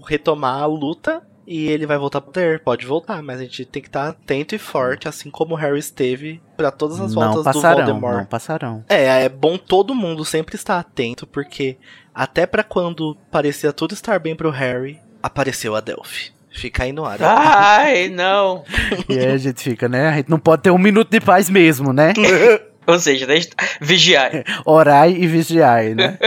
[0.06, 2.60] retomar a luta e ele vai voltar pro poder.
[2.60, 5.78] Pode voltar, mas a gente tem que estar atento e forte, assim como o Harry
[5.78, 8.16] esteve pra todas as Não voltas do passarão, Voldemort.
[8.18, 8.84] não passarão.
[8.88, 11.76] É, é bom todo mundo sempre estar atento, porque
[12.14, 16.32] até pra quando parecia tudo estar bem pro Harry, apareceu a Delphi.
[16.50, 17.18] Fica aí no ar.
[17.20, 18.62] Ai, não.
[19.08, 20.08] E aí a gente fica, né?
[20.08, 22.12] A gente não pode ter um minuto de paz mesmo, né?
[22.86, 23.48] Ou seja, deixa
[23.80, 24.30] vigiar,
[24.64, 26.18] Orai e vigiai, né?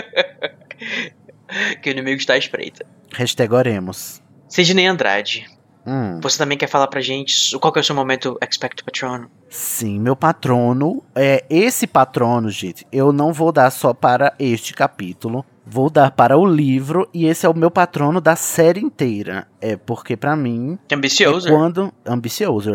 [1.82, 2.86] que o inimigo está à espreita.
[3.14, 4.22] Hashtag oremos.
[4.48, 5.46] Sidney Andrade,
[5.90, 6.20] Hum.
[6.22, 9.30] você também quer falar pra gente qual que é o seu momento Expecto Patrono?
[9.50, 11.02] Sim, meu patrono.
[11.16, 15.46] É, esse patrono, gente, eu não vou dar só para este capítulo.
[15.66, 19.48] Vou dar para o livro e esse é o meu patrono da série inteira.
[19.62, 21.48] É porque pra mim, Que ambicioso.
[21.48, 22.72] é quando ambicioso.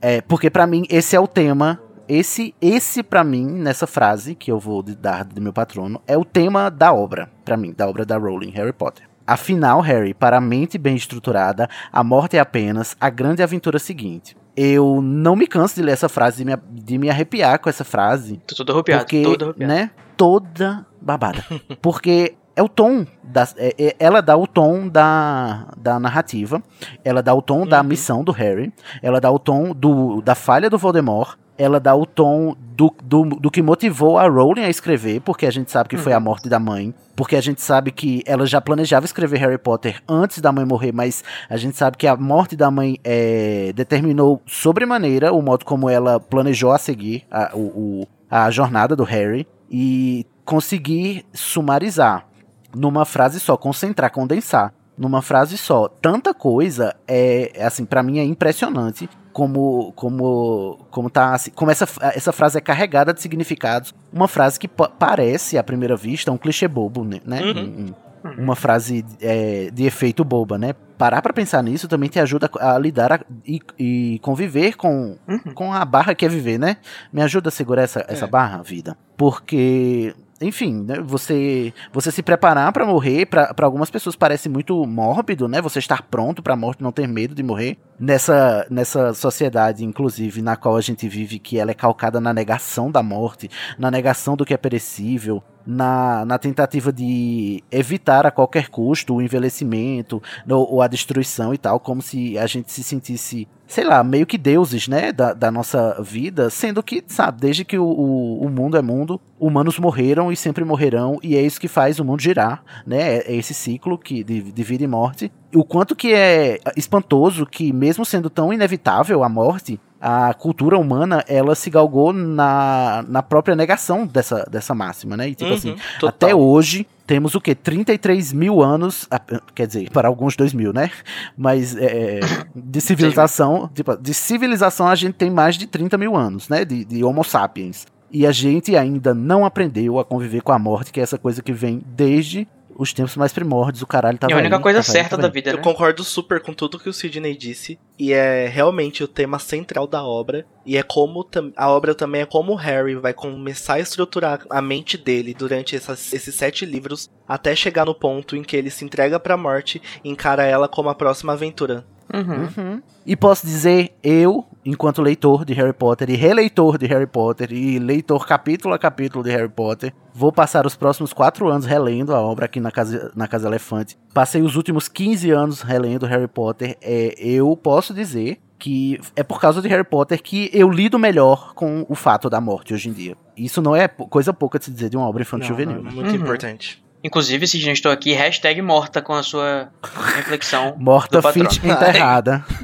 [0.00, 1.80] É porque pra mim esse é o tema.
[2.08, 6.24] Esse esse para mim nessa frase que eu vou dar do meu patrono é o
[6.24, 9.08] tema da obra, pra mim, da obra da Rowling, Harry Potter.
[9.26, 14.36] Afinal, Harry, para a mente bem estruturada, a morte é apenas a grande aventura seguinte.
[14.56, 17.84] Eu não me canso de ler essa frase, de me, de me arrepiar com essa
[17.84, 18.40] frase.
[18.46, 19.72] Tô todo arrepiado, Porque, todo arrepiado.
[19.72, 19.90] né?
[20.16, 21.44] Toda babada.
[21.80, 23.06] Porque é o tom.
[23.24, 26.62] Da, é- é- ela dá o tom da, da narrativa.
[27.02, 27.86] Ela dá o tom da Uhum.
[27.88, 28.70] missão do Harry.
[29.02, 31.38] Ela dá o tom do, da falha do Voldemort.
[31.56, 35.50] Ela dá o tom do, do, do que motivou a Rowling a escrever, porque a
[35.50, 36.94] gente sabe que foi a morte da mãe.
[37.14, 40.92] Porque a gente sabe que ela já planejava escrever Harry Potter antes da mãe morrer,
[40.92, 45.90] mas a gente sabe que a morte da mãe é, determinou sobremaneira o modo como
[45.90, 52.26] ela planejou a seguir a, o, a jornada do Harry e conseguir sumarizar
[52.74, 55.88] numa frase só, concentrar, condensar numa frase só.
[55.88, 61.70] Tanta coisa é, é, assim, para mim é impressionante como como como tá assim, como
[61.70, 63.94] essa, essa frase é carregada de significados.
[64.12, 67.20] Uma frase que pa- parece à primeira vista um clichê bobo, né?
[67.24, 67.40] né?
[67.42, 67.52] Uhum.
[67.60, 70.74] Um- um- uma frase é, de efeito boba, né?
[70.96, 75.54] Parar pra pensar nisso também te ajuda a lidar a- e, e conviver com, Uhum.
[75.54, 76.76] com a barra que é viver, né?
[77.12, 78.28] Me ajuda a segurar essa, essa É.
[78.28, 78.96] barra, vida.
[79.16, 85.48] Porque, enfim, né, você você se preparar pra morrer, pra algumas pessoas parece muito mórbido,
[85.48, 85.60] né?
[85.60, 87.78] Você estar pronto pra morte, não ter medo de morrer.
[87.98, 92.90] Nessa, nessa sociedade, inclusive, na qual a gente vive, que ela é calcada na negação
[92.90, 93.48] da morte,
[93.78, 99.22] na negação do que é perecível, na, na tentativa de evitar a qualquer custo o
[99.22, 104.04] envelhecimento ou, ou a destruição e tal, como se a gente se sentisse, sei lá,
[104.04, 108.44] meio que deuses, né, da, da nossa vida, sendo que, sabe, desde que o, o,
[108.44, 112.04] o mundo é mundo, humanos morreram e sempre morrerão, e é isso que faz o
[112.04, 115.32] mundo girar, né, é, é esse ciclo que, de, de vida e morte.
[115.54, 121.24] O quanto que é espantoso que, mesmo sendo tão inevitável a morte, a cultura humana,
[121.26, 125.28] ela se galgou na, na própria negação dessa, dessa máxima, né?
[125.28, 126.08] E tipo Uhum, assim, total.
[126.08, 127.54] até hoje, temos o quê?
[127.54, 129.06] 33 mil anos,
[129.54, 130.90] quer dizer, para alguns 2 mil, né?
[131.36, 132.20] Mas é,
[132.56, 136.64] de civilização, tipo, de civilização a gente tem mais de 30 mil anos, né?
[136.64, 137.86] De, de Homo sapiens.
[138.10, 141.42] E a gente ainda não aprendeu a conviver com a morte, que é essa coisa
[141.42, 142.48] que vem desde
[142.78, 143.82] os tempos mais primórdios.
[143.82, 145.34] O caralho tava é a única aí, coisa aí, certa tava da aí.
[145.34, 145.62] vida, Eu né?
[145.62, 147.78] concordo super com tudo que o Sidney disse.
[148.04, 150.44] E é realmente o tema central da obra.
[150.66, 151.24] E é como
[151.56, 155.76] a obra também é como o Harry vai começar a estruturar a mente dele durante
[155.76, 157.08] essas- esses sete livros.
[157.28, 160.88] Até chegar no ponto em que ele se entrega pra morte e encara ela como
[160.88, 161.84] a próxima aventura.
[162.12, 162.48] Uhum.
[162.56, 162.82] Uhum.
[163.06, 167.78] E posso dizer, eu, enquanto leitor de Harry Potter e releitor de Harry Potter e
[167.78, 172.20] leitor capítulo a capítulo de Harry Potter, vou passar os próximos quatro anos relendo a
[172.20, 173.96] obra aqui na Casa, na Casa Elefante.
[174.12, 176.76] Passei os últimos 15 anos relendo Harry Potter.
[176.82, 181.52] É, eu posso dizer que é por causa de Harry Potter que eu lido melhor
[181.54, 183.16] com o fato da morte hoje em dia.
[183.36, 185.76] Isso não é coisa pouca de se dizer de uma obra infantil juvenil.
[185.76, 185.90] não, né?
[185.92, 186.16] muito Uhum.
[186.16, 186.82] importante.
[187.04, 189.70] Inclusive, se já estou aqui, hashtag morta com a sua
[190.14, 190.74] reflexão.
[190.78, 192.44] Morta fit enterrada.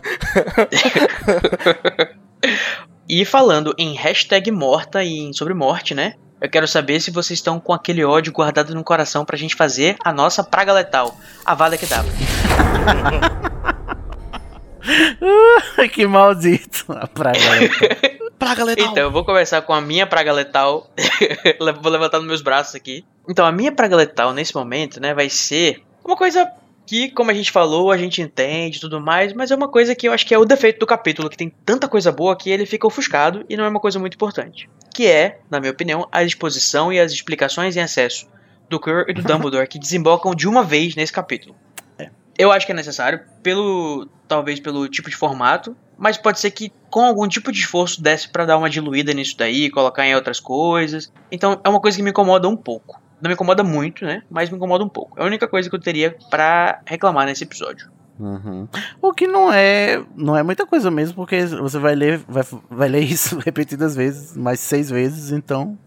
[3.09, 6.13] E falando em hashtag morta e em sobre morte, né?
[6.43, 9.97] Eu quero saber se vocês estão com aquele ódio guardado no coração pra gente fazer
[10.05, 11.17] a nossa praga letal.
[11.45, 12.07] A Vada que dava.
[15.93, 16.85] que maldito.
[16.89, 17.39] A praga.
[18.39, 18.87] Praga letal.
[18.87, 20.89] Então, eu vou começar com a minha praga letal.
[21.83, 23.05] vou levantar nos meus braços aqui.
[23.29, 26.49] Então, a minha praga letal nesse momento, né, vai ser uma coisa
[26.87, 29.93] que, como a gente falou, a gente entende e tudo mais, mas é uma coisa
[29.93, 32.49] que eu acho que é o defeito do capítulo, que tem tanta coisa boa que
[32.49, 34.71] ele fica ofuscado e não é uma coisa muito importante.
[34.95, 38.27] Que é, na minha opinião, a exposição e as explicações em excesso
[38.71, 41.57] do Quirrell e do Dumbledore que desembocam de uma vez nesse capítulo.
[42.39, 46.73] Eu acho que é necessário, pelo talvez pelo tipo de formato, mas pode ser que
[46.89, 50.39] com algum tipo de esforço desse pra dar uma diluída nisso daí, colocar em outras
[50.39, 51.13] coisas.
[51.33, 53.01] Então é uma coisa que me incomoda um pouco.
[53.21, 54.23] Não me incomoda muito, né?
[54.31, 55.19] Mas me incomoda um pouco.
[55.19, 57.91] É a única coisa que eu teria pra reclamar nesse episódio.
[58.19, 58.69] Uhum.
[59.01, 62.89] O que não é não é muita coisa mesmo, porque você vai ler, vai, vai
[62.89, 65.79] ler isso repetidas vezes, mais seis vezes, então.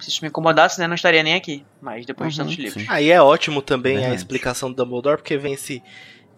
[0.00, 1.64] Se isso me incomodasse, né, não estaria nem aqui.
[1.80, 2.84] Mas depois de Uhum, tantos livros.
[2.88, 5.82] Aí é ótimo também a explicação do Dumbledore, porque vem esse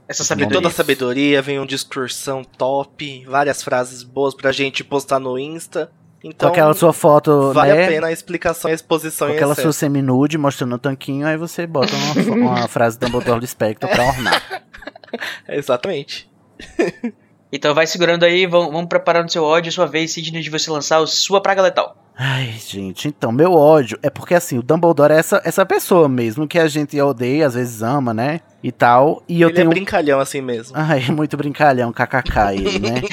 [0.09, 0.57] Essa sabedoria.
[0.57, 5.91] toda a sabedoria, vem uma discursão top, várias frases boas pra gente postar no Insta.
[6.23, 7.85] Então, com aquela sua foto, vale né?
[7.85, 11.37] a pena a explicação e a exposição Com aquela sua semi-nude mostrando o tanquinho, aí
[11.37, 14.63] você bota uma, uma frase do Dumbledore do Spectre pra ornar.
[15.49, 16.31] Exatamente.
[17.53, 21.01] Então vai segurando aí, vamos, vamos preparando seu ódio, sua vez, Sidney, de você lançar
[21.01, 21.97] o sua praga letal.
[22.17, 26.47] Ai, gente, então, meu ódio é porque assim, o Dumbledore é essa, essa pessoa mesmo
[26.47, 28.41] que a gente odeia, às vezes ama, né?
[28.63, 29.23] E tal.
[29.27, 29.71] E eu Ele tenho.
[29.71, 30.77] é brincalhão assim mesmo.
[30.77, 33.01] Ai, é muito brincalhão, kkk ele, né?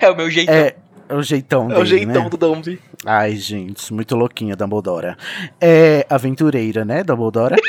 [0.00, 0.54] É o meu jeitão.
[0.54, 0.74] É.
[1.08, 2.28] é o jeitão É dele, o jeitão né?
[2.28, 2.80] do Dumb.
[3.06, 5.14] Ai, gente, muito louquinha Dumbledore.
[5.60, 7.54] É aventureira, né, Dumbledore?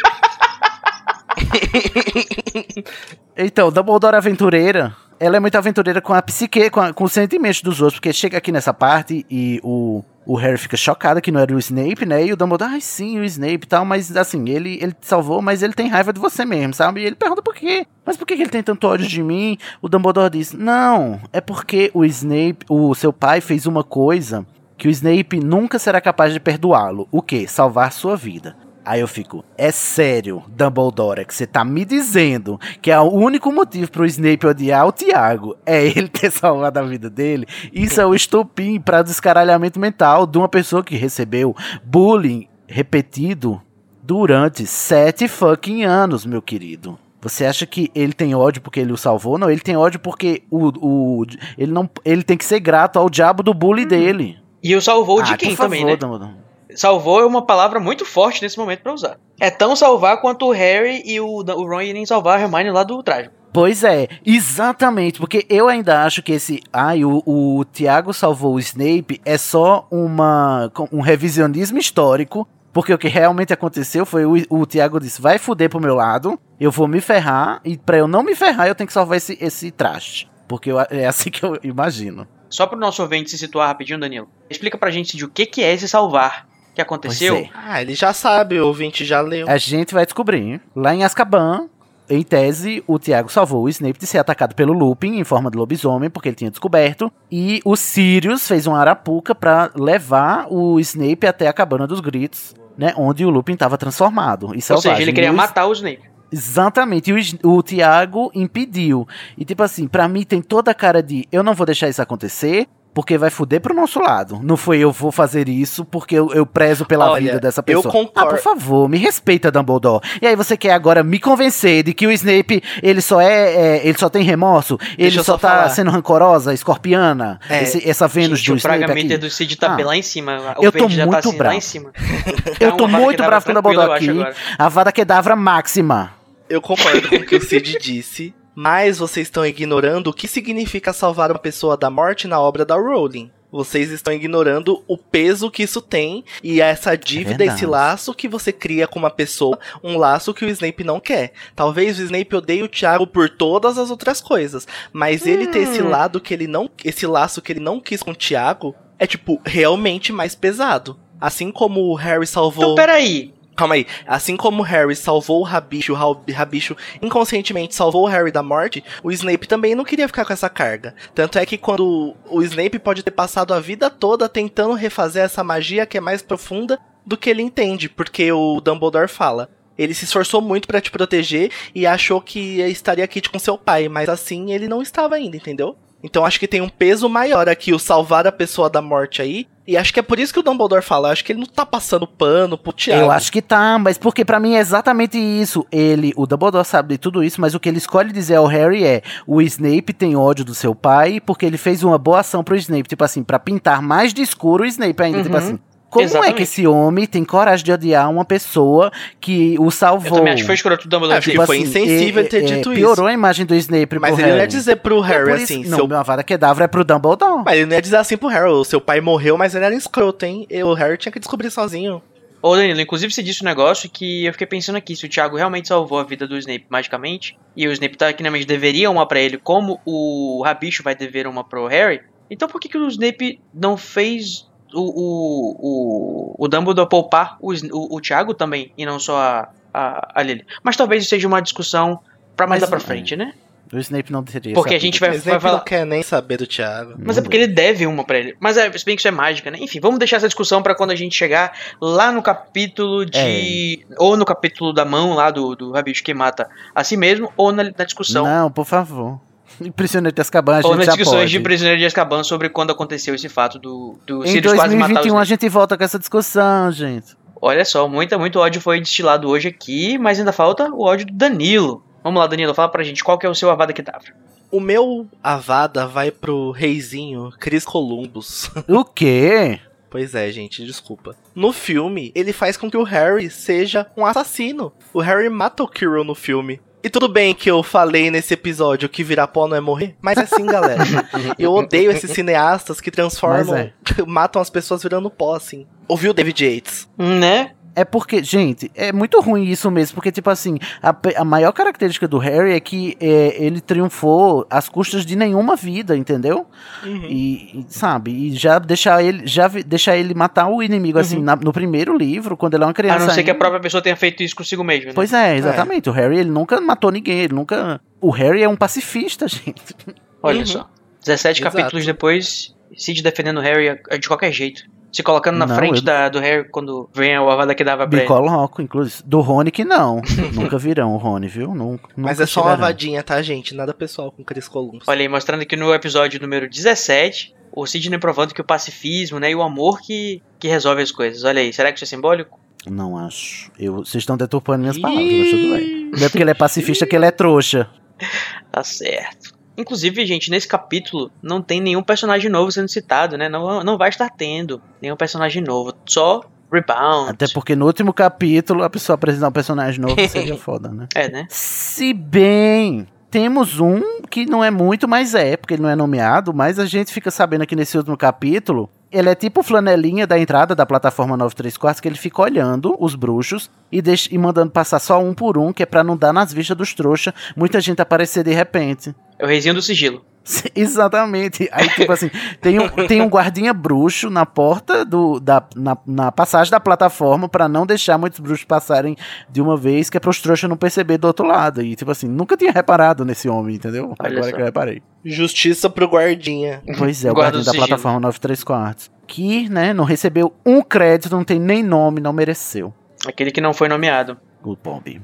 [3.38, 7.62] então, Dumbledore aventureira, ela é muito aventureira com a psique, com, a- com os sentimentos
[7.62, 11.40] dos outros, porque chega aqui nessa parte e o, o Harry fica chocado que não
[11.40, 12.26] era o Snape, né?
[12.26, 15.42] E o Dumbledore, ai sim, o Snape e tal, mas assim, ele, ele te salvou,
[15.42, 17.02] mas ele tem raiva de você mesmo, sabe?
[17.02, 17.86] E ele pergunta por quê?
[18.06, 19.58] Mas por que, que ele tem tanto ódio de mim?
[19.82, 24.46] O Dumbledore diz, não, é porque o Snape, o seu pai fez uma coisa
[24.78, 27.08] que o Snape nunca será capaz de perdoá-lo.
[27.12, 27.48] O quê?
[27.48, 28.58] Salvar sua vida.
[28.86, 33.52] Aí eu fico, é sério, Dumbledore, que você tá me dizendo que é o único
[33.52, 37.48] motivo pro Snape odiar o Tiago é ele ter salvado a vida dele?
[37.72, 43.62] Isso é o estopim para descaralhamento mental de uma pessoa que recebeu bullying repetido
[44.02, 47.00] durante sete fucking anos, meu querido.
[47.22, 49.38] Você acha que ele tem ódio porque ele o salvou?
[49.38, 51.26] Não, ele tem ódio porque o, o
[51.58, 54.38] ele não ele tem que ser grato ao diabo do bully dele.
[54.62, 55.96] E o salvou de Ah, quem por favor, também, né?
[55.96, 56.34] Dumbledore.
[56.76, 59.18] Salvou é uma palavra muito forte nesse momento pra usar.
[59.40, 62.84] É tão salvar quanto o Harry e o, o Ron irem salvar a Hermione lá
[62.84, 63.34] do trágico.
[63.52, 66.60] Pois é, exatamente, porque eu ainda acho que esse.
[66.72, 72.48] Ai, o, o Tiago salvou o Snape é só uma, um revisionismo histórico.
[72.72, 76.40] Porque o que realmente aconteceu foi o, o Tiago disse: vai fuder pro meu lado,
[76.60, 79.38] eu vou me ferrar, e pra eu não me ferrar, eu tenho que salvar esse,
[79.40, 80.28] esse traste.
[80.48, 82.28] Porque eu- é assim que eu imagino.
[82.50, 84.28] Só pro nosso ouvinte se situar rapidinho, Danilo.
[84.50, 87.36] Explica pra gente de o que, que é esse salvar que aconteceu.
[87.38, 87.50] É.
[87.54, 89.50] Ah, ele já sabe, o ouvinte já leu.
[89.50, 90.62] A gente vai descobrir.
[90.76, 91.68] Lá em Azkaban,
[92.10, 95.58] em tese, o Tiago salvou o Snape de ser atacado pelo Lupin em forma de
[95.58, 97.12] lobisomem, porque ele tinha descoberto.
[97.32, 102.54] E o Sirius fez uma arapuca pra levar o Snape até a cabana dos gritos,
[102.78, 102.94] né?
[102.98, 104.48] Onde o Lupin estava transformado.
[104.54, 106.14] E Ou seja, ele queria E o matar o Snape.
[106.32, 109.08] Exatamente, e o, o Tiago impediu.
[109.38, 112.02] E tipo assim, pra mim tem toda a cara de eu não vou deixar isso
[112.02, 114.40] acontecer, porque vai fuder pro nosso lado.
[114.44, 117.64] Não foi eu vou fazer isso porque eu, eu prezo pela Olha, vida dessa eu
[117.82, 117.92] pessoa.
[117.92, 118.12] concordo.
[118.16, 120.02] Ah, por favor, me respeita, Dumbledore.
[120.22, 123.88] E aí você quer agora me convencer de que o Snape, ele só é, é,
[123.88, 125.70] ele só tem remorso, ele eu só só tá falar.
[125.70, 129.18] sendo rancorosa, escorpiana, É, esse- essa Vênus Gente, do o Praga Snape aqui.
[129.18, 129.76] do Cid tá Ah.
[129.76, 130.56] bem lá em cima.
[130.58, 131.56] O Eu tô tá muito assim, lá bravo.
[131.58, 131.92] em cima.
[132.60, 134.38] Eu tô Então, Avada muito bravo com o Dumbledore eu aqui.
[134.58, 136.12] A Vada Kedavra máxima.
[136.50, 140.94] Eu concordo com o que o Cid disse, mas vocês estão ignorando o que significa
[140.94, 143.32] salvar uma pessoa da morte na obra da Rowling.
[143.54, 147.56] Vocês estão ignorando o peso que isso tem e essa dívida, verdade.
[147.56, 151.34] esse laço que você cria com uma pessoa, um laço que o Snape não quer.
[151.56, 155.84] Talvez o Snape odeie o Thiago por todas as outras coisas, mas ele ter esse
[155.84, 159.40] lado que ele não, esse laço que ele não quis com o Thiago é tipo
[159.46, 160.98] realmente mais pesado.
[161.22, 163.34] Assim como o Harry salvou Então, peraí.
[163.56, 163.86] Calma aí.
[164.08, 168.84] Assim como Harry salvou o Rabicho, o Ra- Rabicho inconscientemente salvou o Harry da morte,
[169.04, 170.96] o Snape também não queria ficar com essa carga.
[171.14, 175.44] Tanto é que quando o Snape pode ter passado a vida toda tentando refazer essa
[175.44, 179.50] magia que é mais profunda do que ele entende, porque o Dumbledore fala.
[179.78, 183.90] Ele se esforçou muito pra te proteger e achou que estaria aqui com seu pai,
[183.90, 185.76] mas assim ele não estava ainda, entendeu?
[186.04, 189.48] Então acho que tem um peso maior aqui o salvar a pessoa da morte aí.
[189.66, 191.10] E acho que é por isso que o Dumbledore fala.
[191.10, 193.04] Acho que ele não tá passando pano pro Tiago.
[193.04, 195.66] Eu acho que tá, mas porque pra mim é exatamente isso.
[195.72, 198.84] Ele, o Dumbledore sabe de tudo isso, mas o que ele escolhe dizer ao Harry
[198.84, 202.58] é: o Snape tem ódio do seu pai porque ele fez uma boa ação pro
[202.58, 205.38] Snape, tipo assim, para pintar mais de escuro o Snape ainda, tipo Uhum.
[205.42, 205.60] assim.
[205.94, 206.34] Como Exatamente.
[206.34, 208.92] é que esse homem tem coragem de odiar uma pessoa
[209.22, 210.08] que o salvou?
[210.10, 211.20] Eu também acho que foi escroto do Dumbledore.
[211.20, 212.82] Acho que tipo, foi insensível ele ter dito isso.
[212.82, 214.48] Piorou a imagem do Snape Mas pro ele não ia Harry.
[214.52, 217.44] dizer pro É Harry isso- assim, Não, seu meu Avada Kedavra é pro Dumbledore.
[217.46, 219.76] Mas ele não ia dizer assim pro Harry, o seu pai morreu, mas ele era
[219.76, 220.48] escroto, hein?
[220.50, 222.02] E o Harry tinha que descobrir sozinho.
[222.42, 225.38] Ô Danilo, inclusive você disse um negócio que eu fiquei pensando aqui, se o Thiago
[225.38, 229.38] realmente salvou a vida do Snape magicamente, e o Snape tecnicamente deveria uma pra ele,
[229.38, 233.78] como o Rabicho vai dever uma pro Harry, então por que, que o Snape não
[233.78, 239.18] fez o, o, o, o Dumbledore poupar o, o, o Thiago também, e não só
[239.18, 240.46] a, a, a Lily?
[240.62, 242.00] Mas talvez isso seja uma discussão
[242.36, 243.34] pra mais Mas lá pra frente, né?
[243.72, 244.54] O Snape não teria.
[244.54, 245.58] Porque a gente vai, O vai Snape falar...
[245.58, 246.94] não quer nem saber do Thiago.
[247.00, 248.36] Mas é porque ele deve uma pra ele.
[248.40, 249.58] Mas é, se bem que isso é mágica, né?
[249.60, 253.84] Enfim, vamos deixar essa discussão pra quando a gente chegar lá no capítulo de.
[253.98, 257.52] Ou no capítulo da mão lá do, do Rabicho que mata a si mesmo, ou
[257.52, 258.24] na, na discussão.
[258.24, 259.20] Não, por favor.
[259.76, 261.32] Prisioneiro de Azkaban, a gente já discussões pode.
[261.32, 264.94] de Prisioneiro de Azkaban sobre quando aconteceu esse fato do, do Em Sirius quase matar
[264.94, 267.16] 2021 os a gente volta com essa discussão, gente.
[267.42, 271.14] Olha só, muita, muito ódio foi destilado hoje aqui, mas ainda falta o ódio do
[271.14, 271.84] Danilo.
[272.04, 274.14] Vamos lá, Danilo, fala pra gente qual que é o seu Avada Kedavra.
[274.52, 278.50] O meu Avada vai pro reizinho Chris Columbus.
[278.70, 279.60] O quê?
[279.90, 281.16] Pois é, gente, desculpa.
[281.36, 284.72] No filme, ele faz com que o Harry seja um assassino.
[284.94, 286.60] O Harry mata o Quirrell no filme.
[286.84, 290.18] E tudo bem que eu falei nesse episódio que virar pó não é morrer, mas
[290.18, 290.84] é assim, galera.
[291.40, 295.66] eu odeio esses cineastas que transformam, Mas matam as pessoas virando pó, assim.
[295.88, 296.90] Ouviu David Yates?
[296.98, 297.52] Né?
[297.76, 302.08] É porque, gente, é muito ruim isso mesmo, porque, tipo assim, a, a maior característica
[302.08, 306.46] do Harry é que é, ele triunfou às custas de nenhuma vida, entendeu?
[306.86, 311.36] E, e, sabe, e já deixar ele, já deixar ele matar o inimigo, assim, na-
[311.36, 313.06] no primeiro livro, quando ele é uma A criança.
[313.08, 313.40] não ser que a ainda.
[313.40, 314.92] própria pessoa tenha feito isso consigo mesmo, né?
[314.94, 315.90] Pois é, exatamente.
[315.90, 317.82] O Harry, ele nunca matou ninguém, ele nunca.
[318.00, 319.76] O Harry é um pacifista, gente.
[320.22, 320.46] Olha Uhum.
[320.46, 320.70] só.
[321.04, 321.58] 17 Exato.
[321.58, 324.64] capítulos depois, Sid defendendo o Harry é de qualquer jeito.
[324.94, 327.88] Se colocando na Não, frente eu- da, do Harry quando vem a Avada que dava
[327.88, 328.08] pra Me ele.
[328.08, 329.02] coloco, inclusive.
[329.04, 330.02] Do Rony que não.
[330.34, 331.56] nunca virão o Rony, viu?
[331.56, 332.62] Nun- Mas nunca é só uma chegarão.
[332.62, 333.56] vadinha, tá, gente?
[333.56, 334.88] Nada pessoal com Chris Columbus.
[334.88, 339.32] Olha aí, mostrando que no episódio número 17, o Sidney provando que o pacifismo, né,
[339.32, 341.24] e o amor que, que resolve as coisas.
[341.24, 342.40] Olha aí, será que isso é simbólico?
[342.70, 343.52] Não acho.
[343.60, 345.92] Eu, vocês estão deturpando minhas palavras, mas tudo bem.
[345.92, 347.68] Não é porque ele é pacifista que ele é trouxa.
[348.52, 349.33] Tá certo.
[349.58, 353.30] Inclusive, gente, nesse capítulo não tem nenhum personagem novo sendo citado, né?
[353.30, 355.74] Não, não vai estar tendo nenhum personagem novo.
[355.86, 356.22] Só
[356.54, 357.10] Rebound.
[357.10, 360.88] Até porque no último capítulo a pessoa apresentar um personagem novo seria foda, né?
[360.94, 361.26] É, né?
[361.30, 362.88] Se bem.
[363.10, 366.66] Temos um que não é muito, mas é, porque ele não é nomeado, mas a
[366.66, 368.68] gente fica sabendo aqui nesse último capítulo.
[368.92, 372.96] Ele é tipo o flanelinha da entrada da plataforma 934, que ele fica olhando os
[372.96, 376.12] bruxos e, deixa, e mandando passar só um por um, que é pra não dar
[376.12, 378.96] nas vistas dos trouxas, muita gente aparecer de repente.
[379.18, 380.04] É o reizinho do sigilo.
[380.56, 381.50] Exatamente.
[381.52, 382.10] Aí, tipo assim,
[382.42, 387.28] tem um, tem um guardinha bruxo na porta do, da, na, na passagem da plataforma
[387.28, 388.96] pra não deixar muitos bruxos passarem
[389.30, 391.62] de uma vez, que é pros trouxas não perceber do outro lado.
[391.62, 393.94] E, tipo assim, nunca tinha reparado nesse homem, entendeu?
[394.00, 394.36] Olha Agora só.
[394.36, 394.82] que eu reparei.
[395.04, 396.62] Justiça pro guardinha.
[396.78, 397.58] Pois é, o do da sigilo.
[397.58, 398.92] plataforma 93 quartos.
[399.06, 402.74] Que, né, não recebeu um crédito, não tem nem nome, não mereceu.
[403.06, 404.18] Aquele que não foi nomeado.
[404.42, 405.02] O Bob.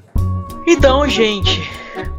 [0.72, 1.68] Então, gente,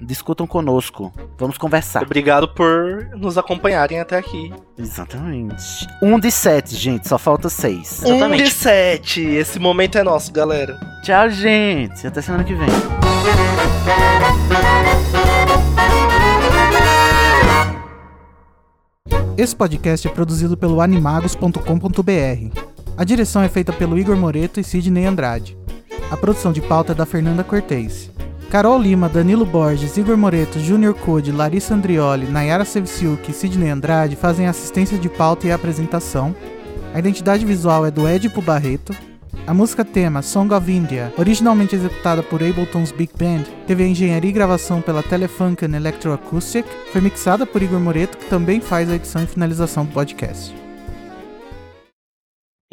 [0.05, 1.11] discutam conosco.
[1.37, 2.03] Vamos conversar.
[2.03, 4.53] Obrigado por nos acompanharem até aqui.
[4.77, 5.87] Exatamente.
[6.01, 7.07] Um de sete, gente.
[7.07, 8.03] Só falta seis.
[8.03, 8.41] Exatamente.
[8.41, 9.21] Um de sete.
[9.21, 10.79] Esse momento é nosso, galera.
[11.03, 12.05] Tchau, gente.
[12.05, 12.67] Até semana que vem.
[19.35, 22.61] Esse podcast é produzido pelo animagos.com.br.
[22.95, 25.57] A direção é feita pelo Igor Moreto e Sidney Andrade.
[26.11, 28.11] A produção de pauta é da Fernanda Cortez.
[28.53, 34.15] Carol Lima, Danilo Borges, Igor Moreto, Júnior Code, Larissa Andrioli, Nayara Sevciuk e Sidney Andrade
[34.15, 36.35] fazem assistência de pauta e apresentação.
[36.93, 38.95] A identidade visual é do Edipo Barreto.
[39.47, 44.29] A música tema Song of India, originalmente executada por Ableton's Big Band, teve a engenharia
[44.29, 49.23] e gravação pela Telefunken Electroacoustic, foi mixada por Igor Moreto, que também faz a edição
[49.23, 50.62] e finalização do podcast.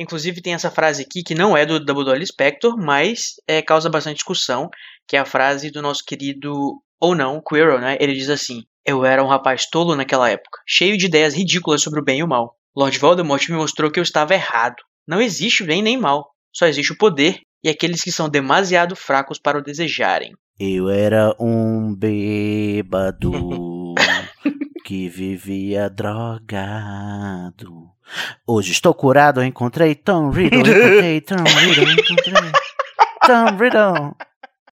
[0.01, 3.91] Inclusive tem essa frase aqui que não é do Double Dolly Spector, mas é, causa
[3.91, 4.71] bastante discussão,
[5.07, 7.99] que é a frase do nosso querido, ou não, Quirrell, né?
[8.01, 12.01] Ele diz assim, eu era um rapaz tolo naquela época, cheio de ideias ridículas sobre
[12.01, 12.57] o bem e o mal.
[12.75, 14.77] Lord Voldemort me mostrou que eu estava errado.
[15.07, 19.39] Não existe bem nem mal, só existe o poder e aqueles que são demasiado fracos
[19.39, 20.33] para o desejarem.
[20.59, 23.95] Eu era um bêbado
[24.87, 27.90] que vivia drogado.
[28.47, 32.53] Hoje estou curado, encontrei Tom Riddle, encontrei Tom Riddle, encontrei
[33.27, 34.30] Tom Riddle.